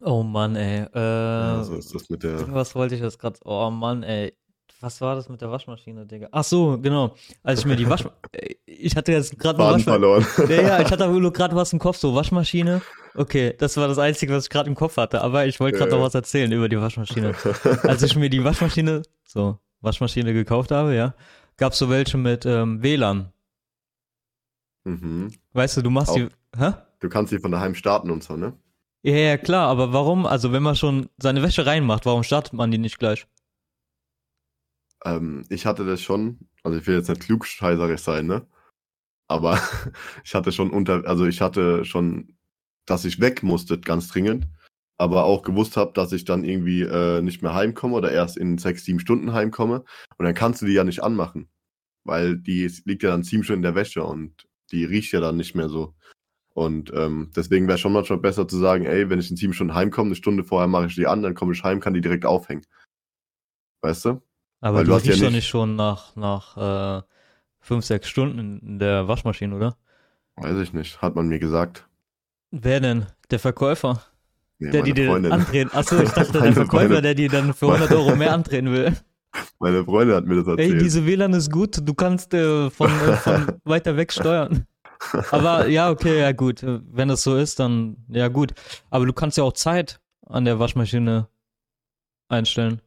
Oh 0.01 0.23
Mann, 0.23 0.57
ey. 0.57 0.83
Äh, 0.95 0.99
Ja, 0.99 1.64
so 1.64 1.77
ist 1.77 1.95
das 1.95 2.09
mit 2.11 2.23
der. 2.23 2.53
Was 2.53 2.75
wollte 2.75 2.95
ich 2.95 3.01
jetzt 3.01 3.19
gerade? 3.19 3.38
Oh 3.45 3.71
Mann, 3.71 4.03
ey. 4.03 4.35
Was 4.81 5.01
war 5.01 5.14
das 5.16 5.31
mit 5.31 5.40
der 5.40 5.51
Waschmaschine, 5.51 6.05
Digga? 6.05 6.29
Ach 6.33 6.45
so, 6.45 6.79
genau. 6.79 7.14
Als 7.42 7.61
ich 7.61 7.64
mir 7.66 7.77
die 7.77 7.88
Waschmaschine. 7.88 8.21
Ich 8.66 8.95
hatte 8.95 9.12
jetzt 9.12 9.38
gerade 9.38 9.59
Waschmaschine. 9.59 9.85
verloren. 9.85 10.27
Ja, 10.51 10.62
ja, 10.62 10.81
ich 10.83 10.90
hatte 10.90 11.09
nur 11.21 11.33
gerade 11.33 11.57
was 11.57 11.73
im 11.73 11.79
Kopf, 11.79 11.97
so 11.97 12.14
Waschmaschine. 12.14 12.83
Okay, 13.14 13.55
das 13.57 13.75
war 13.79 13.88
das 13.88 13.99
Einzige, 13.99 14.35
was 14.35 14.45
ich 14.45 14.51
gerade 14.51 14.69
im 14.69 14.75
Kopf 14.77 14.99
hatte. 14.99 15.23
Aber 15.23 15.47
ich 15.47 15.59
wollte 15.61 15.79
gerade 15.79 15.90
Ja, 15.92 15.97
noch 15.97 16.05
was 16.05 16.14
erzählen 16.14 16.53
über 16.53 16.69
die 16.69 16.79
Waschmaschine. 16.79 17.33
Als 17.85 18.03
ich 18.03 18.14
mir 18.16 18.29
die 18.29 18.45
Waschmaschine, 18.45 19.01
so, 19.25 19.59
Waschmaschine 19.81 20.35
gekauft 20.35 20.71
habe, 20.73 20.95
ja, 20.95 21.14
gab 21.57 21.73
es 21.73 21.79
so 21.79 21.88
welche 21.88 22.19
mit 22.19 22.45
ähm, 22.45 22.83
WLAN. 22.83 23.33
mhm. 24.85 25.33
Weißt 25.55 25.79
du, 25.79 25.83
du 25.83 25.88
machst 25.90 26.14
die. 26.16 26.29
Hä? 26.55 26.73
Du 27.00 27.09
kannst 27.09 27.30
sie 27.30 27.38
von 27.38 27.52
daheim 27.52 27.74
starten 27.74 28.11
und 28.11 28.22
so, 28.22 28.37
ne? 28.37 28.59
Ja, 29.02 29.14
ja, 29.14 29.37
klar, 29.37 29.68
aber 29.68 29.92
warum? 29.92 30.26
Also, 30.26 30.52
wenn 30.52 30.62
man 30.62 30.74
schon 30.74 31.09
seine 31.18 31.42
Wäsche 31.42 31.66
reinmacht, 31.66 32.06
warum 32.06 32.22
startet 32.22 32.54
man 32.54 32.70
die 32.70 32.78
nicht 32.78 32.98
gleich? 32.98 33.26
Ähm, 35.04 35.44
ich 35.48 35.66
hatte 35.66 35.85
das 35.85 36.00
schon, 36.00 36.48
also 36.62 36.78
ich 36.78 36.87
will 36.87 36.96
jetzt 36.96 37.09
nicht 37.09 37.20
klugscheißerig 37.20 38.00
sein, 38.00 38.26
ne? 38.26 38.46
Aber 39.28 39.61
ich 40.24 40.35
hatte 40.35 40.50
schon 40.52 40.70
unter, 40.70 41.06
also 41.06 41.26
ich 41.26 41.40
hatte 41.40 41.85
schon 41.85 42.37
dass 42.87 43.04
ich 43.04 43.20
weg 43.20 43.42
musste, 43.42 43.78
ganz 43.78 44.09
dringend, 44.09 44.46
aber 44.96 45.24
auch 45.24 45.42
gewusst 45.42 45.76
habe, 45.76 45.92
dass 45.92 46.12
ich 46.12 46.24
dann 46.24 46.44
irgendwie 46.44 46.82
äh, 46.82 47.20
nicht 47.20 47.42
mehr 47.42 47.54
heimkomme 47.54 47.94
oder 47.94 48.12
erst 48.12 48.38
in 48.38 48.56
sechs, 48.56 48.85
sieben 48.85 49.00
Stunden 49.00 49.32
heimkomme. 49.32 49.85
Und 50.16 50.24
dann 50.24 50.35
kannst 50.35 50.62
du 50.62 50.66
die 50.66 50.72
ja 50.72 50.85
nicht 50.85 51.02
anmachen, 51.02 51.50
weil 52.04 52.38
die 52.38 52.70
liegt 52.85 53.02
ja 53.02 53.11
dann 53.11 53.24
sieben 53.24 53.44
Stunden 53.44 53.59
in 53.59 53.62
der 53.62 53.74
Wäsche 53.74 54.04
und 54.04 54.46
die 54.70 54.85
riecht 54.85 55.12
ja 55.12 55.20
dann 55.20 55.37
nicht 55.37 55.54
mehr 55.54 55.68
so. 55.68 55.94
Und 56.57 56.90
ähm, 56.95 57.31
deswegen 57.37 57.69
wäre 57.69 57.77
schon 57.77 57.92
manchmal 57.92 58.19
besser 58.19 58.49
zu 58.49 58.57
sagen, 58.57 58.87
ey, 58.87 59.11
wenn 59.11 59.19
ich 59.21 59.31
in 59.31 59.37
sieben 59.37 59.53
Stunden 59.53 59.75
heimkomme, 59.75 60.09
eine 60.09 60.14
Stunde 60.16 60.42
vorher 60.42 60.66
mache 60.69 60.87
ich 60.87 60.95
die 60.95 61.07
an, 61.07 61.23
dann 61.23 61.35
komme 61.35 61.53
ich 61.53 61.62
heim, 61.62 61.81
kann 61.81 61.92
die 61.92 62.01
direkt 62.01 62.25
aufhängen. 62.25 62.64
Weißt 63.83 64.07
du? 64.07 64.23
Aber 64.62 64.79
Weil 64.79 64.85
du 64.85 64.90
du 64.90 64.97
hast 64.97 65.05
ja 65.05 65.11
riechst 65.11 65.23
doch 65.23 65.27
nicht- 65.29 65.37
nicht 65.37 65.49
schon 65.49 65.77
nach, 65.77 66.16
nach 66.16 66.57
äh, 66.57 67.03
fünf, 67.61 67.85
sechs 67.85 68.09
Stunden 68.09 68.59
in 68.61 68.79
der 68.79 69.07
Waschmaschine, 69.07 69.55
oder? 69.55 69.77
Weiß 70.37 70.57
ich 70.62 70.73
nicht, 70.73 71.03
hat 71.03 71.14
man 71.14 71.29
mir 71.29 71.38
gesagt. 71.38 71.87
Wer 72.51 72.81
denn? 72.81 73.05
Der 73.31 73.38
Verkäufer, 73.38 74.03
Nee, 74.59 74.71
der 74.71 74.83
die 74.83 74.95
dir 74.95 75.12
andrehen. 75.12 75.69
Achso, 75.75 76.01
ich 76.01 76.09
dachte, 76.09 76.33
der 76.40 76.53
Verkäufer, 76.55 76.87
Freundin. 76.87 77.03
der 77.03 77.14
die 77.14 77.29
dann 77.29 77.53
für 77.53 77.66
100 77.66 77.92
Euro 77.92 78.16
mehr 78.16 78.33
andrehen 78.33 78.73
will. 78.73 78.97
Meine 79.59 79.85
Freundin 79.85 80.16
hat 80.16 80.25
mir 80.25 80.37
das 80.37 80.47
Ey, 80.57 80.64
erzählt. 80.64 80.81
diese 80.81 81.05
WLAN 81.05 81.35
ist 81.35 81.53
gut, 81.53 81.81
du 81.87 81.92
kannst 81.92 82.33
äh, 82.33 82.71
von, 82.71 82.88
äh, 82.88 83.12
von 83.19 83.47
weiter 83.64 83.95
weg 83.99 84.11
steuern. 84.11 84.66
Aber 85.30 85.66
ja, 85.68 85.90
okay, 85.90 86.20
ja 86.20 86.32
gut. 86.32 86.62
äh, 86.62 86.80
Wenn 86.90 87.09
das 87.09 87.22
so 87.22 87.37
ist, 87.37 87.59
dann 87.59 87.96
ja 88.09 88.28
gut. 88.28 88.52
Aber 88.90 89.06
du 89.06 89.12
kannst 89.12 89.37
ja 89.38 89.44
auch 89.44 89.52
Zeit 89.52 90.00
an 90.26 90.44
der 90.44 90.59
Waschmaschine 90.59 91.28
einstellen. 92.28 92.80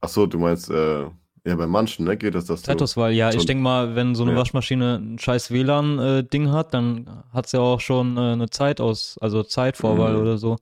Ach 0.00 0.08
so, 0.08 0.26
du 0.26 0.38
meinst, 0.38 0.70
äh, 0.70 1.02
ja, 1.44 1.54
bei 1.56 1.66
manchen, 1.66 2.04
ne, 2.04 2.16
geht 2.16 2.34
das, 2.34 2.44
dass 2.46 2.62
Zeitauswahl, 2.62 3.12
ja, 3.12 3.30
ich 3.30 3.40
so- 3.40 3.46
denke 3.46 3.62
mal, 3.62 3.94
wenn 3.96 4.14
so 4.14 4.22
eine 4.24 4.32
Ja. 4.32 4.38
Waschmaschine 4.38 4.96
ein 4.96 5.18
scheiß 5.18 5.50
WLAN-Ding 5.50 6.50
hat, 6.50 6.74
dann 6.74 7.24
hat 7.32 7.48
sie 7.48 7.56
ja 7.56 7.62
auch 7.62 7.80
schon 7.80 8.16
äh, 8.16 8.20
eine 8.32 8.50
Zeit 8.50 8.80
aus, 8.80 9.16
also 9.20 9.42
Zeitvorwahl 9.42 10.14
Mhm. 10.14 10.20
oder 10.20 10.38
so. 10.38 10.56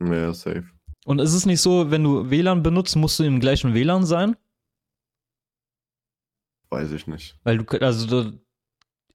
ja, 0.00 0.32
safe. 0.32 0.64
Und 1.04 1.18
ist 1.20 1.34
es 1.34 1.46
nicht 1.46 1.60
so, 1.60 1.90
wenn 1.90 2.04
du 2.04 2.30
WLAN 2.30 2.62
benutzt, 2.62 2.94
musst 2.96 3.18
du 3.18 3.24
im 3.24 3.40
gleichen 3.40 3.74
WLAN 3.74 4.04
sein? 4.06 4.36
Weiß 6.70 6.90
ich 6.92 7.06
nicht. 7.06 7.36
Weil 7.44 7.58
du, 7.58 7.78
also 7.84 8.06
du, 8.06 8.38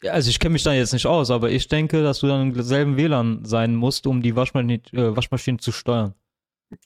also 0.06 0.30
ich 0.30 0.40
kenne 0.40 0.54
mich 0.54 0.64
da 0.64 0.74
jetzt 0.74 0.94
nicht 0.94 1.06
aus, 1.06 1.32
aber 1.32 1.50
ich 1.50 1.68
denke, 1.68 2.04
dass 2.04 2.20
du 2.20 2.28
dann 2.28 2.52
im 2.54 2.62
selben 2.62 2.98
WLAN 2.98 3.44
sein 3.46 3.76
musst, 3.76 4.06
um 4.08 4.22
die 4.22 4.36
Waschmaschine, 4.36 4.76
äh, 4.94 5.16
Waschmaschine 5.16 5.58
zu 5.58 5.72
steuern. 5.72 6.14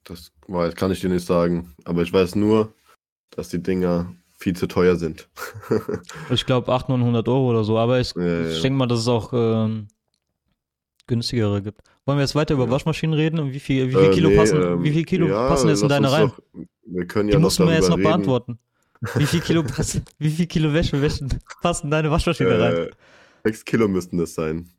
Das 0.04 0.32
weiß, 0.47 0.76
kann 0.76 0.91
ich 0.91 1.02
dir 1.02 1.10
nicht 1.10 1.26
sagen. 1.26 1.74
Aber 1.86 2.04
ich 2.04 2.13
weiß 2.13 2.36
nur, 2.36 2.74
dass 3.32 3.50
die 3.50 3.62
Dinger 3.62 4.13
viel 4.38 4.56
zu 4.56 4.67
teuer 4.67 4.95
sind. 4.95 5.30
Ich 6.32 6.45
glaube 6.45 6.71
800, 6.71 7.00
900 7.00 7.28
Euro 7.28 7.50
oder 7.50 7.63
so, 7.63 7.78
aber 7.78 8.00
ich, 8.00 8.13
Ja, 8.15 8.47
ich 8.47 8.56
ja. 8.58 8.62
denke 8.62 8.78
mal, 8.78 8.88
dass 8.88 9.00
es 9.00 9.08
auch 9.08 9.32
ähm, 9.34 9.88
günstigere 11.08 11.62
gibt. 11.62 11.82
Wollen 12.06 12.17
wir 12.17 12.24
jetzt 12.24 12.36
weiter 12.36 12.54
über 12.56 12.65
Ja. 12.65 12.71
Waschmaschinen 12.71 13.13
reden? 13.13 13.39
Und 13.39 13.54
wie 13.54 13.60
viel, 13.60 13.88
wie 13.89 13.93
viel 13.95 14.06
Äh, 14.06 14.13
Kilo 14.13 14.30
nee, 14.30 14.36
passen, 14.38 14.62
ähm, 14.62 14.84
wie 14.84 14.91
viel 14.91 15.04
Kilo 15.06 15.28
passen 15.28 15.69
jetzt 15.69 15.82
in 15.84 15.89
deine 15.89 16.12
rein? 16.12 16.30
Doch, 16.30 16.39
wir 16.86 17.06
können 17.08 17.28
Die 17.28 17.34
ja 17.34 17.39
noch 17.39 17.45
musst 17.47 17.60
du 17.60 17.63
mir 17.63 17.71
darüber 17.71 17.80
jetzt 17.82 17.89
noch 17.89 17.97
reden. 17.97 18.04
beantworten. 18.08 18.60
Wie 19.16 19.26
viel 19.26 19.42
Kilo 19.42 19.64
passen, 19.64 20.06
wie 20.20 20.30
viel 20.30 20.46
Kilo 20.48 20.74
Wäsche, 20.74 21.02
Wäschen 21.02 21.30
passen 21.62 21.88
in 21.88 21.92
deine 21.92 22.12
Waschmaschine 22.12 22.60
rein? 22.60 22.74
Äh, 22.74 22.92
sechs 23.44 23.66
Kilo 23.66 23.88
müssten 23.88 24.18
das 24.18 24.36
sein. 24.36 24.70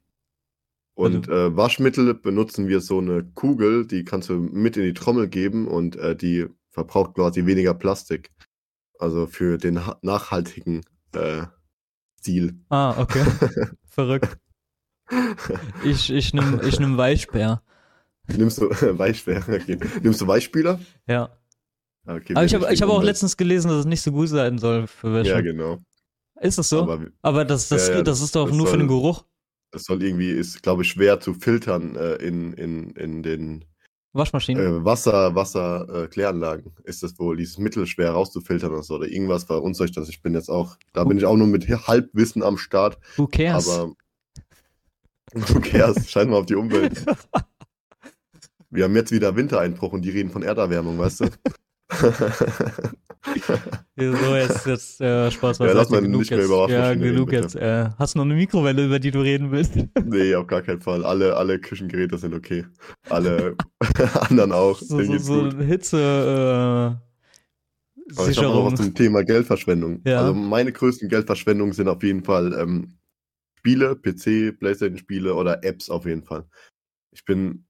Und 0.95 1.29
Also 1.29 1.33
äh, 1.33 1.57
Waschmittel 1.57 2.15
benutzen 2.15 2.69
wir 2.69 2.81
so 2.81 2.99
eine 2.99 3.25
Kugel, 3.25 3.87
die 3.87 4.05
kannst 4.05 4.29
du 4.29 4.35
mit 4.35 4.77
in 4.77 4.85
die 4.85 4.95
Trommel 4.95 5.29
geben 5.29 5.67
und 5.67 5.97
äh, 5.97 6.15
die 6.15 6.47
verbraucht 6.71 7.15
quasi 7.15 7.47
weniger 7.47 7.75
Plastik. 7.75 8.31
Also 8.99 9.27
für 9.27 9.59
den 9.59 9.87
ha- 9.87 9.99
nachhaltigen 10.03 10.83
äh, 11.15 11.45
Stil. 12.21 12.61
Ah, 12.69 13.01
okay. 13.01 13.25
Verrückt. 13.91 14.39
Ich, 15.85 16.11
ich 16.11 16.33
nimm, 16.33 16.61
ich 16.65 16.79
nimm 16.79 16.97
Weichbär. 16.97 17.63
Nimmst 18.29 18.59
du 18.61 18.71
Weichspüler? 18.71 19.43
Okay. 19.49 19.79
Nimmst 20.03 20.21
du 20.21 20.27
Weichspüler? 20.29 20.79
Ja. 21.09 21.37
Ah, 22.07 22.15
Okay, 22.17 22.35
Aber 22.35 22.45
ich 22.45 22.55
habe 22.55 22.67
hab 22.69 22.89
auch 22.89 23.03
letztens 23.03 23.37
gelesen, 23.37 23.69
dass 23.69 23.79
es 23.81 23.85
nicht 23.87 24.03
so 24.03 24.11
gut 24.13 24.29
sein 24.29 24.59
soll 24.59 24.87
für 24.87 25.13
Wäsche. 25.15 25.31
Ja, 25.31 25.41
genau. 25.41 25.79
Ist 26.41 26.59
das 26.59 26.69
so? 26.69 26.83
Aber, 26.83 27.07
Aber 27.23 27.45
das, 27.45 27.69
das, 27.69 27.89
Ja, 27.89 27.97
ja, 27.97 28.03
das 28.03 28.21
ist 28.21 28.35
doch 28.35 28.49
das 28.49 28.57
nur 28.57 28.67
für 28.67 28.71
soll- 28.73 28.79
den 28.81 28.89
Geruch. 28.89 29.25
es 29.73 29.85
soll 29.85 30.03
irgendwie, 30.03 30.31
ist 30.31 30.63
glaube 30.63 30.83
ich 30.83 30.89
schwer 30.91 31.21
zu 31.21 31.35
filtern 31.35 31.95
äh, 31.97 32.15
in, 32.17 32.53
in, 32.55 32.91
in 32.97 33.23
den 33.23 33.65
Waschmaschinen. 34.13 34.81
äh, 34.83 34.85
Wasser, 34.85 35.35
Wasser 35.37 35.87
äh, 36.05 36.09
Kläranlagen. 36.09 36.75
Ist 36.85 37.03
das 37.05 37.17
wohl 37.19 37.37
dieses 37.37 37.57
Mittel 37.59 37.87
schwer 37.87 38.11
rauszufiltern 38.11 38.73
oder 38.73 38.83
so 38.83 38.97
oder 38.97 39.07
irgendwas 39.07 39.45
verunsichert 39.45 39.97
das. 39.97 40.09
Ich 40.09 40.21
bin 40.21 40.35
jetzt 40.35 40.51
auch, 40.51 40.77
da 40.93 41.05
bin 41.05 41.17
ich 41.19 41.25
auch 41.25 41.37
nur 41.37 41.47
mit 41.47 41.69
Halbwissen 41.69 42.43
am 42.43 42.59
Start, 42.59 42.99
Who 43.17 43.29
cares? 43.29 43.69
aber 43.69 43.93
who 45.35 45.61
cares? 45.61 46.11
Scheint 46.11 46.31
mal 46.31 46.39
auf 46.39 46.47
die 46.47 46.57
Umwelt. 46.57 47.05
Wir 48.71 48.85
haben 48.85 48.97
jetzt 48.97 49.13
wieder 49.13 49.37
Wintereinbruch 49.37 49.93
und 49.93 50.03
die 50.03 50.11
reden 50.11 50.31
von 50.31 50.43
Erderwärmung, 50.43 50.99
weißt 50.99 51.21
du? 51.21 51.25
so, 53.97 54.37
jetzt, 54.37 54.67
jetzt 54.67 55.01
äh, 55.01 55.31
Spaß 55.31 55.59
Ja, 55.59 55.67
beiseite. 55.67 55.79
lass 55.79 55.91
mal 55.91 56.03
genug 56.03 56.21
nicht 56.21 56.31
mehr 56.31 56.41
jetzt. 56.41 56.49
über 56.49 56.69
Ja, 56.71 56.89
reden, 56.89 57.03
genug 57.03 57.31
bitte. 57.31 57.43
jetzt. 57.43 57.57
Äh, 57.57 57.91
hast 57.99 58.15
du 58.15 58.19
noch 58.19 58.25
eine 58.25 58.35
Mikrowelle, 58.35 58.87
über 58.87 58.99
die 58.99 59.11
du 59.11 59.21
reden 59.21 59.51
willst? 59.51 59.75
nee, 60.05 60.35
auf 60.35 60.47
gar 60.47 60.63
keinen 60.63 60.81
Fall. 60.81 61.05
Alle, 61.05 61.37
alle 61.37 61.59
Küchengeräte 61.61 62.19
sind 62.19 62.35
okay. 62.35 62.65
Alle 63.09 63.57
anderen 64.29 64.53
auch. 64.53 64.79
so 64.79 65.03
so, 65.03 65.19
so. 65.19 65.51
Hitze, 65.59 65.99
äh, 65.99 68.13
Aber 68.19 68.29
ich 68.31 68.39
habe 68.39 68.49
noch 68.49 68.73
was 68.73 68.81
zum 68.81 68.95
Thema 68.95 69.23
Geldverschwendung. 69.25 70.01
Ja. 70.07 70.21
Also 70.21 70.35
meine 70.35 70.73
größten 70.73 71.09
Geldverschwendungen 71.09 71.73
sind 71.73 71.89
auf 71.89 72.03
jeden 72.03 72.25
Fall 72.25 72.53
ähm, 72.59 72.95
Spiele, 73.59 73.95
PC, 73.95 74.59
Playstation-Spiele 74.59 75.35
oder 75.35 75.63
Apps 75.65 75.89
auf 75.89 76.07
jeden 76.07 76.25
Fall. 76.25 76.45
Ich 77.15 77.25
bin, 77.25 77.67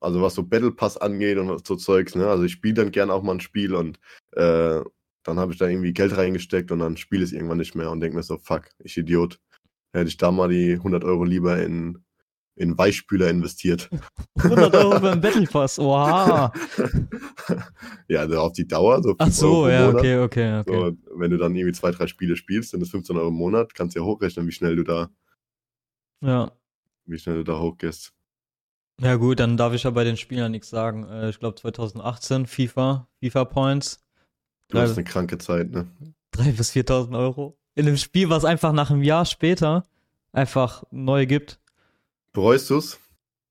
also 0.00 0.22
was 0.22 0.34
so 0.34 0.42
Battle 0.42 0.72
Pass 0.72 0.96
angeht 0.96 1.38
und 1.38 1.66
so 1.66 1.76
Zeugs, 1.76 2.14
ne, 2.14 2.26
also 2.28 2.44
ich 2.44 2.52
spiele 2.52 2.74
dann 2.74 2.90
gerne 2.90 3.12
auch 3.12 3.22
mal 3.22 3.32
ein 3.32 3.40
Spiel 3.40 3.74
und 3.74 3.98
äh, 4.32 4.80
dann 5.22 5.38
habe 5.40 5.52
ich 5.52 5.58
da 5.58 5.66
irgendwie 5.66 5.92
Geld 5.92 6.16
reingesteckt 6.16 6.70
und 6.70 6.78
dann 6.78 6.96
spiele 6.96 7.24
ich 7.24 7.30
es 7.30 7.32
irgendwann 7.32 7.58
nicht 7.58 7.74
mehr 7.74 7.90
und 7.90 8.00
denke 8.00 8.16
mir 8.16 8.22
so, 8.22 8.38
fuck, 8.38 8.68
ich 8.78 8.96
Idiot. 8.96 9.40
Hätte 9.92 10.08
ich 10.08 10.16
da 10.18 10.30
mal 10.30 10.48
die 10.48 10.74
100 10.74 11.02
Euro 11.04 11.24
lieber 11.24 11.60
in, 11.62 11.98
in 12.54 12.76
Weichspüler 12.78 13.28
investiert. 13.30 13.88
100 14.38 14.74
Euro 14.76 15.00
beim 15.00 15.20
Battle 15.20 15.46
Pass. 15.46 15.78
Oha. 15.78 16.52
ja, 18.08 18.20
also 18.20 18.38
auf 18.40 18.52
die 18.52 18.68
Dauer, 18.68 19.02
so 19.02 19.10
5 19.10 19.16
Ach 19.18 19.30
so, 19.30 19.68
ja, 19.68 19.86
Monat. 19.86 20.00
okay, 20.00 20.18
okay, 20.18 20.58
okay. 20.60 20.72
So, 20.72 21.18
wenn 21.18 21.30
du 21.30 21.38
dann 21.38 21.54
irgendwie 21.56 21.72
zwei, 21.74 21.90
drei 21.90 22.06
Spiele 22.06 22.36
spielst, 22.36 22.70
sind 22.70 22.80
das 22.80 22.90
15 22.90 23.16
Euro 23.16 23.28
im 23.28 23.34
Monat, 23.34 23.74
kannst 23.74 23.96
du 23.96 24.00
ja 24.00 24.06
hochrechnen, 24.06 24.46
wie 24.46 24.52
schnell 24.52 24.76
du 24.76 24.84
da, 24.84 25.10
Ja. 26.20 26.52
wie 27.06 27.18
schnell 27.18 27.36
du 27.36 27.44
da 27.44 27.58
hochgehst. 27.58 28.12
Ja 29.00 29.16
gut, 29.16 29.40
dann 29.40 29.56
darf 29.56 29.74
ich 29.74 29.82
ja 29.82 29.90
bei 29.90 30.04
den 30.04 30.16
Spielern 30.16 30.52
nichts 30.52 30.70
sagen. 30.70 31.04
Äh, 31.08 31.28
ich 31.30 31.38
glaube 31.38 31.56
2018 31.60 32.46
FIFA, 32.46 33.08
FIFA 33.20 33.44
Points, 33.44 34.02
Du 34.68 34.78
hast 34.78 34.96
eine 34.96 35.04
kranke 35.04 35.38
Zeit, 35.38 35.70
ne? 35.70 35.86
3.000 36.34 36.56
bis 36.56 36.72
4.000 36.72 37.16
Euro. 37.16 37.56
In 37.76 37.86
einem 37.86 37.96
Spiel, 37.96 38.30
was 38.30 38.44
einfach 38.44 38.72
nach 38.72 38.90
einem 38.90 39.02
Jahr 39.02 39.24
später 39.24 39.86
einfach 40.32 40.82
neu 40.90 41.26
gibt. 41.26 41.60
Bereust 42.32 42.68
du's? 42.70 42.98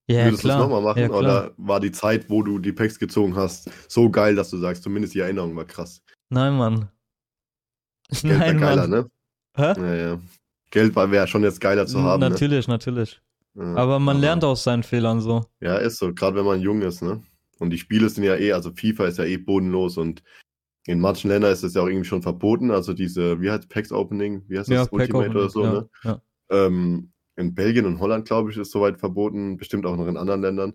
Ja, 0.07 0.25
Würdest 0.25 0.43
du 0.43 0.49
es 0.49 0.55
nochmal 0.55 0.81
machen? 0.81 1.01
ja, 1.01 1.09
oder 1.09 1.53
war 1.57 1.79
die 1.79 1.91
Zeit, 1.91 2.29
wo 2.29 2.43
du 2.43 2.59
die 2.59 2.73
Packs 2.73 2.99
gezogen 2.99 3.35
hast, 3.35 3.69
so 3.87 4.09
geil, 4.09 4.35
dass 4.35 4.49
du 4.49 4.57
sagst, 4.57 4.83
zumindest 4.83 5.15
die 5.15 5.19
Erinnerung 5.19 5.55
war 5.55 5.65
krass? 5.65 6.01
Nein, 6.29 6.57
Mann. 6.57 6.89
Geld 8.09 8.23
Nein, 8.39 8.59
geiler, 8.59 8.87
Mann. 8.87 8.89
ne? 8.89 9.09
Hä? 9.55 9.73
Ja, 9.77 9.95
ja. 9.95 10.19
Geld 10.69 10.95
wäre 10.95 11.27
schon 11.27 11.43
jetzt 11.43 11.61
geiler 11.61 11.87
zu 11.87 12.03
haben. 12.03 12.19
natürlich, 12.19 12.67
natürlich. 12.67 13.21
Ja, 13.55 13.75
Aber 13.75 13.99
man 13.99 14.19
lernt 14.19 14.43
aus 14.43 14.63
seinen 14.63 14.83
Fehlern 14.83 15.21
so. 15.21 15.45
Ja, 15.61 15.77
ist 15.77 15.97
so, 15.97 16.13
gerade 16.13 16.35
wenn 16.35 16.45
man 16.45 16.61
jung 16.61 16.81
ist, 16.81 17.01
ne? 17.01 17.23
Und 17.59 17.69
die 17.69 17.77
Spiele 17.77 18.09
sind 18.09 18.23
ja 18.25 18.35
eh, 18.35 18.51
also 18.51 18.71
FIFA 18.71 19.05
ist 19.05 19.17
ja 19.17 19.23
eh 19.23 19.37
bodenlos 19.37 19.97
und 19.97 20.23
in 20.85 20.99
manchen 20.99 21.29
Ländern 21.29 21.51
ist 21.51 21.63
es 21.63 21.73
ja 21.73 21.81
auch 21.81 21.87
irgendwie 21.87 22.05
schon 22.05 22.21
verboten. 22.21 22.69
Also 22.69 22.93
diese, 22.93 23.41
wie 23.41 23.49
heißt 23.49 23.69
Packs 23.69 23.91
Opening? 23.91 24.43
Wie 24.47 24.59
heißt 24.59 24.69
das? 24.69 24.75
Ja, 24.75 24.83
Pack 24.83 24.93
Ultimate 24.93 25.29
Opening, 25.29 25.37
oder 25.37 25.49
so, 25.49 25.63
ja, 25.63 25.71
ne? 25.71 25.89
ja. 26.03 26.21
Ähm, 26.49 27.11
in 27.37 27.55
Belgien 27.55 27.85
und 27.85 27.99
Holland, 27.99 28.25
glaube 28.25 28.51
ich, 28.51 28.57
ist 28.57 28.71
soweit 28.71 28.97
verboten, 28.99 29.57
bestimmt 29.57 29.85
auch 29.85 29.97
noch 29.97 30.07
in 30.07 30.17
anderen 30.17 30.41
Ländern. 30.41 30.73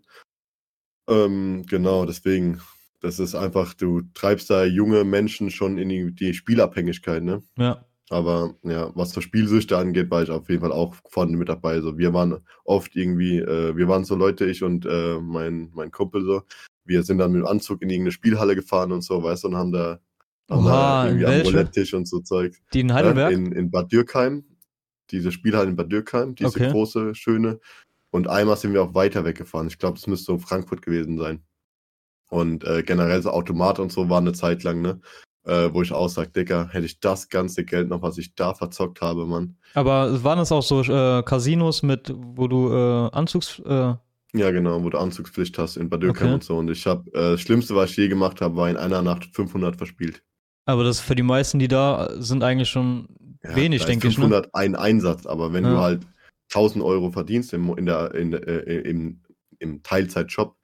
Ähm, 1.08 1.64
genau, 1.68 2.06
deswegen, 2.06 2.60
das 3.00 3.18
ist 3.18 3.34
einfach, 3.34 3.74
du 3.74 4.02
treibst 4.14 4.50
da 4.50 4.64
junge 4.64 5.04
Menschen 5.04 5.50
schon 5.50 5.78
in 5.78 5.88
die, 5.88 6.14
die 6.14 6.34
Spielabhängigkeit, 6.34 7.22
ne? 7.22 7.42
Ja. 7.56 7.84
Aber 8.10 8.56
ja, 8.64 8.90
was 8.96 9.12
so 9.12 9.20
Spielsüchte 9.20 9.78
angeht, 9.78 10.10
war 10.10 10.22
ich 10.22 10.30
auf 10.30 10.48
jeden 10.48 10.62
Fall 10.62 10.72
auch 10.72 10.96
vorne 11.08 11.36
mit 11.36 11.48
dabei. 11.48 11.80
So, 11.80 11.96
wir 11.96 12.12
waren 12.12 12.38
oft 12.64 12.96
irgendwie, 12.96 13.38
äh, 13.38 13.76
wir 13.76 13.86
waren 13.86 14.04
so 14.04 14.16
Leute, 14.16 14.46
ich 14.46 14.64
und 14.64 14.84
äh, 14.84 15.20
mein, 15.20 15.70
mein 15.74 15.92
Kumpel 15.92 16.24
so, 16.24 16.42
wir 16.84 17.04
sind 17.04 17.18
dann 17.18 17.30
mit 17.30 17.42
dem 17.42 17.46
Anzug 17.46 17.82
in 17.82 17.88
irgendeine 17.88 18.10
Spielhalle 18.10 18.56
gefahren 18.56 18.90
und 18.90 19.02
so, 19.02 19.22
weißt 19.22 19.44
du, 19.44 19.48
und 19.48 19.56
haben 19.56 19.70
da, 19.70 20.00
haben 20.50 20.64
Oha, 20.66 21.02
da 21.04 21.06
irgendwie 21.06 21.26
am? 21.26 21.40
Roulette-Tisch 21.42 21.94
und 21.94 22.08
so 22.08 22.18
Zeug. 22.18 22.56
Die 22.74 22.80
in 22.80 22.88
Ja, 22.88 22.94
Heidelberg? 22.96 23.32
in, 23.32 23.52
in 23.52 23.70
Bad 23.70 23.92
Dürkheim. 23.92 24.44
Diese 25.12 25.30
Spielhalle 25.30 25.70
in 25.70 25.76
Bad 25.76 25.92
Dürkheim, 25.92 26.34
diese 26.34 26.48
Okay. 26.48 26.70
große, 26.70 27.14
schöne. 27.14 27.60
Und 28.10 28.26
einmal 28.26 28.56
sind 28.56 28.72
wir 28.72 28.82
auch 28.82 28.94
weiter 28.94 29.24
weggefahren. 29.24 29.68
Ich 29.68 29.78
glaube, 29.78 29.98
es 29.98 30.08
müsste 30.08 30.32
so 30.32 30.38
Frankfurt 30.38 30.82
gewesen 30.82 31.16
sein. 31.16 31.44
Und 32.28 32.64
äh, 32.64 32.82
generell 32.82 33.22
so 33.22 33.30
Automat 33.30 33.78
und 33.78 33.92
so 33.92 34.08
war 34.08 34.18
eine 34.18 34.32
Zeit 34.32 34.64
lang, 34.64 34.82
ne? 34.82 35.00
Äh, 35.44 35.70
wo 35.72 35.82
ich 35.82 35.92
auch 35.92 36.08
sage, 36.08 36.30
Digga, 36.30 36.68
hätte 36.70 36.86
ich 36.86 37.00
das 37.00 37.28
ganze 37.28 37.64
Geld 37.64 37.88
noch, 37.88 38.02
was 38.02 38.18
ich 38.18 38.34
da 38.34 38.54
verzockt 38.54 39.00
habe, 39.00 39.26
Mann. 39.26 39.56
Aber 39.74 40.22
waren 40.24 40.38
es 40.38 40.52
auch 40.52 40.62
so 40.62 40.80
äh, 40.82 41.22
Casinos 41.22 41.82
mit, 41.82 42.12
wo 42.14 42.46
du 42.48 42.72
äh, 42.72 43.10
Anzugs... 43.12 43.60
Äh, 43.64 43.94
ja, 44.32 44.50
genau, 44.52 44.82
wo 44.84 44.90
du 44.90 44.98
Anzugspflicht 44.98 45.58
hast 45.58 45.76
in 45.76 45.88
Badökam 45.90 46.26
Okay. 46.26 46.34
und 46.34 46.44
so. 46.44 46.56
Und 46.58 46.70
ich 46.70 46.86
habe, 46.86 47.10
äh, 47.14 47.32
das 47.32 47.40
Schlimmste, 47.40 47.74
was 47.74 47.90
ich 47.90 47.96
je 47.96 48.08
gemacht 48.08 48.40
habe, 48.40 48.54
war 48.56 48.70
in 48.70 48.76
einer 48.76 49.02
Nacht 49.02 49.24
500 49.34 49.76
verspielt. 49.76 50.22
aber 50.66 50.84
das 50.84 51.00
für 51.00 51.16
die 51.16 51.24
meisten, 51.24 51.58
die 51.58 51.66
da 51.68 52.10
sind, 52.18 52.44
eigentlich 52.44 52.68
schon 52.68 53.08
Ja, 53.42 53.56
wenig, 53.56 53.84
denke 53.86 54.06
ich. 54.06 54.16
Ne? 54.18 54.24
500 54.24 54.54
ein 54.54 54.76
Einsatz, 54.76 55.26
aber 55.26 55.52
wenn 55.52 55.64
Ja. 55.64 55.70
du 55.72 55.78
halt 55.80 56.06
1000 56.52 56.84
Euro 56.84 57.10
verdienst 57.10 57.52
im, 57.54 57.76
in 57.76 57.86
der, 57.86 58.14
in, 58.14 58.32
äh, 58.32 58.58
im, 58.82 59.20
im 59.58 59.82
Teilzeitjob 59.82 60.54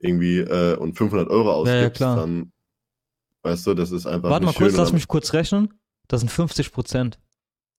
irgendwie 0.00 0.42
und 0.78 0.94
500 0.96 1.28
Euro 1.28 1.48
ja, 1.48 1.54
ausgibst, 1.54 1.96
klar. 1.96 2.16
dann, 2.16 2.52
weißt 3.42 3.66
du, 3.66 3.74
das 3.74 3.90
ist 3.90 4.06
einfach 4.06 4.30
Warte 4.30 4.46
mal 4.46 4.54
kurz, 4.54 4.76
lass 4.76 4.92
mich 4.92 5.08
kurz 5.08 5.32
rechnen. 5.32 5.74
Das 6.08 6.20
sind 6.20 6.30
50 6.30 6.72
Prozent. 6.72 7.18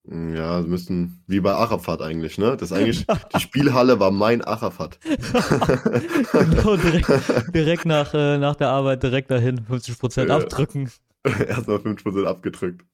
Ja, 0.07 0.59
das 0.59 0.67
müssen, 0.67 1.23
wie 1.27 1.39
bei 1.39 1.51
Arafat 1.53 2.01
eigentlich, 2.01 2.37
ne? 2.37 2.55
Das 2.57 2.71
ist 2.71 2.77
eigentlich, 2.77 3.05
die 3.35 3.39
Spielhalle 3.39 3.99
war 3.99 4.11
mein 4.11 4.41
Arafat. 4.43 4.97
genau, 5.03 6.77
direkt, 6.77 7.09
direkt 7.53 7.85
nach, 7.85 8.13
äh, 8.13 8.37
nach 8.37 8.55
der 8.55 8.69
Arbeit 8.69 9.03
direkt 9.03 9.29
dahin, 9.29 9.63
50 9.65 9.99
Prozent 9.99 10.29
Ja. 10.29 10.37
abdrücken. 10.37 10.89
Erstmal 11.23 11.77
5% 11.77 12.25
abgedrückt. 12.25 12.85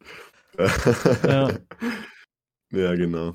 Ja. 1.23 1.51
ja, 2.71 2.95
genau. 2.95 3.34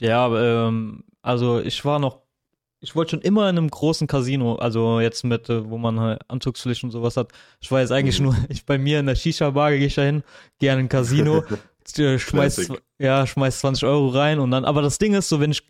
Ja, 0.00 0.66
ähm, 0.68 1.04
also 1.20 1.60
ich 1.60 1.84
war 1.84 1.98
noch, 1.98 2.21
ich 2.82 2.94
wollte 2.96 3.12
schon 3.12 3.20
immer 3.22 3.48
in 3.48 3.56
einem 3.56 3.70
großen 3.70 4.06
Casino, 4.08 4.56
also 4.56 5.00
jetzt 5.00 5.22
mit, 5.24 5.48
äh, 5.48 5.70
wo 5.70 5.78
man 5.78 5.98
halt 6.00 6.20
Anzugspflicht 6.28 6.82
und 6.84 6.90
sowas 6.90 7.16
hat. 7.16 7.30
Ich 7.60 7.70
war 7.70 7.80
jetzt 7.80 7.92
eigentlich 7.92 8.18
Mhm. 8.18 8.24
nur, 8.26 8.36
ich 8.48 8.66
bei 8.66 8.76
mir 8.76 8.98
in 9.00 9.06
der 9.06 9.14
Shisha-Bar 9.14 9.70
gehe 9.72 9.86
ich 9.86 9.94
da 9.94 10.02
hin, 10.02 10.22
gehe 10.58 10.72
in 10.72 10.80
ein 10.80 10.88
Casino, 10.88 11.44
äh, 11.98 12.18
schmeiß, 12.18 12.56
Classic. 12.56 12.82
ja, 12.98 13.26
schmeiß 13.26 13.60
20 13.60 13.84
Euro 13.84 14.08
rein 14.08 14.38
und 14.40 14.50
dann, 14.50 14.64
aber 14.64 14.82
das 14.82 14.98
Ding 14.98 15.14
ist 15.14 15.28
so, 15.28 15.40
wenn 15.40 15.52
ich, 15.52 15.62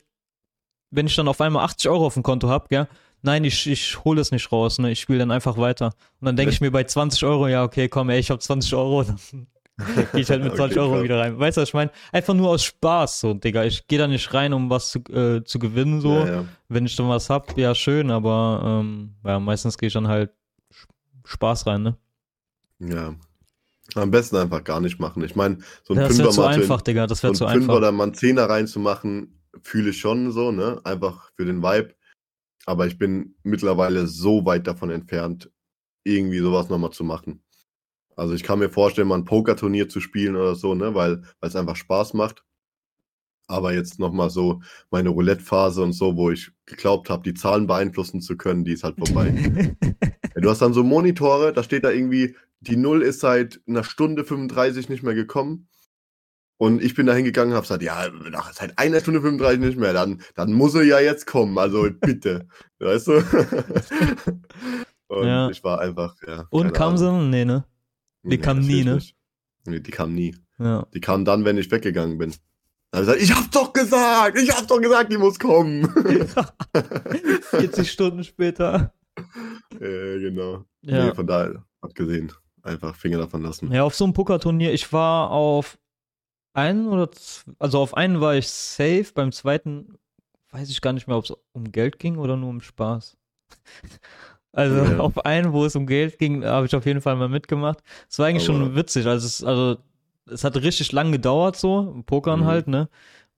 wenn 0.90 1.07
ich 1.07 1.14
dann 1.14 1.29
auf 1.29 1.40
einmal 1.40 1.64
80 1.64 1.90
Euro 1.90 2.07
auf 2.07 2.14
dem 2.14 2.22
Konto 2.22 2.48
hab, 2.48 2.68
gell, 2.70 2.88
nein, 3.22 3.44
ich, 3.44 3.66
ich 3.66 4.03
hole 4.05 4.20
es 4.20 4.31
nicht 4.33 4.51
raus, 4.51 4.79
ne, 4.79 4.90
ich 4.90 5.01
spiele 5.01 5.18
dann 5.20 5.31
einfach 5.31 5.57
weiter. 5.59 5.92
Und 6.20 6.27
dann 6.27 6.37
denke 6.37 6.53
ich 6.53 6.61
mir 6.61 6.70
bei 6.70 6.85
20 6.85 7.22
Euro, 7.25 7.46
ja, 7.48 7.62
okay, 7.62 7.88
komm, 7.88 8.11
ey, 8.11 8.18
ich 8.18 8.31
hab 8.31 8.42
20 8.42 8.75
Euro, 8.75 9.03
dann 9.05 9.18
gehe 10.12 10.21
ich 10.21 10.31
halt 10.31 10.42
mit 10.42 10.57
20 10.57 10.73
Okay, 10.79 10.81
Euro 10.81 10.92
krass. 10.95 11.03
wieder 11.05 11.18
rein. 11.21 11.38
Weißt 11.38 11.57
du, 11.57 11.61
was 11.62 11.68
ich 11.68 11.75
meine? 11.75 11.90
Einfach 12.12 12.35
nur 12.35 12.49
aus 12.51 12.62
Spaß, 12.64 13.21
so, 13.21 13.35
Digga. 13.35 13.64
Ich 13.64 13.87
gehe 13.87 13.99
da 13.99 14.07
nicht 14.07 14.33
rein, 14.35 14.53
um 14.53 14.71
was 14.71 14.90
zu, 14.90 14.99
äh, 15.11 15.42
zu 15.45 15.59
gewinnen, 15.59 16.01
so. 16.01 16.18
Ja, 16.18 16.27
ja. 16.27 16.45
Wenn 16.68 16.87
ich 16.87 16.97
dann 16.97 17.09
was 17.09 17.31
hab, 17.31 17.57
ja, 17.59 17.75
schön, 17.75 18.11
aber 18.11 18.81
ähm, 18.83 19.14
ja, 19.25 19.38
meistens 19.40 19.77
gehe 19.79 19.87
ich 19.88 19.92
dann 19.92 20.09
halt 20.09 20.31
Spaß 21.25 21.66
rein, 21.66 21.83
ne? 21.83 21.97
ja. 22.81 23.14
Am 23.95 24.11
besten 24.11 24.37
einfach 24.37 24.64
gar 24.64 24.81
nicht 24.81 24.99
machen. 25.01 25.23
Ich 25.23 25.37
meine, 25.37 25.59
so 25.83 25.92
ein 25.92 26.01
das 26.01 26.16
wäre 26.16 26.31
zu 26.31 26.40
Fünfer 26.40 26.42
für- 26.55 26.61
einfach, 26.62 26.83
Digga, 26.83 27.07
das 27.07 27.18
so 27.18 27.23
wäre 27.25 27.33
ein 27.33 27.35
zu 27.37 27.45
Fünfer 27.47 27.62
einfach. 27.62 27.75
oder 27.77 27.92
mal 27.92 28.05
einen 28.05 28.14
Zehner 28.14 28.49
reinzumachen, 28.49 29.38
fühle 29.62 29.90
ich 29.90 29.99
schon 30.01 30.31
so, 30.33 30.51
ne? 30.51 30.81
Einfach 30.85 31.31
für 31.37 31.45
den 31.45 31.62
Vibe. 31.62 31.95
Aber 32.64 32.87
ich 32.87 32.97
bin 32.97 33.35
mittlerweile 33.42 34.07
so 34.07 34.47
weit 34.47 34.66
davon 34.66 34.88
entfernt, 34.90 35.51
irgendwie 36.05 36.38
sowas 36.38 36.71
nochmal 36.71 36.92
zu 36.92 37.05
machen. 37.05 37.42
Also 38.16 38.35
ich 38.35 38.42
kann 38.42 38.59
mir 38.59 38.68
vorstellen, 38.68 39.09
mal 39.09 39.16
ein 39.16 39.25
Pokerturnier 39.25 39.88
zu 39.88 40.01
spielen 40.01 40.37
oder 40.37 40.55
so, 40.55 40.75
ne? 40.75 40.94
Weil 40.94 41.22
es 41.40 41.57
einfach 41.57 41.77
Spaß 41.77 42.14
macht. 42.14 42.44
Aber 43.48 43.75
jetzt 43.75 43.98
nochmal 43.98 44.31
so 44.31 44.62
meine 44.90 45.11
Roulette-Phase 45.11 45.83
und 45.83 45.92
so, 45.92 46.16
wo 46.16 46.31
ich 46.31 46.53
geglaubt 46.66 47.11
habe, 47.11 47.22
die 47.22 47.35
Zahlen 47.35 47.66
beeinflussen 47.66 48.20
zu 48.20 48.37
können, 48.37 48.64
die 48.64 48.72
ist 48.72 48.85
halt 48.85 48.96
vorbei. 48.98 49.77
Du 50.35 50.48
hast 50.48 50.62
dann 50.62 50.72
so 50.72 50.83
Monitore, 50.83 51.53
da 51.53 51.62
steht 51.62 51.85
da 51.85 51.90
irgendwie, 51.90 52.37
die 52.61 52.77
Null 52.77 53.03
ist 53.03 53.20
seit 53.20 53.61
einer 53.68 53.85
Stunde 53.85 54.25
35 54.25 54.88
nicht 54.88 55.03
mehr 55.03 55.14
gekommen. 55.14 55.68
Und 56.57 56.83
ich 56.83 56.94
bin 56.94 57.07
da 57.07 57.12
hingegangen 57.12 57.51
und 57.51 57.57
habe 57.57 57.64
gesagt, 57.64 57.83
ja, 57.83 58.09
nach, 58.31 58.53
seit 58.53 58.79
einer 58.79 59.01
Stunde 59.01 59.20
35 59.20 59.61
nicht 59.61 59.79
mehr, 59.79 59.92
dann, 59.92 60.22
dann 60.35 60.53
muss 60.53 60.75
er 60.75 60.85
ja 60.85 61.01
jetzt 61.01 61.27
kommen, 61.27 61.59
also 61.59 61.88
bitte. 62.01 62.46
weißt 62.79 63.09
du? 63.09 63.12
und 65.09 65.27
Ja. 65.27 65.51
ich 65.51 65.62
war 65.64 65.81
einfach, 65.81 66.16
ja. 66.27 66.46
Und 66.51 66.72
kam 66.72 66.96
sie? 66.96 67.12
Nee, 67.12 67.44
ne? 67.44 67.64
Die 68.23 68.39
kam 68.39 68.59
natürlich 68.59 68.77
nie, 68.77 68.85
ne? 68.85 68.95
nicht. 68.95 69.17
Nee, 69.67 69.81
die 69.81 69.91
kam 69.91 70.15
nie. 70.15 70.37
Ja. 70.59 70.87
Die 70.95 71.01
kam 71.01 71.25
dann, 71.25 71.45
wenn 71.45 71.59
ich 71.59 71.71
weggegangen 71.71 72.19
bin. 72.19 72.35
Dann 72.91 73.07
habe 73.07 73.17
ich 73.17 73.21
gesagt, 73.21 73.23
ich 73.23 73.37
hab's 73.37 73.51
doch 73.51 73.73
gesagt, 73.73 74.39
ich 74.39 74.51
hab's 74.51 74.67
doch 74.67 74.81
gesagt, 74.81 75.13
die 75.13 75.19
muss 75.19 75.39
kommen. 75.39 75.89
40 77.51 77.91
Stunden 77.91 78.23
später. 78.23 78.93
äh, 79.81 80.19
genau. 80.21 80.65
Ja. 80.83 81.07
Nee, 81.07 81.15
von 81.15 81.27
daher, 81.27 81.65
abgesehen, 81.81 82.33
einfach 82.63 82.95
Finger 82.95 83.19
davon 83.19 83.43
lassen. 83.43 83.73
Ja, 83.73 83.85
auf 83.85 83.95
so 83.95 84.05
einem 84.05 84.13
Pokerturnier, 84.13 84.73
ich 84.73 84.93
war 84.93 85.31
auf 85.31 85.79
einen 86.55 86.89
oder 86.89 87.09
also 87.59 87.79
auf 87.79 87.95
einen 87.95 88.21
war 88.21 88.35
ich 88.37 88.49
safe, 88.49 89.07
beim 89.15 89.33
zweiten 89.33 89.99
weiß 90.51 90.69
ich 90.69 90.81
gar 90.83 90.93
nicht 90.93 91.09
mehr, 91.09 91.17
ob 91.17 91.25
es 91.25 91.33
um 91.53 91.73
Geld 91.73 91.99
ging 91.99 92.19
oder 92.19 92.37
nur 92.37 92.51
um 92.51 92.61
Spaß. 92.61 93.17
Also 94.53 94.77
Ja. 94.77 94.99
auf 95.01 95.25
einen, 95.25 95.53
wo 95.53 95.65
es 95.65 95.75
um 95.77 95.87
Geld 95.87 96.19
ging, 96.19 96.45
habe 96.45 96.67
ich 96.67 96.75
auf 96.77 96.85
jeden 96.87 97.01
Fall 97.01 97.17
mal 97.17 97.29
mitgemacht. 97.29 97.79
Es 98.09 98.19
war 98.19 98.27
eigentlich 98.27 98.49
Aber- 98.49 98.59
schon 98.59 98.75
witzig, 98.77 99.07
also 99.07 99.27
es, 99.27 99.43
also 99.45 99.79
es 100.27 100.45
hat 100.45 100.57
richtig 100.57 100.93
lang 100.93 101.11
gedauert 101.12 101.57
so, 101.57 102.03
Pokern 102.07 102.41
Mhm. 102.41 102.45
halt, 102.45 102.69
ne? 102.69 102.88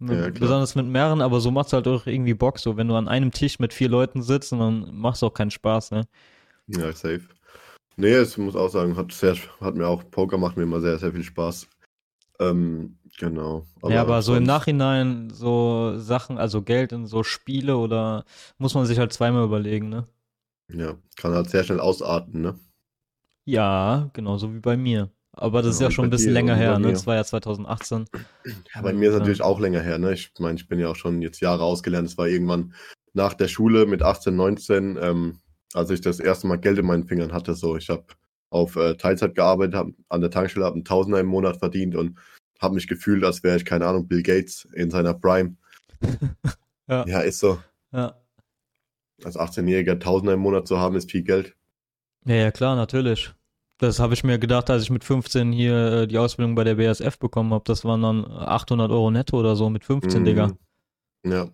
Ja, 0.01 0.07
klar. 0.09 0.31
Besonders 0.33 0.75
mit 0.75 0.87
mehreren, 0.87 1.23
aber 1.23 1.41
so 1.41 1.51
macht's 1.51 1.73
halt 1.73 1.87
auch 1.89 2.07
irgendwie 2.07 2.35
Bock, 2.35 2.59
so 2.59 2.77
wenn 2.77 2.89
du 2.89 2.97
an 2.97 3.09
einem 3.09 3.31
Tisch 3.31 3.59
mit 3.61 3.73
vier 3.73 3.89
Leuten 3.89 4.23
sitzt 4.23 4.53
und 4.53 4.59
dann 4.59 4.89
machst 4.95 5.23
du 5.23 5.27
auch 5.27 5.35
keinen 5.35 5.53
Spaß, 5.53 5.93
ne? 5.93 6.03
Ja, 6.67 6.93
safe. 6.93 7.23
Nee, 7.97 8.09
es 8.15 8.37
muss 8.37 8.57
auch 8.57 8.69
sagen, 8.69 8.97
hat, 8.97 9.13
sehr, 9.13 9.37
hat 9.61 9.77
mir 9.77 9.87
auch, 9.87 10.03
Poker 10.11 10.37
macht 10.37 10.57
mir 10.57 10.65
immer 10.65 10.81
sehr, 10.81 10.99
sehr 10.99 11.13
viel 11.13 11.23
Spaß. 11.23 11.69
Ähm, 12.41 12.99
genau. 13.19 13.65
ja, 13.89 14.01
aber 14.01 14.21
so 14.21 14.35
im 14.35 14.43
Nachhinein 14.43 15.31
so 15.31 15.97
Sachen, 15.97 16.37
also 16.39 16.63
Geld 16.63 16.91
in 16.93 17.07
so 17.07 17.23
Spiele 17.23 17.77
oder 17.77 18.25
muss 18.59 18.75
man 18.75 18.85
sich 18.87 18.99
halt 18.99 19.13
zweimal 19.13 19.45
überlegen, 19.45 19.89
ne? 19.89 20.09
Ja, 20.73 20.97
kann 21.17 21.33
halt 21.35 21.51
sehr 21.51 21.65
schnell 21.65 21.81
ausarten, 21.81 22.41
ne? 22.41 22.59
Ja, 23.45 24.11
genauso 24.13 24.55
wie 24.55 24.61
bei 24.61 24.77
mir. 24.77 25.11
Aber 25.33 25.63
das 25.63 25.75
ist 25.75 25.81
Ja, 25.81 25.89
ja 25.89 25.91
schon 25.91 26.07
ein 26.07 26.11
bisschen 26.11 26.33
länger 26.33 26.55
her, 26.55 26.79
ne? 26.79 26.93
Das 26.93 27.07
war 27.07 27.17
ja 27.17 27.25
2018. 27.25 28.07
Ja, 28.75 28.83
bei 28.83 28.93
mir 28.93 29.09
ist 29.09 29.15
Ja. 29.15 29.19
natürlich 29.19 29.43
auch 29.43 29.61
länger 29.61 29.81
her, 29.81 29.99
ne? 29.99 30.13
Ich 30.15 30.33
meine, 30.39 30.57
ich 30.57 30.69
bin 30.69 30.79
ja 30.79 30.89
auch 30.89 30.97
schon 30.97 31.21
jetzt 31.23 31.41
Jahre 31.41 31.65
ausgelernt. 31.65 32.09
Es 32.09 32.17
war 32.17 32.29
irgendwann 32.29 32.75
nach 33.13 33.35
der 33.35 33.49
Schule 33.49 33.87
mit 33.87 34.03
18, 34.03 34.35
19, 34.37 34.99
ähm, 35.01 35.39
als 35.75 35.91
ich 35.91 36.01
das 36.01 36.21
erste 36.21 36.47
Mal 36.47 36.57
Geld 36.57 36.79
in 36.79 36.87
meinen 36.87 37.07
Fingern 37.07 37.33
hatte. 37.33 37.55
So, 37.55 37.77
ich 37.77 37.89
habe 37.91 38.05
auf 38.51 38.77
äh, 38.77 38.95
Teilzeit 38.97 39.35
gearbeitet, 39.35 39.75
hab 39.75 39.89
an 40.09 40.21
der 40.21 40.31
Tankstelle, 40.31 40.65
habe 40.65 40.77
einen 40.77 40.85
Tausender 40.85 41.19
im 41.21 41.27
Monat 41.27 41.59
verdient 41.59 41.97
und 41.97 42.19
habe 42.61 42.75
mich 42.75 42.87
gefühlt, 42.87 43.25
als 43.25 43.43
wäre 43.43 43.57
ich, 43.57 43.65
keine 43.65 43.87
Ahnung, 43.87 44.07
Bill 44.07 44.23
Gates 44.23 44.67
in 44.75 44.91
seiner 44.91 45.15
Prime. 45.15 45.57
Ja. 46.87 47.07
Ja, 47.07 47.21
ist 47.21 47.39
so. 47.39 47.59
Ja. 47.93 48.15
Als 49.23 49.39
18-Jähriger 49.39 49.99
Tausender 50.01 50.35
im 50.35 50.41
Monat 50.41 50.67
zu 50.67 50.79
haben, 50.79 50.97
ist 50.97 51.11
viel 51.11 51.23
Geld. 51.23 51.55
Ja, 52.27 52.35
ja, 52.35 52.51
klar, 52.51 52.75
natürlich. 52.77 53.33
Das 53.79 53.99
habe 53.99 54.15
ich 54.15 54.25
mir 54.25 54.39
gedacht, 54.39 54.71
als 54.71 54.83
ich 54.85 54.91
mit 54.91 55.05
15 55.05 55.53
hier 55.53 55.93
äh, 56.03 56.07
die 56.07 56.19
Ausbildung 56.19 56.55
bei 56.55 56.65
der 56.65 56.77
BASF 56.77 57.19
bekommen 57.19 57.53
habe. 57.53 57.65
Das 57.67 57.85
waren 57.85 58.03
dann 58.03 58.25
800 58.25 58.91
Euro 58.91 59.11
netto 59.11 59.39
oder 59.39 59.57
so 59.57 59.69
mit 59.71 59.85
15, 59.85 60.23
Mhm. 60.23 60.25
Digga. 60.25 60.53
Ja. 61.27 61.49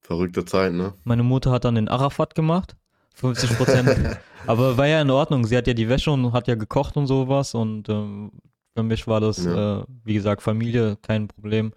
Verrückte 0.00 0.44
Zeit, 0.44 0.72
ne? 0.72 0.94
Meine 1.04 1.22
Mutter 1.22 1.50
hat 1.50 1.64
dann 1.64 1.74
den 1.76 1.88
Arafat 1.88 2.34
gemacht. 2.34 2.76
50 3.14 3.56
Prozent. 3.56 3.88
Aber 4.46 4.76
war 4.76 4.86
ja 4.86 5.00
in 5.02 5.10
Ordnung. 5.10 5.44
Sie 5.46 5.56
hat 5.56 5.66
ja 5.66 5.74
die 5.74 5.88
Wäsche 5.88 6.10
und 6.10 6.32
hat 6.32 6.48
ja 6.48 6.54
gekocht 6.54 6.96
und 6.96 7.06
sowas. 7.06 7.54
Und 7.54 7.88
ähm, 7.88 8.32
für 8.76 8.82
mich 8.82 9.06
war 9.06 9.20
das, 9.20 9.44
Ja. 9.44 9.80
äh, 9.80 9.84
wie 10.04 10.14
gesagt, 10.14 10.42
Familie, 10.42 10.96
kein 11.02 11.28
Problem. 11.28 11.72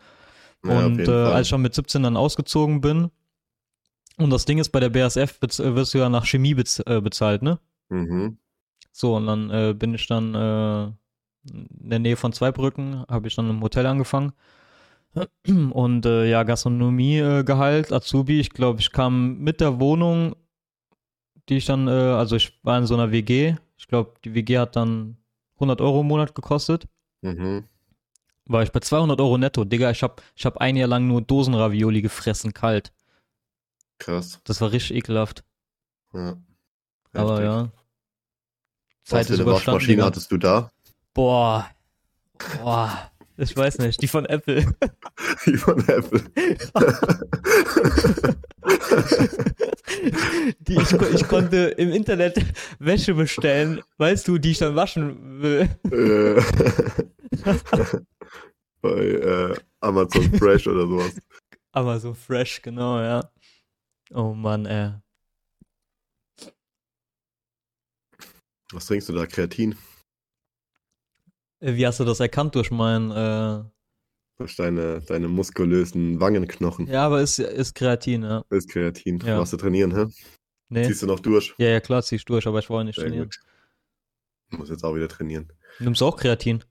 Ja, 0.65 0.86
und 0.86 0.99
äh, 1.08 1.12
als 1.12 1.47
ich 1.47 1.51
dann 1.51 1.62
mit 1.62 1.73
17 1.75 2.03
dann 2.03 2.15
ausgezogen 2.17 2.79
bin, 2.82 3.12
und 4.17 4.30
das 4.30 4.45
Ding 4.45 4.60
ist, 4.60 4.69
bei 4.69 4.80
der 4.80 4.89
BASF 4.89 5.39
äh, 5.41 5.76
wirst 5.76 5.93
du 5.93 5.97
ja 5.97 6.10
nach 6.10 6.26
Chemie 6.26 6.54
bez 6.54 6.80
äh, 6.80 7.02
bezahlt, 7.02 7.41
ne? 7.41 7.60
Mhm. 7.89 8.38
So, 8.91 9.15
und 9.15 9.26
dann 9.26 9.49
äh, 9.49 9.73
bin 9.73 9.93
ich 9.93 10.08
dann 10.08 10.36
äh, 10.36 10.84
in 11.52 11.89
der 11.89 11.99
Nähe 11.99 12.15
von 12.15 12.34
Zweibrücken, 12.34 13.06
habe 13.10 13.28
ich 13.28 13.36
dann 13.36 13.49
im 13.49 13.62
Hotel 13.62 13.86
angefangen. 13.86 14.34
Und 15.45 16.06
äh, 16.06 16.30
ja, 16.30 16.43
Gastronomie-Gehalt, 16.43 17.91
Azubi, 17.91 18.39
ich 18.39 18.49
glaube, 18.49 18.80
ich 18.80 18.91
kam 18.91 19.39
mit 19.39 19.62
der 19.62 19.80
Wohnung, 19.80 20.36
die 21.49 21.58
ich 21.58 21.65
dann, 21.65 21.88
äh, 21.88 21.91
also 21.91 22.36
ich 22.36 22.60
war 22.63 22.78
in 22.78 22.88
so 22.88 22.95
einer 22.95 23.12
WG, 23.12 23.56
ich 23.78 23.88
glaube, 23.88 24.13
die 24.23 24.34
WG 24.34 24.58
hat 24.58 24.76
dann 24.76 25.17
100 25.56 25.82
Euro 25.82 26.02
im 26.02 26.08
Monat 26.08 26.34
gekostet. 26.34 26.88
Mhm. 27.21 27.65
War 28.45 28.63
ich 28.63 28.71
bei 28.71 28.80
200 28.80 29.19
Euro 29.21 29.38
netto. 29.38 29.63
Digga, 29.63 29.91
ich 29.91 30.04
habe 30.04 30.15
ich 30.36 30.45
hab 30.45 30.58
ein 30.58 30.76
Jahr 30.76 30.88
lang 30.88 31.08
nur 31.08 31.21
Dosenravioli 31.21 32.02
gefressen, 32.02 32.54
kalt. 32.54 32.91
Krass. 33.99 34.39
Das 34.43 34.60
war 34.62 34.71
richtig 34.71 34.97
ekelhaft. 34.97 35.43
Ja. 36.13 36.38
Aber 37.13 37.32
Heftig. 37.34 37.45
ja. 37.45 37.71
Was 39.06 39.10
Zeit 39.10 39.27
für 39.27 39.34
ist 39.34 39.39
eine. 39.41 39.51
Waschmaschine 39.51 39.88
Digga. 39.95 40.06
hattest 40.06 40.32
du 40.32 40.38
da? 40.38 40.71
Boah. 41.13 41.69
Boah. 42.62 43.12
Ich 43.38 43.56
weiß 43.58 43.79
nicht, 43.79 44.01
die 44.01 44.08
von 44.08 44.25
Apple. 44.25 44.63
Die 45.45 45.58
von 45.58 45.79
Apple. 45.88 46.21
Die, 50.60 50.75
ich, 50.75 50.91
ich 50.91 51.27
konnte 51.27 51.58
im 51.77 51.91
Internet 51.91 52.38
Wäsche 52.79 53.13
bestellen, 53.15 53.82
weißt 53.97 54.27
du, 54.27 54.38
die 54.38 54.51
ich 54.51 54.60
dann 54.60 54.75
waschen 54.75 55.41
will. 55.41 55.67
Äh, 55.91 56.41
bei 58.82 58.89
äh, 58.89 59.56
Amazon 59.82 60.32
Fresh 60.38 60.67
oder 60.67 60.88
sowas. 60.88 61.12
Aber 61.71 61.99
so 61.99 62.13
fresh, 62.13 62.62
genau, 62.62 62.99
ja. 62.99 63.29
Oh 64.13 64.34
Mann, 64.34 64.65
ey. 64.65 64.93
Was 68.71 68.86
trinkst 68.88 69.10
du 69.10 69.13
da? 69.13 69.26
Kreatin? 69.26 69.76
Äh, 71.60 71.76
Wie 71.76 71.86
hast 71.86 71.99
du 71.99 72.06
das 72.06 72.19
erkannt 72.19 72.56
durch 72.56 72.71
mein, 72.71 73.12
äh, 73.12 73.63
Durch 74.38 74.56
deine, 74.56 75.02
deine 75.02 75.28
muskulösen 75.28 76.19
Wangenknochen. 76.19 76.88
ja, 76.88 77.06
aber 77.06 77.21
ist, 77.21 77.39
ist 77.39 77.76
Kreatin, 77.76 78.23
ja. 78.23 78.43
Ist 78.49 78.69
Kreatin. 78.69 79.19
Ja. 79.19 79.38
Machst 79.38 79.54
du 79.54 79.58
trainieren, 79.58 79.95
hä? 79.95 80.06
Nee. 80.69 80.86
Ziehst 80.86 81.04
du 81.04 81.08
noch 81.08 81.19
durch? 81.19 81.54
Ja, 81.58 81.67
ja, 81.69 81.80
klar, 81.80 82.02
zieh 82.02 82.15
ich 82.15 82.26
durch, 82.26 82.47
aber 82.47 82.60
ich 82.60 82.69
wollte 82.69 82.86
nicht 82.86 82.95
Sehr 82.95 83.06
trainieren. 83.06 83.26
gut. 83.26 83.39
Ich 84.52 84.58
muss 84.58 84.69
jetzt 84.69 84.84
auch 84.84 84.95
wieder 84.95 85.08
trainieren. 85.08 85.52
Nimmst 85.80 86.02
du 86.02 86.06
auch 86.06 86.17
Kreatin? 86.17 86.63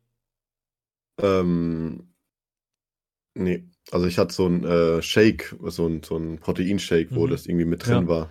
Ähm, 1.21 2.13
nee. 3.35 3.69
Also 3.91 4.07
ich 4.07 4.19
hatte 4.19 4.33
so 4.33 4.47
ein 4.47 4.65
äh, 4.65 5.03
Shake, 5.03 5.55
so 5.67 5.87
ein, 5.87 6.03
so 6.03 6.17
ein 6.17 6.39
Proteinshake, 6.39 7.09
wo 7.15 7.27
Mhm. 7.27 7.31
das 7.31 7.47
irgendwie 7.47 7.65
mit 7.67 7.85
drin 7.85 8.03
Ja. 8.03 8.09
war. 8.09 8.29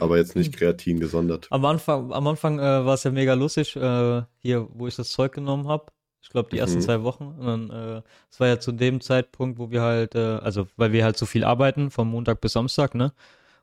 Aber 0.00 0.16
jetzt 0.16 0.34
nicht 0.34 0.56
Kreatin 0.56 0.98
gesondert. 0.98 1.46
Am 1.50 1.64
Anfang, 1.64 2.12
am 2.12 2.26
Anfang 2.26 2.58
äh, 2.58 2.62
war 2.84 2.94
es 2.94 3.04
ja 3.04 3.10
mega 3.10 3.34
lustig, 3.34 3.76
äh, 3.76 4.22
hier, 4.38 4.66
wo 4.72 4.86
ich 4.86 4.96
das 4.96 5.10
Zeug 5.10 5.32
genommen 5.32 5.68
habe. 5.68 5.86
Ich 6.22 6.30
glaube, 6.30 6.48
die 6.50 6.58
ersten 6.58 6.78
Mhm. 6.78 6.82
zwei 6.82 7.02
Wochen. 7.02 7.26
Und 7.38 7.46
dann, 7.46 7.70
äh, 7.70 8.02
es 8.30 8.40
war 8.40 8.48
ja 8.48 8.58
zu 8.58 8.72
dem 8.72 9.00
Zeitpunkt, 9.02 9.58
wo 9.58 9.70
wir 9.70 9.82
halt, 9.82 10.14
äh, 10.14 10.18
also 10.38 10.66
weil 10.76 10.92
wir 10.92 11.04
halt 11.04 11.18
so 11.18 11.26
viel 11.26 11.44
arbeiten, 11.44 11.90
von 11.90 12.08
Montag 12.08 12.40
bis 12.40 12.52
Samstag, 12.54 12.94
ne? 12.94 13.12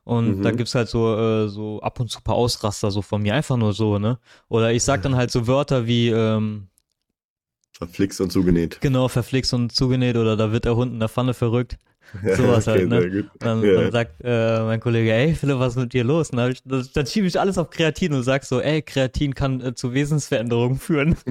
Und 0.04 0.38
Mhm. 0.38 0.42
da 0.42 0.52
gibt's 0.52 0.74
halt 0.74 0.88
so, 0.88 1.16
äh, 1.16 1.48
so 1.48 1.80
ab 1.82 2.00
und 2.00 2.10
zu 2.10 2.20
paar 2.22 2.34
Ausraster, 2.36 2.90
so 2.90 3.02
von 3.02 3.22
mir, 3.22 3.34
einfach 3.34 3.56
nur 3.56 3.72
so, 3.72 3.98
ne? 3.98 4.18
Oder 4.48 4.72
ich 4.72 4.84
sag 4.84 5.02
dann 5.02 5.16
halt 5.16 5.30
so 5.32 5.46
Wörter 5.48 5.86
wie, 5.86 6.08
ähm, 6.10 6.68
Verflixt 7.86 8.20
und 8.20 8.30
zugenäht. 8.30 8.80
genau, 8.80 9.08
verflixt 9.08 9.52
und 9.54 9.72
zugenäht 9.72 10.16
oder 10.16 10.36
da 10.36 10.52
wird 10.52 10.64
der 10.64 10.76
Hund 10.76 10.92
in 10.92 11.00
der 11.00 11.08
Pfanne 11.08 11.34
verrückt. 11.34 11.76
Sowas 12.36 12.66
halt, 12.66 12.88
ne? 12.88 13.24
Dann, 13.38 13.62
Ja. 13.64 13.72
dann 13.80 13.90
sagt 13.92 14.16
äh, 14.22 14.60
mein 14.64 14.80
Kollege, 14.80 15.12
ey 15.14 15.34
Philipp, 15.34 15.58
was 15.58 15.72
ist 15.74 15.78
mit 15.80 15.92
dir 15.94 16.04
los? 16.04 16.28
Dann, 16.30 16.52
ich, 16.52 16.62
das, 16.62 16.92
dann 16.92 17.06
schiebe 17.06 17.26
ich 17.26 17.40
alles 17.40 17.56
auf 17.56 17.70
Kreatin 17.70 18.12
und 18.12 18.22
sag 18.22 18.44
so, 18.44 18.60
ey, 18.60 18.82
Kreatin 18.82 19.34
kann 19.34 19.60
äh, 19.62 19.74
zu 19.74 19.94
Wesensveränderungen 19.94 20.78
führen. 20.78 21.16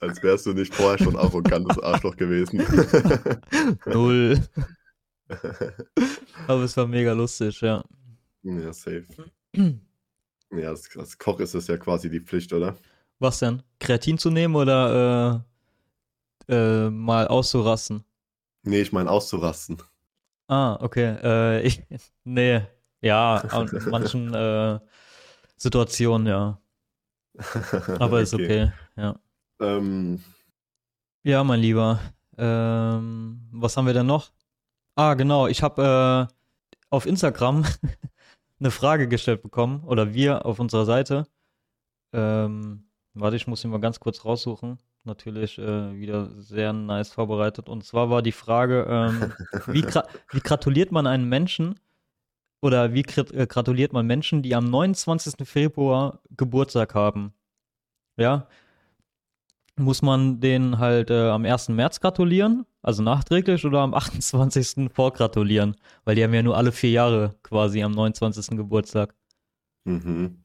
Als 0.00 0.22
wärst 0.22 0.46
du 0.46 0.52
nicht 0.52 0.74
vorher 0.74 0.98
schon 0.98 1.16
arrogantes 1.16 1.78
Arschloch 1.82 2.16
gewesen. 2.16 2.62
Null. 3.86 4.38
Aber 6.48 6.62
es 6.64 6.76
war 6.76 6.86
mega 6.86 7.12
lustig, 7.12 7.60
ja. 7.60 7.82
ja, 8.42 8.72
safe. 8.72 9.04
Ja, 10.52 10.68
als, 10.68 10.96
als 10.96 11.18
Koch 11.18 11.40
ist 11.40 11.54
es 11.54 11.66
ja 11.68 11.76
quasi 11.76 12.10
die 12.10 12.20
Pflicht, 12.20 12.52
oder? 12.52 12.76
Was 13.18 13.38
denn? 13.38 13.62
Kreatin 13.78 14.18
zu 14.18 14.30
nehmen 14.30 14.56
oder 14.56 15.44
äh, 16.48 16.54
äh, 16.54 16.90
mal 16.90 17.28
auszurasten? 17.28 18.04
Nee, 18.62 18.80
ich 18.82 18.92
meine 18.92 19.10
auszurasten. 19.10 19.78
Ah, 20.48 20.76
okay. 20.80 21.16
Äh, 21.22 21.62
ich, 21.62 21.82
nee. 22.24 22.62
Ja, 23.02 23.36
an 23.36 23.70
manchen 23.90 24.34
äh, 24.34 24.78
Situationen, 25.56 26.26
ja. 26.26 26.60
Aber 27.98 28.20
ist 28.20 28.34
okay, 28.34 28.72
ja. 28.96 29.18
Ähm, 29.60 30.22
Ja, 31.22 31.44
mein 31.44 31.60
Lieber. 31.60 32.00
Ähm, 32.36 33.48
was 33.52 33.76
haben 33.76 33.86
wir 33.86 33.94
denn 33.94 34.06
noch? 34.06 34.32
Ah, 34.96 35.14
genau. 35.14 35.46
Ich 35.46 35.62
habe 35.62 36.28
äh, 36.30 36.34
auf 36.90 37.06
Instagram 37.06 37.64
eine 38.60 38.70
Frage 38.70 39.08
gestellt 39.08 39.42
bekommen 39.42 39.82
oder 39.84 40.14
wir 40.14 40.44
auf 40.46 40.60
unserer 40.60 40.84
Seite. 40.84 41.26
Ähm, 42.12 42.84
warte, 43.14 43.36
ich 43.36 43.46
muss 43.46 43.64
ihn 43.64 43.70
mal 43.70 43.80
ganz 43.80 44.00
kurz 44.00 44.24
raussuchen. 44.24 44.78
Natürlich 45.04 45.58
äh, 45.58 45.98
wieder 45.98 46.26
sehr 46.40 46.72
nice 46.72 47.10
vorbereitet. 47.10 47.68
Und 47.68 47.84
zwar 47.84 48.10
war 48.10 48.22
die 48.22 48.32
Frage, 48.32 48.86
ähm, 48.88 49.32
wie, 49.66 49.82
gra 49.82 50.06
wie 50.30 50.40
gratuliert 50.40 50.92
man 50.92 51.06
einen 51.06 51.28
Menschen 51.28 51.80
oder 52.60 52.92
wie 52.92 53.00
äh, 53.02 53.46
gratuliert 53.46 53.92
man 53.92 54.06
Menschen, 54.06 54.42
die 54.42 54.54
am 54.54 54.68
29. 54.68 55.48
Februar 55.48 56.20
Geburtstag 56.36 56.94
haben? 56.94 57.32
Ja, 58.18 58.46
muss 59.76 60.02
man 60.02 60.40
den 60.40 60.78
halt 60.78 61.10
äh, 61.10 61.28
am 61.28 61.44
1. 61.44 61.70
März 61.70 62.00
gratulieren, 62.00 62.66
also 62.82 63.02
nachträglich, 63.02 63.64
oder 63.64 63.80
am 63.80 63.94
28. 63.94 64.90
vorgratulieren? 64.92 65.76
Weil 66.04 66.14
die 66.14 66.24
haben 66.24 66.34
ja 66.34 66.42
nur 66.42 66.56
alle 66.56 66.72
vier 66.72 66.90
Jahre 66.90 67.34
quasi 67.42 67.82
am 67.82 67.92
29. 67.92 68.56
Geburtstag. 68.56 69.14
mhm. 69.84 70.42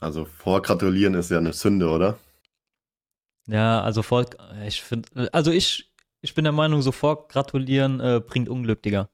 Also 0.00 0.26
vorgratulieren 0.26 1.14
ist 1.14 1.30
ja 1.30 1.38
eine 1.38 1.54
Sünde, 1.54 1.88
oder? 1.88 2.18
Ja, 3.46 3.80
also 3.80 4.02
vor, 4.02 4.26
ich 4.66 4.82
finde, 4.82 5.32
also 5.32 5.50
ich, 5.50 5.92
ich 6.20 6.34
bin 6.34 6.44
der 6.44 6.52
Meinung, 6.52 6.82
so 6.82 6.92
vorgratulieren 6.92 8.00
äh, 8.00 8.20
bringt 8.24 8.48
Unglück, 8.48 8.82
Digga. 8.82 9.08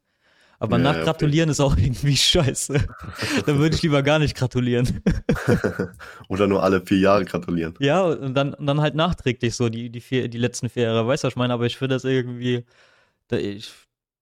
Aber 0.61 0.79
Ja, 0.79 0.85
ja, 0.85 0.93
nachgratulieren 0.93 1.49
ist 1.49 1.59
auch 1.59 1.77
irgendwie 1.77 2.17
scheiße. 2.17 2.75
Dann 3.47 3.59
würde 3.59 3.75
ich 3.75 3.83
lieber 3.83 4.03
gar 4.03 4.19
nicht 4.19 4.37
gratulieren. 4.37 5.03
oder 6.29 6.47
nur 6.47 6.63
alle 6.63 6.83
vier 6.83 6.99
Jahre 6.99 7.25
gratulieren. 7.25 7.75
Ja, 7.81 8.03
und 8.03 8.35
dann, 8.35 8.53
und 8.53 8.67
dann 8.67 8.81
halt 8.81 8.95
nachträglich 8.95 9.57
so 9.57 9.71
die, 9.71 9.89
die, 9.89 10.03
vier, 10.03 10.29
die 10.29 10.39
letzten 10.39 10.69
vier 10.69 10.85
Jahre. 10.85 11.07
Weißt 11.07 11.25
du, 11.25 11.27
was 11.27 11.33
ich 11.33 11.37
meine? 11.37 11.55
Aber 11.55 11.65
ich 11.65 11.79
finde 11.79 11.97
das 11.97 12.05
irgendwie, 12.05 12.67
ich, 13.31 13.73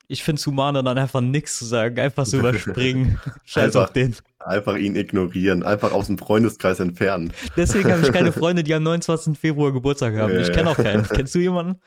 ich 0.07 0.23
finde 0.23 0.39
es 0.39 0.47
humaner, 0.47 0.85
dann 0.85 0.97
einfach 0.97 1.21
nichts 1.21 1.59
zu 1.59 1.65
sagen, 1.65 1.99
einfach 1.99 2.25
so 2.25 2.39
überspringen. 2.39 3.19
Scheiß 3.45 3.75
Einfach. 3.75 3.89
auf 3.89 3.93
den. 3.93 4.15
Einfach 4.39 4.77
ihn 4.77 4.95
ignorieren, 4.95 5.65
einfach 5.65 5.91
aus 5.91 6.07
dem 6.07 6.19
Freundeskreis 6.19 6.79
entfernen. 6.79 7.33
Deswegen 7.57 7.91
habe 7.91 8.03
ich 8.03 8.13
keine 8.13 8.31
Freunde, 8.33 8.63
die 8.63 8.73
am 8.75 8.85
29. 8.85 9.37
Februar 9.37 9.73
Geburtstag 9.73 10.15
haben. 10.17 10.33
Ja, 10.33 10.41
Ich 10.41 10.53
kenne 10.53 10.71
auch 10.71 10.77
keinen. 10.77 11.03
Kennst 11.03 11.35
du 11.35 11.41
jemanden? 11.41 11.81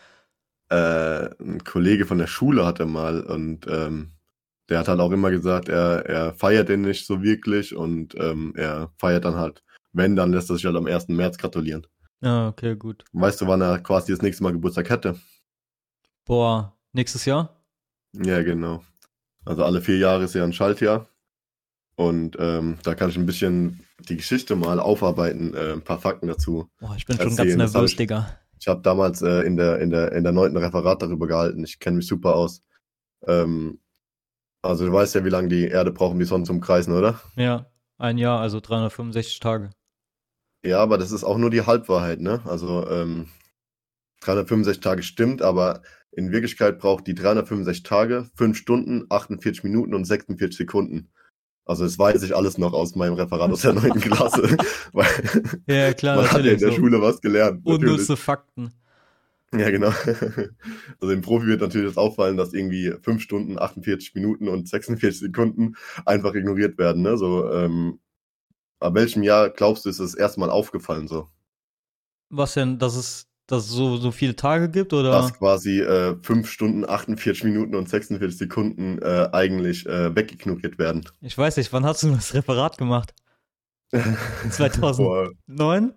Äh, 0.70 1.30
ein 1.42 1.64
Kollege 1.64 2.06
von 2.06 2.18
der 2.18 2.28
Schule 2.28 2.66
hatte 2.66 2.86
mal 2.86 3.22
und 3.22 3.66
ähm, 3.68 4.12
der 4.70 4.80
hat 4.80 4.88
halt 4.88 5.00
auch 5.00 5.12
immer 5.12 5.32
gesagt, 5.32 5.70
er, 5.70 6.06
er 6.06 6.34
feiert 6.34 6.70
den 6.70 6.82
nicht 6.82 7.06
so 7.06 7.22
wirklich 7.22 7.76
und 7.76 8.16
ähm, 8.16 8.54
er 8.56 8.92
feiert 8.98 9.26
dann 9.26 9.36
halt, 9.36 9.64
wenn, 9.94 10.16
dann 10.16 10.32
lässt 10.32 10.50
er 10.50 10.56
sich 10.56 10.66
halt 10.66 10.76
am 10.78 10.88
1. 10.88 11.08
März 11.10 11.38
gratulieren. 11.38 11.86
Ja, 12.22 12.48
okay, 12.50 12.76
gut. 12.76 13.04
Weißt 13.14 13.42
du, 13.42 13.48
wann 13.48 13.62
er 13.62 13.80
quasi 13.80 14.12
das 14.12 14.22
nächste 14.22 14.44
Mal 14.44 14.54
Geburtstag 14.54 14.90
hätte? 14.90 15.20
Boah, 16.26 16.76
nächstes 16.94 17.26
Jahr? 17.26 17.62
Ja, 18.14 18.42
genau. 18.44 18.84
Also 19.46 19.64
alle 19.64 19.82
vier 19.82 19.98
Jahre 19.98 20.24
ist 20.26 20.36
ja 20.36 20.44
ein 20.44 20.54
Schaltjahr. 20.54 21.08
Und 21.96 22.38
ähm, 22.40 22.78
da 22.84 22.96
kann 22.96 23.10
ich 23.10 23.18
ein 23.18 23.26
bisschen 23.26 23.86
die 24.10 24.18
Geschichte 24.18 24.56
mal 24.56 24.80
aufarbeiten, 24.80 25.54
äh, 25.54 25.74
ein 25.74 25.82
paar 25.82 26.00
Fakten 26.00 26.28
dazu. 26.28 26.70
Boah, 26.80 26.96
ich 26.96 27.06
bin 27.06 27.18
schon 27.18 27.28
Erzählen, 27.28 27.38
ganz 27.60 27.60
das 27.60 27.74
hab 27.76 27.82
nervös, 27.82 27.92
ich- 27.92 27.98
Digga. 27.98 28.38
Ich 28.60 28.68
habe 28.68 28.82
damals 28.84 29.24
äh, 29.24 29.42
in 29.42 29.58
der 29.58 29.80
in 29.80 29.90
der 29.90 30.12
in 30.12 30.24
der 30.24 30.34
neunten 30.34 30.58
Referat 30.58 31.02
darüber 31.02 31.26
gehalten. 31.26 31.64
Ich 31.64 31.80
kenne 31.80 31.98
mich 31.98 32.06
super 32.08 32.36
aus. 32.36 32.62
Ähm, 33.26 33.80
also 34.62 34.86
du 34.86 34.94
weißt 34.94 35.16
ja, 35.16 35.26
wie 35.26 35.30
lange 35.30 35.48
die 35.48 35.68
Erde 35.68 35.92
braucht, 35.92 36.14
um 36.14 36.20
die 36.20 36.26
Sonne 36.26 36.44
zu 36.44 36.54
umkreisen, 36.54 36.94
oder? 36.94 37.20
Ja, 37.36 37.66
ein 37.98 38.18
Jahr, 38.18 38.40
also 38.40 38.60
365 38.60 39.40
Tage. 39.40 39.72
Ja, 40.64 40.80
aber 40.80 40.98
das 40.98 41.12
ist 41.12 41.24
auch 41.24 41.38
nur 41.38 41.50
die 41.50 41.66
Halbwahrheit, 41.66 42.22
ne? 42.22 42.42
Also 42.46 42.88
ähm, 42.88 43.28
365 44.22 44.82
Tage 44.82 45.04
stimmt, 45.04 45.42
aber 45.42 45.82
in 46.12 46.32
Wirklichkeit 46.32 46.78
braucht 46.78 47.08
die 47.08 47.16
365 47.16 47.84
Tage 47.84 48.30
5 48.36 48.58
Stunden, 48.58 49.06
48 49.10 49.64
Minuten 49.64 49.94
und 49.96 50.06
46 50.06 50.58
Sekunden. 50.58 51.10
Also 51.66 51.84
das 51.84 51.98
weiß 51.98 52.22
ich 52.24 52.36
alles 52.36 52.58
noch 52.58 52.74
aus 52.74 52.96
meinem 52.96 53.14
Referat 53.14 53.52
aus 53.52 53.62
der 53.62 53.74
9. 53.74 53.92
Klasse. 54.02 54.58
Ja, 55.68 55.94
klar, 55.94 56.18
man 56.18 56.32
hat 56.32 56.44
ja 56.44 56.52
in 56.52 56.60
der 56.60 56.72
so. 56.72 56.76
Schule 56.76 57.02
was 57.02 57.22
gelernt. 57.22 57.66
Unnütze 57.66 58.18
Fakten. 58.18 58.74
Ja, 59.54 59.70
genau. 59.70 59.92
Also 61.02 61.14
dem 61.14 61.22
Profi 61.22 61.48
wird 61.48 61.62
natürlich 61.62 61.88
das 61.88 61.98
auffallen, 61.98 62.38
dass 62.38 62.54
irgendwie 62.54 62.94
5 63.02 63.22
Stunden, 63.22 63.60
48 63.60 64.16
Minuten 64.16 64.48
und 64.48 64.70
46 64.70 65.20
Sekunden 65.20 65.76
einfach 66.06 66.34
ignoriert 66.36 66.78
werden. 66.78 67.02
Ne? 67.02 67.18
So, 67.18 67.52
ähm, 67.52 68.00
ab 68.80 68.94
welchem 68.96 69.24
Jahr 69.24 69.50
glaubst 69.50 69.86
du, 69.86 69.90
ist 69.90 70.00
es 70.00 70.16
erstmal 70.16 70.50
aufgefallen 70.50 71.08
so? 71.08 71.28
Was 72.30 72.54
denn, 72.54 72.80
dass 72.80 72.96
es, 72.96 73.28
dass 73.48 73.66
es 73.66 73.72
so, 73.72 73.98
so 73.98 74.12
viele 74.12 74.36
Tage 74.36 74.70
gibt, 74.70 74.94
oder? 74.94 75.12
Dass 75.12 75.34
quasi 75.34 75.82
äh, 75.82 76.16
5 76.22 76.50
Stunden, 76.50 76.88
48 76.88 77.44
Minuten 77.44 77.76
und 77.76 77.90
46 77.90 78.38
Sekunden 78.38 79.00
äh, 79.02 79.28
eigentlich 79.34 79.86
äh, 79.86 80.16
wegignoriert 80.16 80.78
werden. 80.78 81.04
Ich 81.20 81.38
weiß 81.38 81.58
nicht, 81.58 81.74
wann 81.74 81.86
hast 81.86 82.04
du 82.04 82.12
das 82.12 82.34
Referat 82.34 82.78
gemacht? 82.78 83.14
2009? 84.50 85.94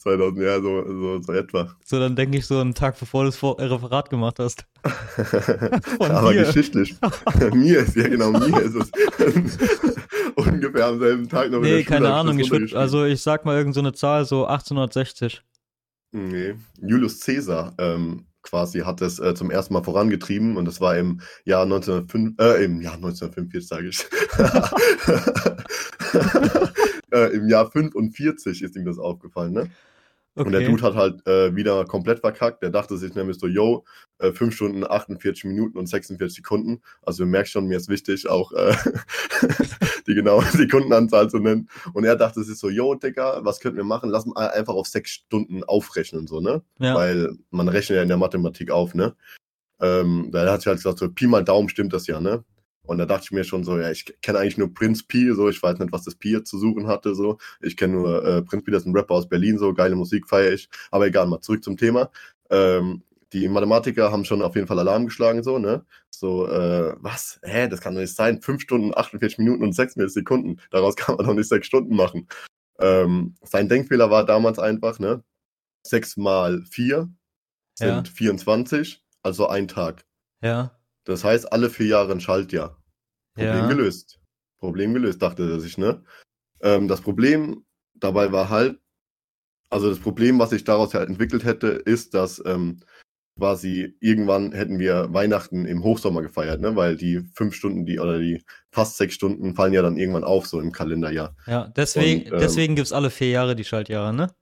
Vor 0.00 0.12
2000, 0.16 0.40
ja, 0.42 0.60
so, 0.60 0.84
so, 0.86 1.22
so 1.22 1.32
etwa. 1.32 1.74
So, 1.84 1.98
dann 1.98 2.14
denke 2.14 2.38
ich 2.38 2.46
so 2.46 2.60
einen 2.60 2.74
Tag 2.74 2.98
bevor 2.98 3.24
du 3.24 3.30
das 3.30 3.36
Vor- 3.36 3.58
äh, 3.58 3.64
Referat 3.64 4.10
gemacht 4.10 4.38
hast. 4.38 4.64
Aber 5.98 6.30
mir. 6.30 6.44
geschichtlich. 6.44 6.94
mir 7.52 7.80
ist, 7.80 7.96
ja 7.96 8.06
genau, 8.06 8.30
mir 8.30 8.62
ist 8.62 8.76
es. 8.76 8.90
Ungefähr 10.36 10.86
am 10.86 11.00
selben 11.00 11.28
Tag 11.28 11.50
noch 11.50 11.60
Nee, 11.60 11.82
Schule 11.82 11.84
keine 11.84 12.08
hab 12.08 12.20
Ahnung. 12.20 12.38
Ich 12.38 12.50
würd, 12.50 12.74
also 12.74 13.04
ich 13.04 13.20
sag 13.22 13.44
mal 13.44 13.56
irgend 13.58 13.74
so 13.74 13.80
eine 13.80 13.92
Zahl, 13.92 14.24
so 14.24 14.46
1860. 14.46 15.42
Nee, 16.12 16.54
Julius 16.80 17.20
Caesar, 17.20 17.74
ähm, 17.78 18.26
quasi 18.42 18.80
hat 18.80 19.02
es 19.02 19.18
äh, 19.18 19.34
zum 19.34 19.50
ersten 19.50 19.74
Mal 19.74 19.82
vorangetrieben 19.82 20.56
und 20.56 20.64
das 20.64 20.80
war 20.80 20.96
im 20.96 21.20
Jahr 21.44 21.64
1905, 21.64 22.40
äh, 22.40 22.64
im 22.64 22.80
Jahr 22.80 22.94
1945 22.94 23.66
sage 23.68 23.88
ich. 23.88 24.06
Äh, 27.12 27.34
Im 27.34 27.48
Jahr 27.48 27.70
45 27.70 28.62
ist 28.62 28.76
ihm 28.76 28.84
das 28.84 28.98
aufgefallen, 28.98 29.52
ne? 29.52 29.70
Okay. 30.38 30.46
Und 30.46 30.52
der 30.52 30.68
Dude 30.68 30.82
hat 30.84 30.94
halt 30.94 31.26
äh, 31.26 31.56
wieder 31.56 31.84
komplett 31.84 32.20
verkackt. 32.20 32.62
Der 32.62 32.70
dachte 32.70 32.96
sich 32.96 33.12
nämlich 33.16 33.40
so, 33.40 33.48
yo, 33.48 33.84
äh, 34.18 34.30
5 34.30 34.54
Stunden, 34.54 34.84
48 34.88 35.44
Minuten 35.44 35.76
und 35.76 35.88
46 35.88 36.36
Sekunden. 36.36 36.80
Also 37.02 37.24
du 37.24 37.30
merkst 37.30 37.52
schon, 37.52 37.66
mir 37.66 37.76
ist 37.76 37.88
wichtig, 37.88 38.28
auch 38.28 38.52
äh, 38.52 38.72
die 40.06 40.14
genaue 40.14 40.44
Sekundenanzahl 40.52 41.28
zu 41.28 41.40
nennen. 41.40 41.68
Und 41.92 42.04
er 42.04 42.14
dachte 42.14 42.44
sich 42.44 42.56
so, 42.56 42.70
yo, 42.70 42.94
Digga, 42.94 43.40
was 43.44 43.58
könnten 43.58 43.78
wir 43.78 43.84
machen? 43.84 44.10
Lass 44.10 44.26
mal 44.26 44.50
einfach 44.50 44.74
auf 44.74 44.86
6 44.86 45.10
Stunden 45.10 45.64
aufrechnen, 45.64 46.28
so, 46.28 46.40
ne? 46.40 46.62
Ja. 46.78 46.94
Weil 46.94 47.36
man 47.50 47.68
rechnet 47.68 47.96
ja 47.96 48.02
in 48.02 48.08
der 48.08 48.16
Mathematik 48.16 48.70
auf, 48.70 48.94
ne? 48.94 49.16
Ähm, 49.80 50.30
da 50.30 50.52
hat 50.52 50.60
sich 50.60 50.68
halt 50.68 50.78
gesagt, 50.78 50.98
so 50.98 51.08
Pi 51.10 51.26
mal 51.26 51.42
Daumen 51.42 51.68
stimmt 51.68 51.92
das 51.92 52.06
ja, 52.06 52.20
ne? 52.20 52.44
Und 52.88 52.96
da 52.96 53.04
dachte 53.04 53.24
ich 53.24 53.30
mir 53.32 53.44
schon 53.44 53.64
so, 53.64 53.78
ja, 53.78 53.90
ich 53.90 54.06
kenne 54.22 54.38
eigentlich 54.38 54.56
nur 54.56 54.72
Prinz 54.72 55.02
Pi, 55.02 55.30
so, 55.34 55.50
ich 55.50 55.62
weiß 55.62 55.78
nicht, 55.78 55.92
was 55.92 56.04
das 56.04 56.14
Pi 56.14 56.42
zu 56.42 56.58
suchen 56.58 56.86
hatte, 56.86 57.14
so. 57.14 57.36
Ich 57.60 57.76
kenne 57.76 57.92
nur 57.94 58.24
äh, 58.24 58.42
Prinz 58.42 58.64
Pi, 58.64 58.70
das 58.70 58.82
ist 58.82 58.86
ein 58.86 58.96
Rapper 58.96 59.14
aus 59.14 59.28
Berlin, 59.28 59.58
so, 59.58 59.74
geile 59.74 59.94
Musik 59.94 60.26
feiere 60.26 60.54
ich. 60.54 60.70
Aber 60.90 61.06
egal, 61.06 61.26
mal 61.26 61.40
zurück 61.42 61.62
zum 61.62 61.76
Thema. 61.76 62.10
Ähm, 62.48 63.02
die 63.34 63.46
Mathematiker 63.46 64.10
haben 64.10 64.24
schon 64.24 64.40
auf 64.40 64.54
jeden 64.54 64.66
Fall 64.66 64.78
Alarm 64.78 65.04
geschlagen, 65.04 65.42
so, 65.42 65.58
ne? 65.58 65.84
So, 66.08 66.48
äh, 66.48 66.94
was? 66.98 67.38
Hä, 67.42 67.68
das 67.68 67.82
kann 67.82 67.94
doch 67.94 68.00
nicht 68.00 68.14
sein. 68.14 68.40
Fünf 68.40 68.62
Stunden, 68.62 68.96
48 68.96 69.36
Minuten 69.36 69.62
und 69.64 69.74
46 69.74 70.14
Sekunden. 70.14 70.58
Daraus 70.70 70.96
kann 70.96 71.16
man 71.16 71.26
doch 71.26 71.34
nicht 71.34 71.48
sechs 71.48 71.66
Stunden 71.66 71.94
machen. 71.94 72.26
Ähm, 72.80 73.34
sein 73.42 73.68
Denkfehler 73.68 74.10
war 74.10 74.24
damals 74.24 74.58
einfach, 74.58 74.98
ne? 74.98 75.22
Sechs 75.82 76.16
mal 76.16 76.62
vier 76.70 77.10
sind 77.74 78.08
ja. 78.08 78.14
24, 78.14 79.04
also 79.22 79.46
ein 79.48 79.68
Tag. 79.68 80.06
Ja. 80.42 80.77
Das 81.08 81.24
heißt, 81.24 81.50
alle 81.52 81.70
vier 81.70 81.86
Jahre 81.86 82.12
ein 82.12 82.20
Schaltjahr. 82.20 82.82
Problem 83.34 83.54
ja. 83.54 83.66
gelöst. 83.66 84.20
Problem 84.58 84.92
gelöst, 84.92 85.22
dachte 85.22 85.48
er 85.50 85.58
sich, 85.58 85.78
ne? 85.78 86.04
Ähm, 86.60 86.86
das 86.86 87.00
Problem 87.00 87.64
dabei 87.94 88.30
war 88.30 88.50
halt, 88.50 88.78
also 89.70 89.88
das 89.88 89.98
Problem, 89.98 90.38
was 90.38 90.50
sich 90.50 90.64
daraus 90.64 90.92
halt 90.92 91.08
entwickelt 91.08 91.44
hätte, 91.44 91.68
ist, 91.68 92.12
dass 92.12 92.42
ähm, 92.44 92.80
quasi 93.38 93.96
irgendwann 94.00 94.52
hätten 94.52 94.78
wir 94.78 95.12
Weihnachten 95.14 95.64
im 95.64 95.82
Hochsommer 95.82 96.20
gefeiert, 96.20 96.60
ne? 96.60 96.76
Weil 96.76 96.96
die 96.96 97.20
fünf 97.34 97.54
Stunden, 97.54 97.86
die 97.86 97.98
oder 98.00 98.18
die 98.18 98.44
fast 98.70 98.98
sechs 98.98 99.14
Stunden 99.14 99.54
fallen 99.54 99.72
ja 99.72 99.80
dann 99.80 99.96
irgendwann 99.96 100.24
auf, 100.24 100.46
so 100.46 100.60
im 100.60 100.72
Kalenderjahr. 100.72 101.34
Ja, 101.46 101.68
deswegen, 101.68 102.26
ähm, 102.26 102.38
deswegen 102.38 102.74
gibt 102.74 102.86
es 102.86 102.92
alle 102.92 103.08
vier 103.08 103.30
Jahre 103.30 103.56
die 103.56 103.64
Schaltjahre, 103.64 104.12
ne? 104.12 104.34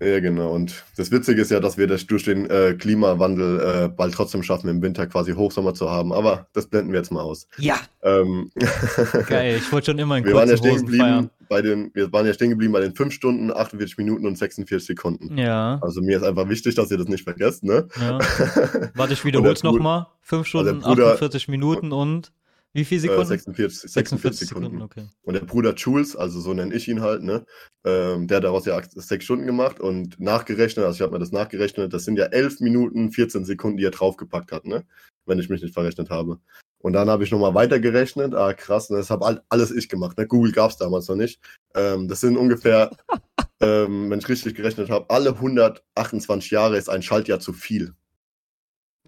Ja, 0.00 0.20
genau. 0.20 0.52
Und 0.52 0.84
das 0.96 1.10
Witzige 1.10 1.40
ist 1.40 1.50
ja, 1.50 1.60
dass 1.60 1.78
wir 1.78 1.86
das 1.86 2.06
durch 2.06 2.24
den 2.24 2.48
äh, 2.50 2.74
Klimawandel 2.74 3.60
äh, 3.60 3.88
bald 3.88 4.14
trotzdem 4.14 4.42
schaffen, 4.42 4.68
im 4.68 4.82
Winter 4.82 5.06
quasi 5.06 5.32
Hochsommer 5.32 5.74
zu 5.74 5.90
haben. 5.90 6.12
Aber 6.12 6.46
das 6.52 6.66
blenden 6.66 6.92
wir 6.92 6.98
jetzt 6.98 7.12
mal 7.12 7.22
aus. 7.22 7.46
Ja. 7.58 7.78
Ähm, 8.02 8.50
Geil, 9.28 9.56
ich 9.56 9.72
wollte 9.72 9.92
schon 9.92 9.98
immer 9.98 10.18
in 10.18 10.24
wir 10.24 10.34
waren 10.34 10.48
ja 10.48 10.56
stehen 10.56 10.78
geblieben 10.78 11.30
bei 11.48 11.62
den, 11.62 11.90
Wir 11.94 12.12
waren 12.12 12.26
ja 12.26 12.34
stehen 12.34 12.50
geblieben 12.50 12.72
bei 12.72 12.80
den 12.80 12.94
5 12.94 13.12
Stunden, 13.12 13.52
48 13.52 13.98
Minuten 13.98 14.26
und 14.26 14.36
46 14.36 14.86
Sekunden. 14.86 15.38
Ja. 15.38 15.78
Also 15.82 16.00
mir 16.00 16.16
ist 16.16 16.24
einfach 16.24 16.48
wichtig, 16.48 16.74
dass 16.74 16.90
ihr 16.90 16.98
das 16.98 17.08
nicht 17.08 17.24
vergesst, 17.24 17.62
ne? 17.62 17.86
Ja. 18.00 18.18
Warte, 18.94 19.12
ich 19.12 19.24
wiederhole 19.24 19.52
es 19.52 19.62
nochmal. 19.62 20.06
5 20.22 20.40
also 20.40 20.44
Stunden, 20.44 20.84
also 20.84 20.88
Bruder, 20.88 21.12
48 21.12 21.48
Minuten 21.48 21.92
und 21.92 22.32
wie 22.74 22.84
viele 22.84 23.02
Sekunden? 23.02 23.22
Äh, 23.22 23.26
46, 23.26 23.90
46, 23.92 24.48
Sekunden. 24.48 24.70
Sekunden 24.72 24.82
okay. 24.82 25.08
Und 25.22 25.34
der 25.34 25.42
Bruder 25.42 25.74
Jules, 25.74 26.16
also 26.16 26.40
so 26.40 26.52
nenne 26.52 26.74
ich 26.74 26.88
ihn 26.88 27.00
halt, 27.00 27.22
ne, 27.22 27.46
ähm, 27.84 28.26
der 28.26 28.38
hat 28.38 28.44
daraus 28.44 28.66
ja 28.66 28.80
sechs 28.82 29.24
Stunden 29.24 29.46
gemacht 29.46 29.78
und 29.78 30.18
nachgerechnet, 30.18 30.84
also 30.84 30.96
ich 30.96 31.00
habe 31.00 31.12
mir 31.12 31.20
das 31.20 31.30
nachgerechnet, 31.30 31.94
das 31.94 32.04
sind 32.04 32.18
ja 32.18 32.24
11 32.24 32.58
Minuten, 32.60 33.12
14 33.12 33.44
Sekunden, 33.44 33.76
die 33.76 33.84
er 33.84 33.92
draufgepackt 33.92 34.50
hat, 34.50 34.66
ne, 34.66 34.84
wenn 35.24 35.38
ich 35.38 35.48
mich 35.48 35.62
nicht 35.62 35.72
verrechnet 35.72 36.10
habe. 36.10 36.40
Und 36.78 36.94
dann 36.94 37.08
habe 37.08 37.22
ich 37.22 37.30
nochmal 37.30 37.54
weitergerechnet, 37.54 38.34
ah 38.34 38.52
krass, 38.52 38.90
und 38.90 38.96
das 38.96 39.08
habe 39.08 39.40
alles 39.48 39.70
ich 39.70 39.88
gemacht, 39.88 40.18
ne, 40.18 40.26
Google 40.26 40.50
gab 40.50 40.72
es 40.72 40.76
damals 40.76 41.06
noch 41.06 41.16
nicht. 41.16 41.40
Ähm, 41.76 42.08
das 42.08 42.22
sind 42.22 42.36
ungefähr, 42.36 42.90
ähm, 43.60 44.10
wenn 44.10 44.18
ich 44.18 44.28
richtig 44.28 44.56
gerechnet 44.56 44.90
habe, 44.90 45.08
alle 45.10 45.30
128 45.30 46.50
Jahre 46.50 46.76
ist 46.76 46.88
ein 46.88 47.02
Schaltjahr 47.02 47.38
zu 47.38 47.52
viel. 47.52 47.94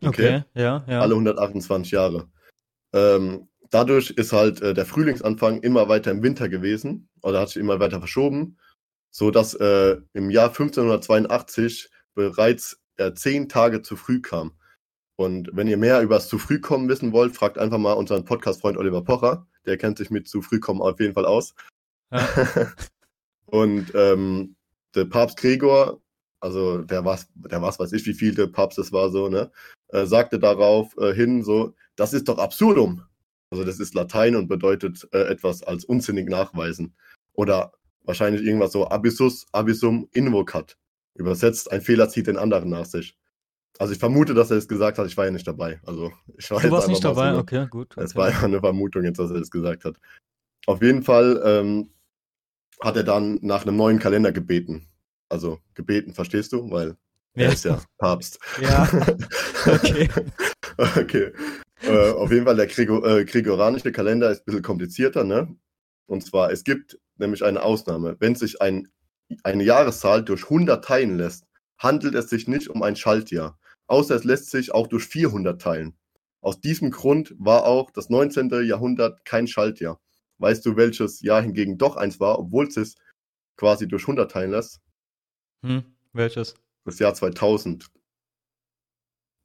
Okay, 0.03 0.09
okay 0.11 0.45
ja, 0.55 0.85
ja. 0.87 1.01
Alle 1.01 1.15
128 1.15 1.91
Jahre. 1.91 2.29
Ähm, 2.93 3.49
dadurch 3.71 4.11
ist 4.11 4.33
halt 4.33 4.61
äh, 4.63 4.75
der 4.75 4.87
Frühlingsanfang 4.87 5.61
immer 5.61 5.89
weiter 5.89 6.11
im 6.11 6.23
Winter 6.23 6.49
gewesen 6.49 7.09
oder 7.23 7.41
hat 7.41 7.49
sich 7.49 7.59
immer 7.59 7.81
weiter 7.81 7.99
verschoben, 7.99 8.59
so 9.11 9.31
dass 9.31 9.55
äh, 9.55 9.97
im 10.13 10.31
Jahr 10.31 10.49
1582 10.49 11.91
bereits 12.15 12.81
äh, 12.97 13.13
zehn 13.13 13.49
Tage 13.49 13.83
zu 13.83 13.97
früh 13.97 14.21
kam. 14.21 14.53
Und 15.17 15.51
wenn 15.53 15.69
ihr 15.69 15.79
mehr 15.79 16.03
über 16.03 16.17
das 16.17 16.29
zu 16.29 16.39
früh 16.39 16.61
kommen 16.61 16.89
wissen 16.89 17.13
wollt, 17.13 17.35
fragt 17.35 17.59
einfach 17.59 17.79
mal 17.79 17.95
unseren 17.95 18.25
Podcast-Freund 18.25 18.77
Oliver 18.77 19.03
Pocher. 19.03 19.47
Der 19.65 19.79
kennt 19.79 19.99
sich 19.99 20.11
mit 20.11 20.29
zu 20.29 20.43
früh 20.43 20.61
kommen 20.61 20.83
auf 20.83 21.01
jeden 21.01 21.15
Fall 21.15 21.25
aus. 21.25 21.55
Ja. 22.13 22.29
und 23.47 23.93
ähm, 23.95 24.57
der 24.95 25.07
Papst 25.07 25.39
Gregor, 25.39 26.03
also 26.41 26.83
der 26.83 27.05
was, 27.05 27.29
der 27.35 27.63
was 27.63 27.79
weiß 27.79 27.93
ich, 27.93 28.07
wie 28.07 28.15
viel 28.15 28.35
der 28.35 28.47
Papst 28.49 28.79
es 28.79 28.93
war, 28.93 29.11
so, 29.11 29.29
ne, 29.29 29.51
äh, 29.89 30.05
sagte 30.05 30.39
darauf 30.39 30.97
äh, 30.99 31.15
hin, 31.15 31.43
so, 31.43 31.75
das 31.97 32.13
ist 32.13 32.29
doch 32.29 32.39
absurdum. 32.39 33.03
Also 33.51 33.65
das 33.65 33.79
ist 33.79 33.95
Latein 33.95 34.37
und 34.37 34.49
bedeutet 34.49 35.09
äh, 35.13 35.23
etwas 35.25 35.63
als 35.63 35.85
unsinnig 35.85 36.29
nachweisen. 36.29 36.95
Oder 37.33 37.73
wahrscheinlich 38.05 38.43
irgendwas 38.43 38.73
so 38.73 38.89
abyssus, 38.89 39.47
abyssum 39.53 40.09
invocat. 40.13 40.77
Übersetzt, 41.15 41.71
ein 41.71 41.81
Fehler 41.81 42.09
zieht 42.09 42.27
den 42.27 42.37
anderen 42.37 42.71
nach 42.71 42.85
sich. 42.85 43.17
Also 43.79 43.93
ich 43.93 43.99
vermute, 43.99 44.35
dass 44.35 44.51
er 44.51 44.57
es 44.57 44.69
gesagt 44.69 44.99
hat, 44.99 45.07
ich 45.07 45.17
war 45.17 45.27
ja 45.27 45.31
nicht 45.31 45.47
dabei. 45.47 45.81
Also 45.85 46.13
ich 46.37 46.51
war 46.51 46.61
du 46.61 46.71
warst 46.71 46.89
nicht 46.89 47.05
dabei, 47.05 47.33
so 47.33 47.39
okay, 47.39 47.67
gut. 47.69 47.97
Es 47.97 48.17
war 48.17 48.31
ja 48.31 48.41
eine 48.41 48.61
Vermutung 48.61 49.05
jetzt, 49.05 49.19
dass 49.19 49.31
er 49.31 49.37
es 49.37 49.51
gesagt 49.51 49.85
hat. 49.85 49.97
Auf 50.67 50.83
jeden 50.83 51.03
Fall 51.03 51.41
ähm, 51.45 51.91
hat 52.81 52.97
er 52.97 53.05
dann 53.05 53.39
nach 53.43 53.63
einem 53.63 53.77
neuen 53.77 53.99
Kalender 53.99 54.33
gebeten. 54.33 54.89
Also 55.29 55.61
gebeten, 55.75 56.15
verstehst 56.15 56.53
du? 56.53 56.71
Weil 56.71 56.97
ja. 57.35 57.45
er 57.45 57.53
ist 57.53 57.65
ja 57.65 57.81
Papst. 57.99 58.39
Ja, 58.61 58.89
okay. 59.67 60.09
okay. 60.79 61.33
Äh, 61.87 62.11
auf 62.11 62.33
jeden 62.33 62.45
Fall, 62.45 62.57
der 62.57 62.67
Gregor, 62.67 63.07
äh, 63.07 63.25
gregorianische 63.25 63.93
Kalender 63.93 64.31
ist 64.31 64.41
ein 64.41 64.45
bisschen 64.47 64.63
komplizierter, 64.63 65.25
ne? 65.25 65.57
Und 66.07 66.25
zwar, 66.25 66.51
es 66.51 66.65
gibt 66.65 66.99
nämlich 67.17 67.45
eine 67.45 67.63
Ausnahme. 67.63 68.17
Wenn 68.19 68.35
sich 68.35 68.61
ein, 68.61 68.89
eine 69.45 69.63
Jahreszahl 69.63 70.25
durch 70.25 70.45
100 70.45 70.85
teilen 70.85 71.17
lässt, 71.17 71.47
handelt 71.79 72.15
es 72.15 72.29
sich 72.29 72.49
nicht 72.49 72.69
um 72.69 72.83
ein 72.83 72.97
Schaltjahr. 72.97 73.59
Außer 73.87 74.17
es 74.17 74.25
lässt 74.25 74.51
sich 74.51 74.73
auch 74.73 74.89
durch 74.89 75.05
400 75.07 75.61
teilen. 75.61 75.97
Aus 76.41 76.61
diesem 76.61 76.91
Grund 76.91 77.35
war 77.39 77.65
auch 77.65 77.91
das 77.91 78.09
19. 78.09 78.51
Jahrhundert 78.65 79.25
kein 79.25 79.47
Schaltjahr. 79.47 80.01
Weißt 80.39 80.67
du, 80.67 80.77
welches 80.77 81.21
Jahr 81.21 81.43
hingegen 81.43 81.79
doch 81.79 81.97
eins 81.97 82.21
war, 82.21 82.39
obwohl 82.39 82.67
es 82.67 82.95
quasi 83.57 83.89
durch 83.89 84.03
100 84.03 84.31
teilen 84.31 84.51
lässt? 84.51 84.81
Hm, 85.63 85.85
welches? 86.13 86.55
Das 86.85 86.99
Jahr 86.99 87.15
2000. 87.15 87.89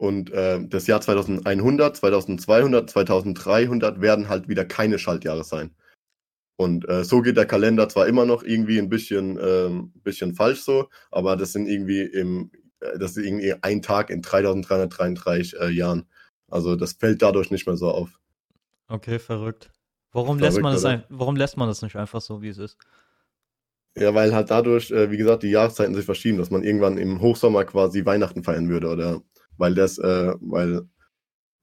Und 0.02 0.32
äh, 0.32 0.60
das 0.68 0.88
Jahr 0.88 1.00
2100, 1.00 1.96
2200, 1.96 2.90
2300 2.90 4.02
werden 4.02 4.30
halt 4.30 4.48
wieder 4.48 4.66
keine 4.66 4.98
Schaltjahre 4.98 5.44
sein. 5.44 5.76
Und 6.56 6.90
äh, 6.90 7.04
so 7.04 7.22
geht 7.22 7.38
der 7.38 7.46
Kalender 7.46 7.88
zwar 7.88 8.08
immer 8.08 8.26
noch 8.26 8.42
irgendwie 8.42 8.80
ein 8.80 8.90
bisschen, 8.90 9.38
äh, 9.38 9.70
bisschen 10.02 10.34
falsch 10.34 10.62
so, 10.62 10.90
aber 11.12 11.36
das 11.36 11.54
sind 11.54 11.68
irgendwie 11.68 12.02
im, 12.02 12.50
äh, 12.80 12.98
das 12.98 13.12
ist 13.12 13.24
irgendwie 13.24 13.54
ein 13.62 13.84
Tag 13.84 14.10
in 14.10 14.24
3333 14.24 15.60
äh, 15.60 15.70
Jahren. 15.70 16.08
Also 16.50 16.76
das 16.76 16.94
fällt 16.94 17.22
dadurch 17.22 17.52
nicht 17.52 17.68
mehr 17.68 17.78
so 17.78 17.92
auf. 17.92 18.20
Okay, 18.88 19.20
verrückt. 19.20 19.70
Warum 20.14 20.40
verrückt, 20.40 20.56
lässt 20.56 20.64
man 20.64 20.74
das 20.74 20.86
ein, 20.86 21.04
warum 21.10 21.36
lässt 21.36 21.58
man 21.58 21.68
das 21.68 21.84
nicht 21.84 21.96
einfach 21.96 22.22
so, 22.22 22.42
wie 22.42 22.50
es 22.50 22.58
ist? 22.58 22.76
Ja, 23.96 24.16
weil 24.16 24.34
halt 24.34 24.50
dadurch, 24.50 24.90
äh, 24.90 25.12
wie 25.12 25.18
gesagt, 25.18 25.44
die 25.44 25.52
Jahreszeiten 25.52 25.94
sich 25.94 26.06
verschieben, 26.06 26.40
dass 26.40 26.50
man 26.50 26.64
irgendwann 26.64 26.98
im 26.98 27.22
Hochsommer 27.22 27.66
quasi 27.66 28.04
Weihnachten 28.04 28.44
feiern 28.44 28.68
würde 28.68 28.88
oder 28.88 29.22
weil 29.62 29.76
das, 29.76 30.00
äh, 30.00 30.34
weil 30.42 30.82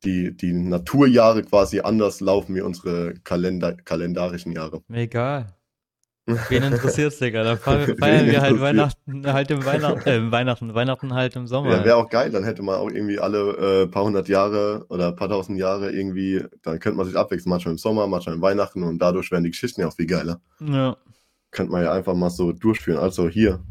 die, 0.05 0.35
die 0.37 0.53
Naturjahre 0.53 1.43
quasi 1.43 1.81
anders 1.81 2.21
laufen 2.21 2.55
wie 2.55 2.61
unsere 2.61 3.15
Kalender, 3.25 3.75
kalendarischen 3.75 4.53
Jahre. 4.53 4.83
Egal. 4.89 5.57
Wen 6.49 6.63
interessiert's, 6.63 7.19
Digga? 7.19 7.43
Da 7.43 7.57
feiern 7.57 8.27
wir 8.27 8.41
halt 8.41 8.61
Weihnachten 8.61 9.27
halt 9.27 9.51
im 9.51 9.65
Weihnachten, 9.65 10.09
äh, 10.09 10.31
Weihnachten, 10.31 10.75
Weihnachten 10.75 11.15
halt 11.15 11.35
im 11.35 11.49
Sommer. 11.49 11.71
Ja, 11.71 11.85
wäre 11.85 11.97
auch 11.97 12.09
geil, 12.09 12.31
dann 12.31 12.45
hätte 12.45 12.63
man 12.63 12.77
auch 12.77 12.89
irgendwie 12.89 13.19
alle 13.19 13.83
äh, 13.83 13.87
paar 13.89 14.05
hundert 14.05 14.29
Jahre 14.29 14.87
oder 14.91 15.11
paar 15.13 15.29
tausend 15.29 15.59
Jahre 15.59 15.91
irgendwie, 15.91 16.45
dann 16.63 16.79
könnte 16.79 16.99
man 16.99 17.07
sich 17.07 17.17
abwechseln, 17.17 17.51
manchmal 17.51 17.73
im 17.73 17.79
Sommer, 17.79 18.07
manchmal 18.07 18.37
im 18.37 18.43
Weihnachten 18.43 18.85
und 18.85 18.99
dadurch 18.99 19.33
werden 19.33 19.45
die 19.45 19.51
Geschichten 19.51 19.81
ja 19.81 19.89
auch 19.89 19.95
viel 19.97 20.07
geiler. 20.07 20.41
Ja. 20.61 20.97
Könnte 21.51 21.73
man 21.73 21.83
ja 21.83 21.93
einfach 21.93 22.15
mal 22.15 22.31
so 22.31 22.53
durchführen. 22.53 22.99
Also 22.99 23.29
hier, 23.29 23.65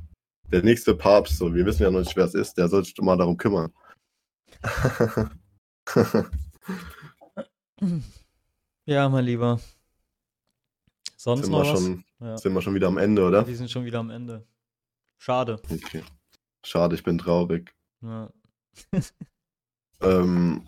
der 0.51 0.63
nächste 0.63 0.95
Papst, 0.95 1.37
so, 1.37 1.53
wir 1.53 1.65
wissen 1.65 1.83
ja 1.83 1.91
noch 1.91 1.99
nicht, 1.99 2.17
wer 2.17 2.25
es 2.25 2.33
ist, 2.33 2.57
der 2.57 2.67
soll 2.67 2.83
sich 2.83 2.95
mal 2.99 3.17
darum 3.17 3.37
kümmern. 3.37 3.71
ja, 8.85 9.09
mein 9.09 9.25
Lieber. 9.25 9.59
Sonst 11.15 11.43
sind 11.43 11.51
noch 11.51 11.63
wir 11.63 11.73
was? 11.73 11.81
Schon, 11.81 12.03
ja. 12.19 12.37
Sind 12.37 12.53
wir 12.53 12.61
schon 12.61 12.75
wieder 12.75 12.87
am 12.87 12.97
Ende, 12.97 13.23
oder? 13.23 13.47
Wir 13.47 13.57
sind 13.57 13.71
schon 13.71 13.85
wieder 13.85 13.99
am 13.99 14.09
Ende. 14.09 14.45
Schade. 15.17 15.61
Okay. 15.69 16.03
Schade, 16.63 16.95
ich 16.95 17.03
bin 17.03 17.17
traurig. 17.17 17.73
Ja. 18.01 18.31
Ähm, 19.99 20.67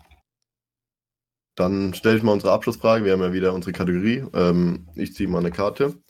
dann 1.54 1.94
stelle 1.94 2.16
ich 2.16 2.22
mal 2.22 2.32
unsere 2.32 2.52
Abschlussfrage. 2.52 3.04
Wir 3.04 3.12
haben 3.12 3.20
ja 3.20 3.32
wieder 3.32 3.52
unsere 3.52 3.72
Kategorie. 3.72 4.24
Ähm, 4.32 4.88
ich 4.94 5.14
ziehe 5.14 5.28
mal 5.28 5.38
eine 5.38 5.50
Karte. 5.50 6.00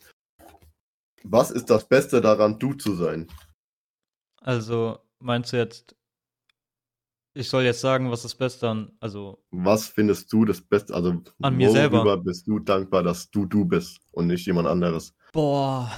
Was 1.23 1.51
ist 1.51 1.69
das 1.69 1.87
Beste 1.87 2.21
daran, 2.21 2.57
du 2.57 2.73
zu 2.73 2.95
sein? 2.95 3.27
Also, 4.37 4.99
meinst 5.19 5.53
du 5.53 5.57
jetzt, 5.57 5.95
ich 7.33 7.49
soll 7.49 7.63
jetzt 7.63 7.81
sagen, 7.81 8.11
was 8.11 8.23
das 8.23 8.35
Beste 8.35 8.69
an, 8.69 8.91
also. 8.99 9.43
Was 9.51 9.87
findest 9.87 10.31
du 10.33 10.45
das 10.45 10.61
Beste, 10.61 10.93
also 10.93 11.21
an 11.41 11.55
mir 11.55 11.71
selber 11.71 12.17
bist 12.17 12.47
du 12.47 12.59
dankbar, 12.59 13.03
dass 13.03 13.29
du 13.31 13.45
du 13.45 13.65
bist 13.65 13.99
und 14.11 14.27
nicht 14.27 14.45
jemand 14.45 14.67
anderes? 14.67 15.13
Boah. 15.31 15.91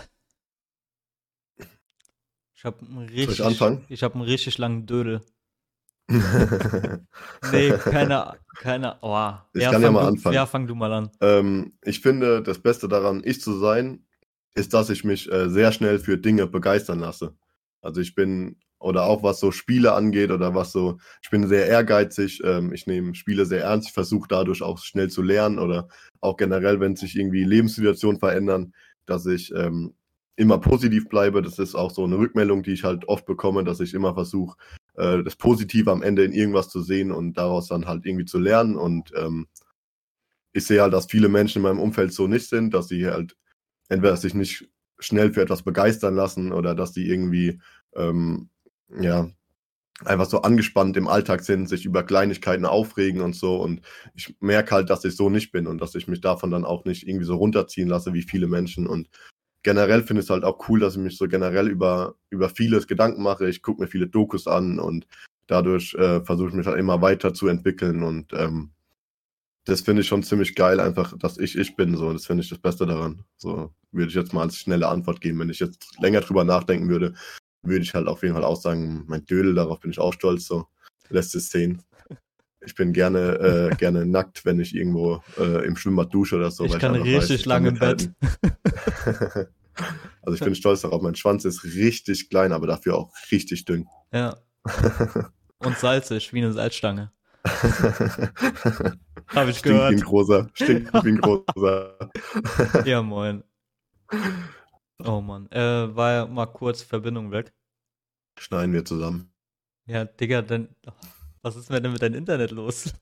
Ich 2.55 2.65
habe 2.65 2.77
einen 2.85 2.99
richtig, 2.99 3.25
Soll 3.25 3.33
ich 3.33 3.43
anfangen? 3.43 3.85
Ich 3.89 4.03
habe 4.03 4.15
einen 4.15 4.23
richtig 4.23 4.57
langen 4.57 4.85
Dödel. 4.85 5.21
nee, 7.51 7.71
keine, 7.71 8.37
keine, 8.57 8.97
oh. 9.01 9.33
Ich 9.53 9.63
ja, 9.63 9.71
kann 9.71 9.81
ja 9.81 9.91
mal 9.91 10.01
du, 10.01 10.07
anfangen. 10.07 10.35
Ja, 10.35 10.45
fang 10.45 10.67
du 10.67 10.75
mal 10.75 10.91
an. 10.93 11.09
Ähm, 11.21 11.73
ich 11.81 12.01
finde, 12.01 12.43
das 12.43 12.59
Beste 12.59 12.87
daran, 12.87 13.21
ich 13.25 13.41
zu 13.41 13.57
sein, 13.57 14.05
ist, 14.53 14.73
dass 14.73 14.89
ich 14.89 15.03
mich 15.03 15.31
äh, 15.31 15.49
sehr 15.49 15.71
schnell 15.71 15.99
für 15.99 16.17
Dinge 16.17 16.45
begeistern 16.45 16.99
lasse. 16.99 17.35
Also 17.81 18.01
ich 18.01 18.15
bin, 18.15 18.57
oder 18.83 19.05
auch 19.05 19.23
was 19.23 19.39
so 19.39 19.51
Spiele 19.51 19.93
angeht 19.93 20.31
oder 20.31 20.53
was 20.53 20.71
so, 20.71 20.97
ich 21.21 21.29
bin 21.29 21.47
sehr 21.47 21.67
ehrgeizig, 21.67 22.41
ähm, 22.43 22.73
ich 22.73 22.85
nehme 22.85 23.15
Spiele 23.15 23.45
sehr 23.45 23.63
ernst, 23.63 23.87
ich 23.87 23.93
versuche 23.93 24.27
dadurch 24.27 24.61
auch 24.61 24.77
schnell 24.79 25.09
zu 25.09 25.21
lernen 25.21 25.57
oder 25.57 25.87
auch 26.21 26.37
generell, 26.37 26.79
wenn 26.79 26.95
sich 26.95 27.15
irgendwie 27.15 27.43
Lebenssituationen 27.45 28.19
verändern, 28.19 28.73
dass 29.05 29.25
ich 29.25 29.53
ähm, 29.55 29.93
immer 30.35 30.57
positiv 30.59 31.07
bleibe. 31.07 31.41
Das 31.41 31.59
ist 31.59 31.75
auch 31.75 31.91
so 31.91 32.03
eine 32.03 32.17
Rückmeldung, 32.17 32.63
die 32.63 32.73
ich 32.73 32.83
halt 32.83 33.07
oft 33.07 33.25
bekomme, 33.25 33.63
dass 33.63 33.79
ich 33.79 33.93
immer 33.93 34.13
versuche, 34.13 34.57
äh, 34.95 35.23
das 35.23 35.35
Positive 35.35 35.91
am 35.91 36.03
Ende 36.03 36.25
in 36.25 36.33
irgendwas 36.33 36.69
zu 36.69 36.81
sehen 36.81 37.11
und 37.11 37.37
daraus 37.37 37.67
dann 37.67 37.87
halt 37.87 38.05
irgendwie 38.05 38.25
zu 38.25 38.39
lernen. 38.39 38.75
Und 38.75 39.11
ähm, 39.15 39.47
ich 40.51 40.65
sehe 40.65 40.81
halt, 40.81 40.93
dass 40.93 41.05
viele 41.05 41.29
Menschen 41.29 41.59
in 41.59 41.63
meinem 41.63 41.79
Umfeld 41.79 42.13
so 42.13 42.27
nicht 42.27 42.49
sind, 42.49 42.73
dass 42.73 42.89
sie 42.89 43.07
halt 43.07 43.37
entweder 43.89 44.17
sich 44.17 44.33
nicht 44.33 44.69
schnell 44.99 45.33
für 45.33 45.41
etwas 45.41 45.63
begeistern 45.63 46.15
lassen 46.15 46.51
oder 46.51 46.75
dass 46.75 46.91
die 46.91 47.07
irgendwie 47.07 47.59
ähm, 47.95 48.49
ja 48.99 49.29
einfach 50.05 50.25
so 50.25 50.41
angespannt 50.41 50.97
im 50.97 51.07
Alltag 51.07 51.43
sind, 51.43 51.69
sich 51.69 51.85
über 51.85 52.03
Kleinigkeiten 52.03 52.65
aufregen 52.65 53.21
und 53.21 53.35
so. 53.35 53.61
Und 53.61 53.81
ich 54.15 54.35
merke 54.39 54.71
halt, 54.75 54.89
dass 54.89 55.05
ich 55.05 55.15
so 55.15 55.29
nicht 55.29 55.51
bin 55.51 55.67
und 55.67 55.81
dass 55.81 55.95
ich 55.95 56.07
mich 56.07 56.21
davon 56.21 56.51
dann 56.51 56.65
auch 56.65 56.85
nicht 56.85 57.07
irgendwie 57.07 57.25
so 57.25 57.35
runterziehen 57.35 57.89
lasse 57.89 58.13
wie 58.13 58.23
viele 58.23 58.47
Menschen. 58.47 58.87
Und 58.87 59.09
generell 59.63 60.03
finde 60.03 60.21
ich 60.21 60.27
es 60.27 60.29
halt 60.29 60.43
auch 60.43 60.67
cool, 60.67 60.79
dass 60.79 60.95
ich 60.95 61.01
mich 61.01 61.17
so 61.17 61.27
generell 61.27 61.67
über, 61.67 62.15
über 62.29 62.49
vieles 62.49 62.87
Gedanken 62.87 63.23
mache. 63.23 63.47
Ich 63.47 63.61
gucke 63.61 63.81
mir 63.81 63.87
viele 63.87 64.07
Dokus 64.07 64.47
an 64.47 64.79
und 64.79 65.07
dadurch 65.47 65.93
äh, 65.95 66.21
versuche 66.23 66.49
ich 66.49 66.55
mich 66.55 66.67
halt 66.67 66.79
immer 66.79 67.01
weiter 67.01 67.33
zu 67.33 67.47
entwickeln 67.47 68.03
und 68.03 68.33
ähm, 68.33 68.71
das 69.65 69.81
finde 69.81 70.01
ich 70.01 70.07
schon 70.07 70.23
ziemlich 70.23 70.55
geil, 70.55 70.79
einfach, 70.81 71.17
dass 71.17 71.37
ich 71.37 71.57
ich 71.57 71.75
bin, 71.77 71.95
so, 71.95 72.11
das 72.11 72.25
finde 72.25 72.43
ich 72.43 72.49
das 72.49 72.59
Beste 72.59 72.85
daran. 72.85 73.23
So, 73.37 73.73
würde 73.93 74.09
ich 74.09 74.15
jetzt 74.15 74.33
mal 74.33 74.41
als 74.41 74.57
schnelle 74.57 74.89
Antwort 74.89 75.21
geben. 75.21 75.39
Wenn 75.39 75.49
ich 75.49 75.59
jetzt 75.59 75.97
länger 76.01 76.19
drüber 76.19 76.43
nachdenken 76.43 76.89
würde, 76.89 77.13
würde 77.63 77.83
ich 77.83 77.93
halt 77.93 78.07
auf 78.07 78.21
jeden 78.21 78.35
Fall 78.35 78.43
auch 78.43 78.59
sagen, 78.59 79.03
mein 79.07 79.25
Dödel, 79.25 79.55
darauf 79.55 79.79
bin 79.79 79.91
ich 79.91 79.99
auch 79.99 80.13
stolz, 80.13 80.45
so, 80.45 80.67
lässt 81.09 81.33
es 81.35 81.49
sehen. 81.49 81.81
Ich 82.65 82.75
bin 82.75 82.93
gerne, 82.93 83.71
äh, 83.71 83.75
gerne 83.77 84.05
nackt, 84.05 84.45
wenn 84.45 84.59
ich 84.59 84.75
irgendwo 84.75 85.21
äh, 85.37 85.65
im 85.65 85.75
Schwimmbad 85.75 86.13
dusche 86.13 86.35
oder 86.35 86.51
so. 86.51 86.65
Ich 86.65 86.77
kann 86.77 86.95
ich 86.95 87.03
richtig 87.03 87.39
weiß, 87.39 87.45
lang 87.45 87.65
im 87.65 87.79
Bett. 87.79 88.11
also 90.21 90.35
ich 90.35 90.39
bin 90.41 90.55
stolz 90.55 90.81
darauf. 90.81 91.01
Mein 91.01 91.15
Schwanz 91.15 91.45
ist 91.45 91.63
richtig 91.63 92.29
klein, 92.29 92.51
aber 92.51 92.67
dafür 92.67 92.95
auch 92.97 93.11
richtig 93.31 93.65
dünn. 93.65 93.87
Ja. 94.11 94.37
Und 95.59 95.77
salzig, 95.77 96.33
wie 96.33 96.43
eine 96.43 96.53
Salzstange. 96.53 97.11
Habe 99.27 99.51
ich 99.51 99.57
Stinkt 99.57 99.63
gehört. 99.63 99.91
Wie 99.91 99.95
ein 99.95 100.01
großer. 100.01 100.49
Stinkt 100.53 100.93
wie 101.03 101.09
ein 101.09 101.17
großer. 101.17 101.97
ja, 102.85 103.01
moin. 103.01 103.43
Oh 104.99 105.21
Mann. 105.21 105.49
Äh, 105.51 105.95
war 105.95 106.11
ja 106.13 106.25
mal 106.25 106.45
kurz 106.45 106.81
Verbindung 106.81 107.31
weg. 107.31 107.53
Schneiden 108.37 108.73
wir 108.73 108.85
zusammen. 108.85 109.33
Ja, 109.85 110.05
Digga, 110.05 110.41
dann. 110.41 110.75
Was 111.41 111.55
ist 111.55 111.69
denn 111.69 111.91
mit 111.91 112.01
deinem 112.01 112.15
Internet 112.15 112.51
los? 112.51 112.93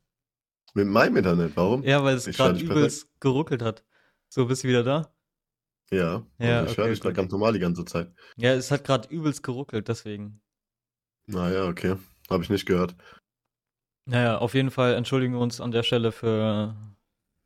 Mit 0.74 0.88
meinem 0.88 1.18
Internet? 1.18 1.56
Warum? 1.56 1.84
Ja, 1.84 2.04
weil 2.04 2.16
es 2.16 2.26
gerade 2.26 2.60
übelst 2.60 3.04
perfekt. 3.04 3.22
geruckelt 3.22 3.62
hat. 3.62 3.86
So, 4.30 4.46
bist 4.46 4.64
du 4.64 4.70
wieder 4.70 4.84
da? 4.84 5.14
Ja, 5.92 6.26
ja 6.40 6.64
ich 6.64 6.72
okay, 6.72 6.82
höre 6.82 6.90
dich 6.90 7.04
okay. 7.04 7.14
ganz 7.14 7.32
normal 7.32 7.54
die 7.54 7.60
ganze 7.60 7.84
Zeit. 7.84 8.14
Ja, 8.38 8.54
es 8.54 8.72
hat 8.72 8.86
gerade 8.86 9.10
übelst 9.10 9.44
geruckelt, 9.44 9.90
deswegen. 9.90 10.42
Naja, 11.28 11.68
okay. 11.68 11.98
Habe 12.30 12.44
ich 12.44 12.50
nicht 12.50 12.66
gehört. 12.66 12.96
Naja, 14.06 14.38
auf 14.38 14.54
jeden 14.54 14.72
Fall 14.72 14.94
entschuldigen 14.94 15.34
wir 15.34 15.42
uns 15.42 15.60
an 15.60 15.72
der 15.72 15.84
Stelle 15.84 16.12
für, 16.12 16.76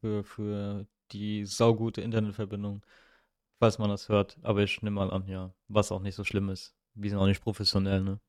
für, 0.02 0.24
für 0.24 0.88
die 1.12 1.46
saugute 1.46 2.02
Internetverbindung, 2.02 2.86
falls 3.60 3.78
man 3.80 3.90
das 3.90 4.10
hört. 4.10 4.38
Aber 4.44 4.62
ich 4.62 4.82
nehme 4.82 4.96
mal 4.96 5.12
an, 5.12 5.28
ja, 5.28 5.54
was 5.68 5.92
auch 5.92 6.02
nicht 6.02 6.16
so 6.16 6.24
schlimm 6.24 6.50
ist. 6.50 6.76
Wir 6.94 7.10
sind 7.10 7.20
auch 7.20 7.28
nicht 7.28 7.42
professionell, 7.42 8.02
ne? 8.02 8.20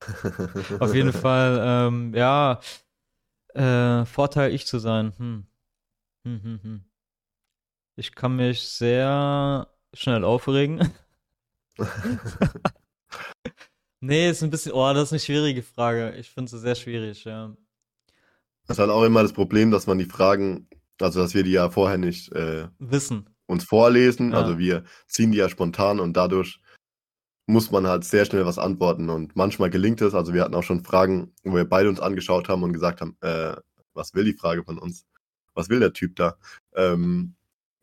Auf 0.80 0.94
jeden 0.94 1.12
Fall, 1.12 1.60
ähm, 1.62 2.14
ja, 2.14 2.60
äh, 3.54 4.04
Vorteil, 4.06 4.52
ich 4.54 4.66
zu 4.66 4.78
sein. 4.78 5.12
Hm. 5.18 5.46
Hm, 6.24 6.42
hm, 6.42 6.60
hm. 6.62 6.84
Ich 7.96 8.14
kann 8.14 8.36
mich 8.36 8.62
sehr 8.62 9.68
schnell 9.92 10.24
aufregen. 10.24 10.90
nee, 14.00 14.30
ist 14.30 14.42
ein 14.42 14.50
bisschen, 14.50 14.72
oh, 14.72 14.92
das 14.92 15.04
ist 15.04 15.12
eine 15.12 15.20
schwierige 15.20 15.62
Frage. 15.62 16.14
Ich 16.16 16.30
finde 16.30 16.50
sie 16.50 16.58
sehr 16.58 16.74
schwierig, 16.74 17.24
ja. 17.24 17.54
Das 18.66 18.76
ist 18.76 18.80
halt 18.80 18.90
auch 18.90 19.04
immer 19.04 19.22
das 19.22 19.32
Problem, 19.32 19.70
dass 19.70 19.86
man 19.86 19.98
die 19.98 20.04
Fragen, 20.04 20.68
also 21.00 21.20
dass 21.20 21.34
wir 21.34 21.42
die 21.42 21.52
ja 21.52 21.70
vorher 21.70 21.98
nicht 21.98 22.32
äh, 22.32 22.68
wissen, 22.78 23.29
uns 23.50 23.64
vorlesen. 23.64 24.32
Ja. 24.32 24.38
Also 24.38 24.58
wir 24.58 24.84
ziehen 25.06 25.32
die 25.32 25.38
ja 25.38 25.48
spontan 25.48 26.00
und 26.00 26.16
dadurch 26.16 26.60
muss 27.46 27.70
man 27.70 27.86
halt 27.86 28.04
sehr 28.04 28.24
schnell 28.24 28.46
was 28.46 28.58
antworten. 28.58 29.10
Und 29.10 29.34
manchmal 29.36 29.70
gelingt 29.70 30.00
es. 30.00 30.14
Also 30.14 30.32
wir 30.32 30.42
hatten 30.42 30.54
auch 30.54 30.62
schon 30.62 30.84
Fragen, 30.84 31.32
wo 31.42 31.56
wir 31.56 31.68
beide 31.68 31.88
uns 31.88 32.00
angeschaut 32.00 32.48
haben 32.48 32.62
und 32.62 32.72
gesagt 32.72 33.00
haben, 33.00 33.16
äh, 33.20 33.56
was 33.92 34.14
will 34.14 34.24
die 34.24 34.34
Frage 34.34 34.64
von 34.64 34.78
uns? 34.78 35.04
Was 35.54 35.68
will 35.68 35.80
der 35.80 35.92
Typ 35.92 36.14
da? 36.16 36.36
Ähm, 36.74 37.34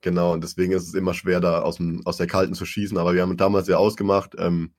genau, 0.02 0.34
und 0.34 0.44
deswegen 0.44 0.72
ist 0.72 0.88
es 0.88 0.94
immer 0.94 1.14
schwer, 1.14 1.42
da 1.42 1.62
aus, 1.62 1.78
dem, 1.78 2.02
aus 2.06 2.18
der 2.18 2.28
Kalten 2.28 2.54
zu 2.54 2.66
schießen. 2.66 2.98
Aber 2.98 3.14
wir 3.14 3.22
haben 3.22 3.36
damals 3.36 3.68
ja 3.68 3.78
ausgemacht, 3.78 4.36
ähm, 4.40 4.72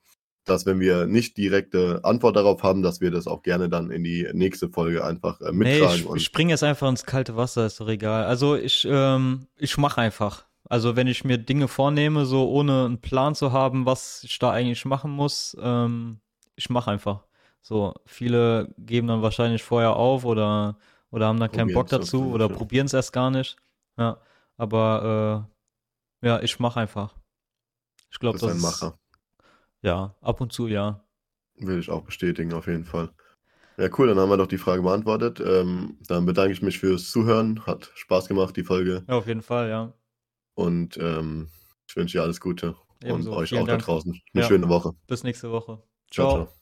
dass 0.46 0.64
wenn 0.64 0.80
wir 0.80 1.06
nicht 1.06 1.36
direkte 1.36 2.00
Antwort 2.04 2.36
darauf 2.36 2.62
haben, 2.62 2.82
dass 2.82 3.02
wir 3.02 3.10
das 3.10 3.26
auch 3.26 3.42
gerne 3.42 3.68
dann 3.68 3.90
in 3.90 4.02
die 4.02 4.26
nächste 4.32 4.70
Folge 4.70 5.04
einfach 5.04 5.38
äh, 5.42 5.52
mittragen. 5.52 6.04
Nee, 6.04 6.10
ich, 6.12 6.16
ich 6.16 6.24
springe 6.24 6.52
jetzt 6.52 6.64
einfach 6.64 6.88
ins 6.88 7.04
kalte 7.04 7.36
Wasser, 7.36 7.66
ist 7.66 7.78
doch 7.78 7.88
egal. 7.88 8.24
Also 8.24 8.56
ich, 8.56 8.86
ähm, 8.90 9.46
ich 9.58 9.76
mache 9.76 10.00
einfach. 10.00 10.47
Also 10.68 10.96
wenn 10.96 11.06
ich 11.06 11.24
mir 11.24 11.38
Dinge 11.38 11.66
vornehme, 11.68 12.26
so 12.26 12.48
ohne 12.50 12.84
einen 12.84 13.00
Plan 13.00 13.34
zu 13.34 13.52
haben, 13.52 13.86
was 13.86 14.22
ich 14.24 14.38
da 14.38 14.50
eigentlich 14.50 14.84
machen 14.84 15.10
muss, 15.10 15.56
ähm, 15.60 16.20
ich 16.56 16.68
mache 16.68 16.90
einfach. 16.90 17.24
So, 17.62 17.94
viele 18.06 18.74
geben 18.78 19.08
dann 19.08 19.22
wahrscheinlich 19.22 19.62
vorher 19.62 19.96
auf 19.96 20.24
oder, 20.24 20.76
oder 21.10 21.26
haben 21.26 21.40
dann 21.40 21.50
keinen 21.50 21.72
Bock 21.72 21.88
dazu 21.88 22.32
oder 22.32 22.48
probieren 22.48 22.86
es 22.86 22.92
erst 22.92 23.12
gar 23.12 23.30
nicht. 23.30 23.56
Ja, 23.96 24.18
aber 24.56 25.46
äh, 26.22 26.26
ja, 26.26 26.40
ich 26.40 26.58
mache 26.58 26.80
einfach. 26.80 27.14
Ich 28.10 28.18
glaube, 28.18 28.38
das, 28.38 28.48
ist 28.48 28.56
ein 28.56 28.60
Macher. 28.62 28.98
Ja, 29.82 30.14
ab 30.20 30.40
und 30.40 30.52
zu 30.52 30.66
ja. 30.66 31.04
Will 31.56 31.78
ich 31.78 31.90
auch 31.90 32.02
bestätigen, 32.02 32.52
auf 32.52 32.66
jeden 32.66 32.84
Fall. 32.84 33.10
Ja, 33.76 33.88
cool, 33.96 34.08
dann 34.08 34.18
haben 34.18 34.28
wir 34.28 34.36
doch 34.36 34.46
die 34.46 34.58
Frage 34.58 34.82
beantwortet. 34.82 35.40
Ähm, 35.40 35.98
dann 36.08 36.26
bedanke 36.26 36.52
ich 36.52 36.62
mich 36.62 36.78
fürs 36.78 37.10
Zuhören. 37.10 37.64
Hat 37.64 37.92
Spaß 37.94 38.26
gemacht, 38.26 38.56
die 38.56 38.64
Folge. 38.64 39.04
Ja, 39.08 39.14
auf 39.14 39.26
jeden 39.26 39.42
Fall, 39.42 39.68
ja. 39.68 39.92
Und 40.58 40.98
ähm, 41.00 41.48
ich 41.88 41.94
wünsche 41.94 42.18
dir 42.18 42.22
alles 42.22 42.40
Gute 42.40 42.74
Ebenso. 43.04 43.30
und 43.30 43.36
euch 43.36 43.50
Vielen 43.50 43.62
auch 43.62 43.66
Dank. 43.68 43.82
da 43.82 43.92
draußen 43.92 44.20
eine 44.34 44.42
ja. 44.42 44.48
schöne 44.48 44.68
Woche. 44.68 44.92
Bis 45.06 45.22
nächste 45.22 45.52
Woche. 45.52 45.80
ciao. 46.10 46.30
ciao. 46.30 46.44
ciao. 46.46 46.57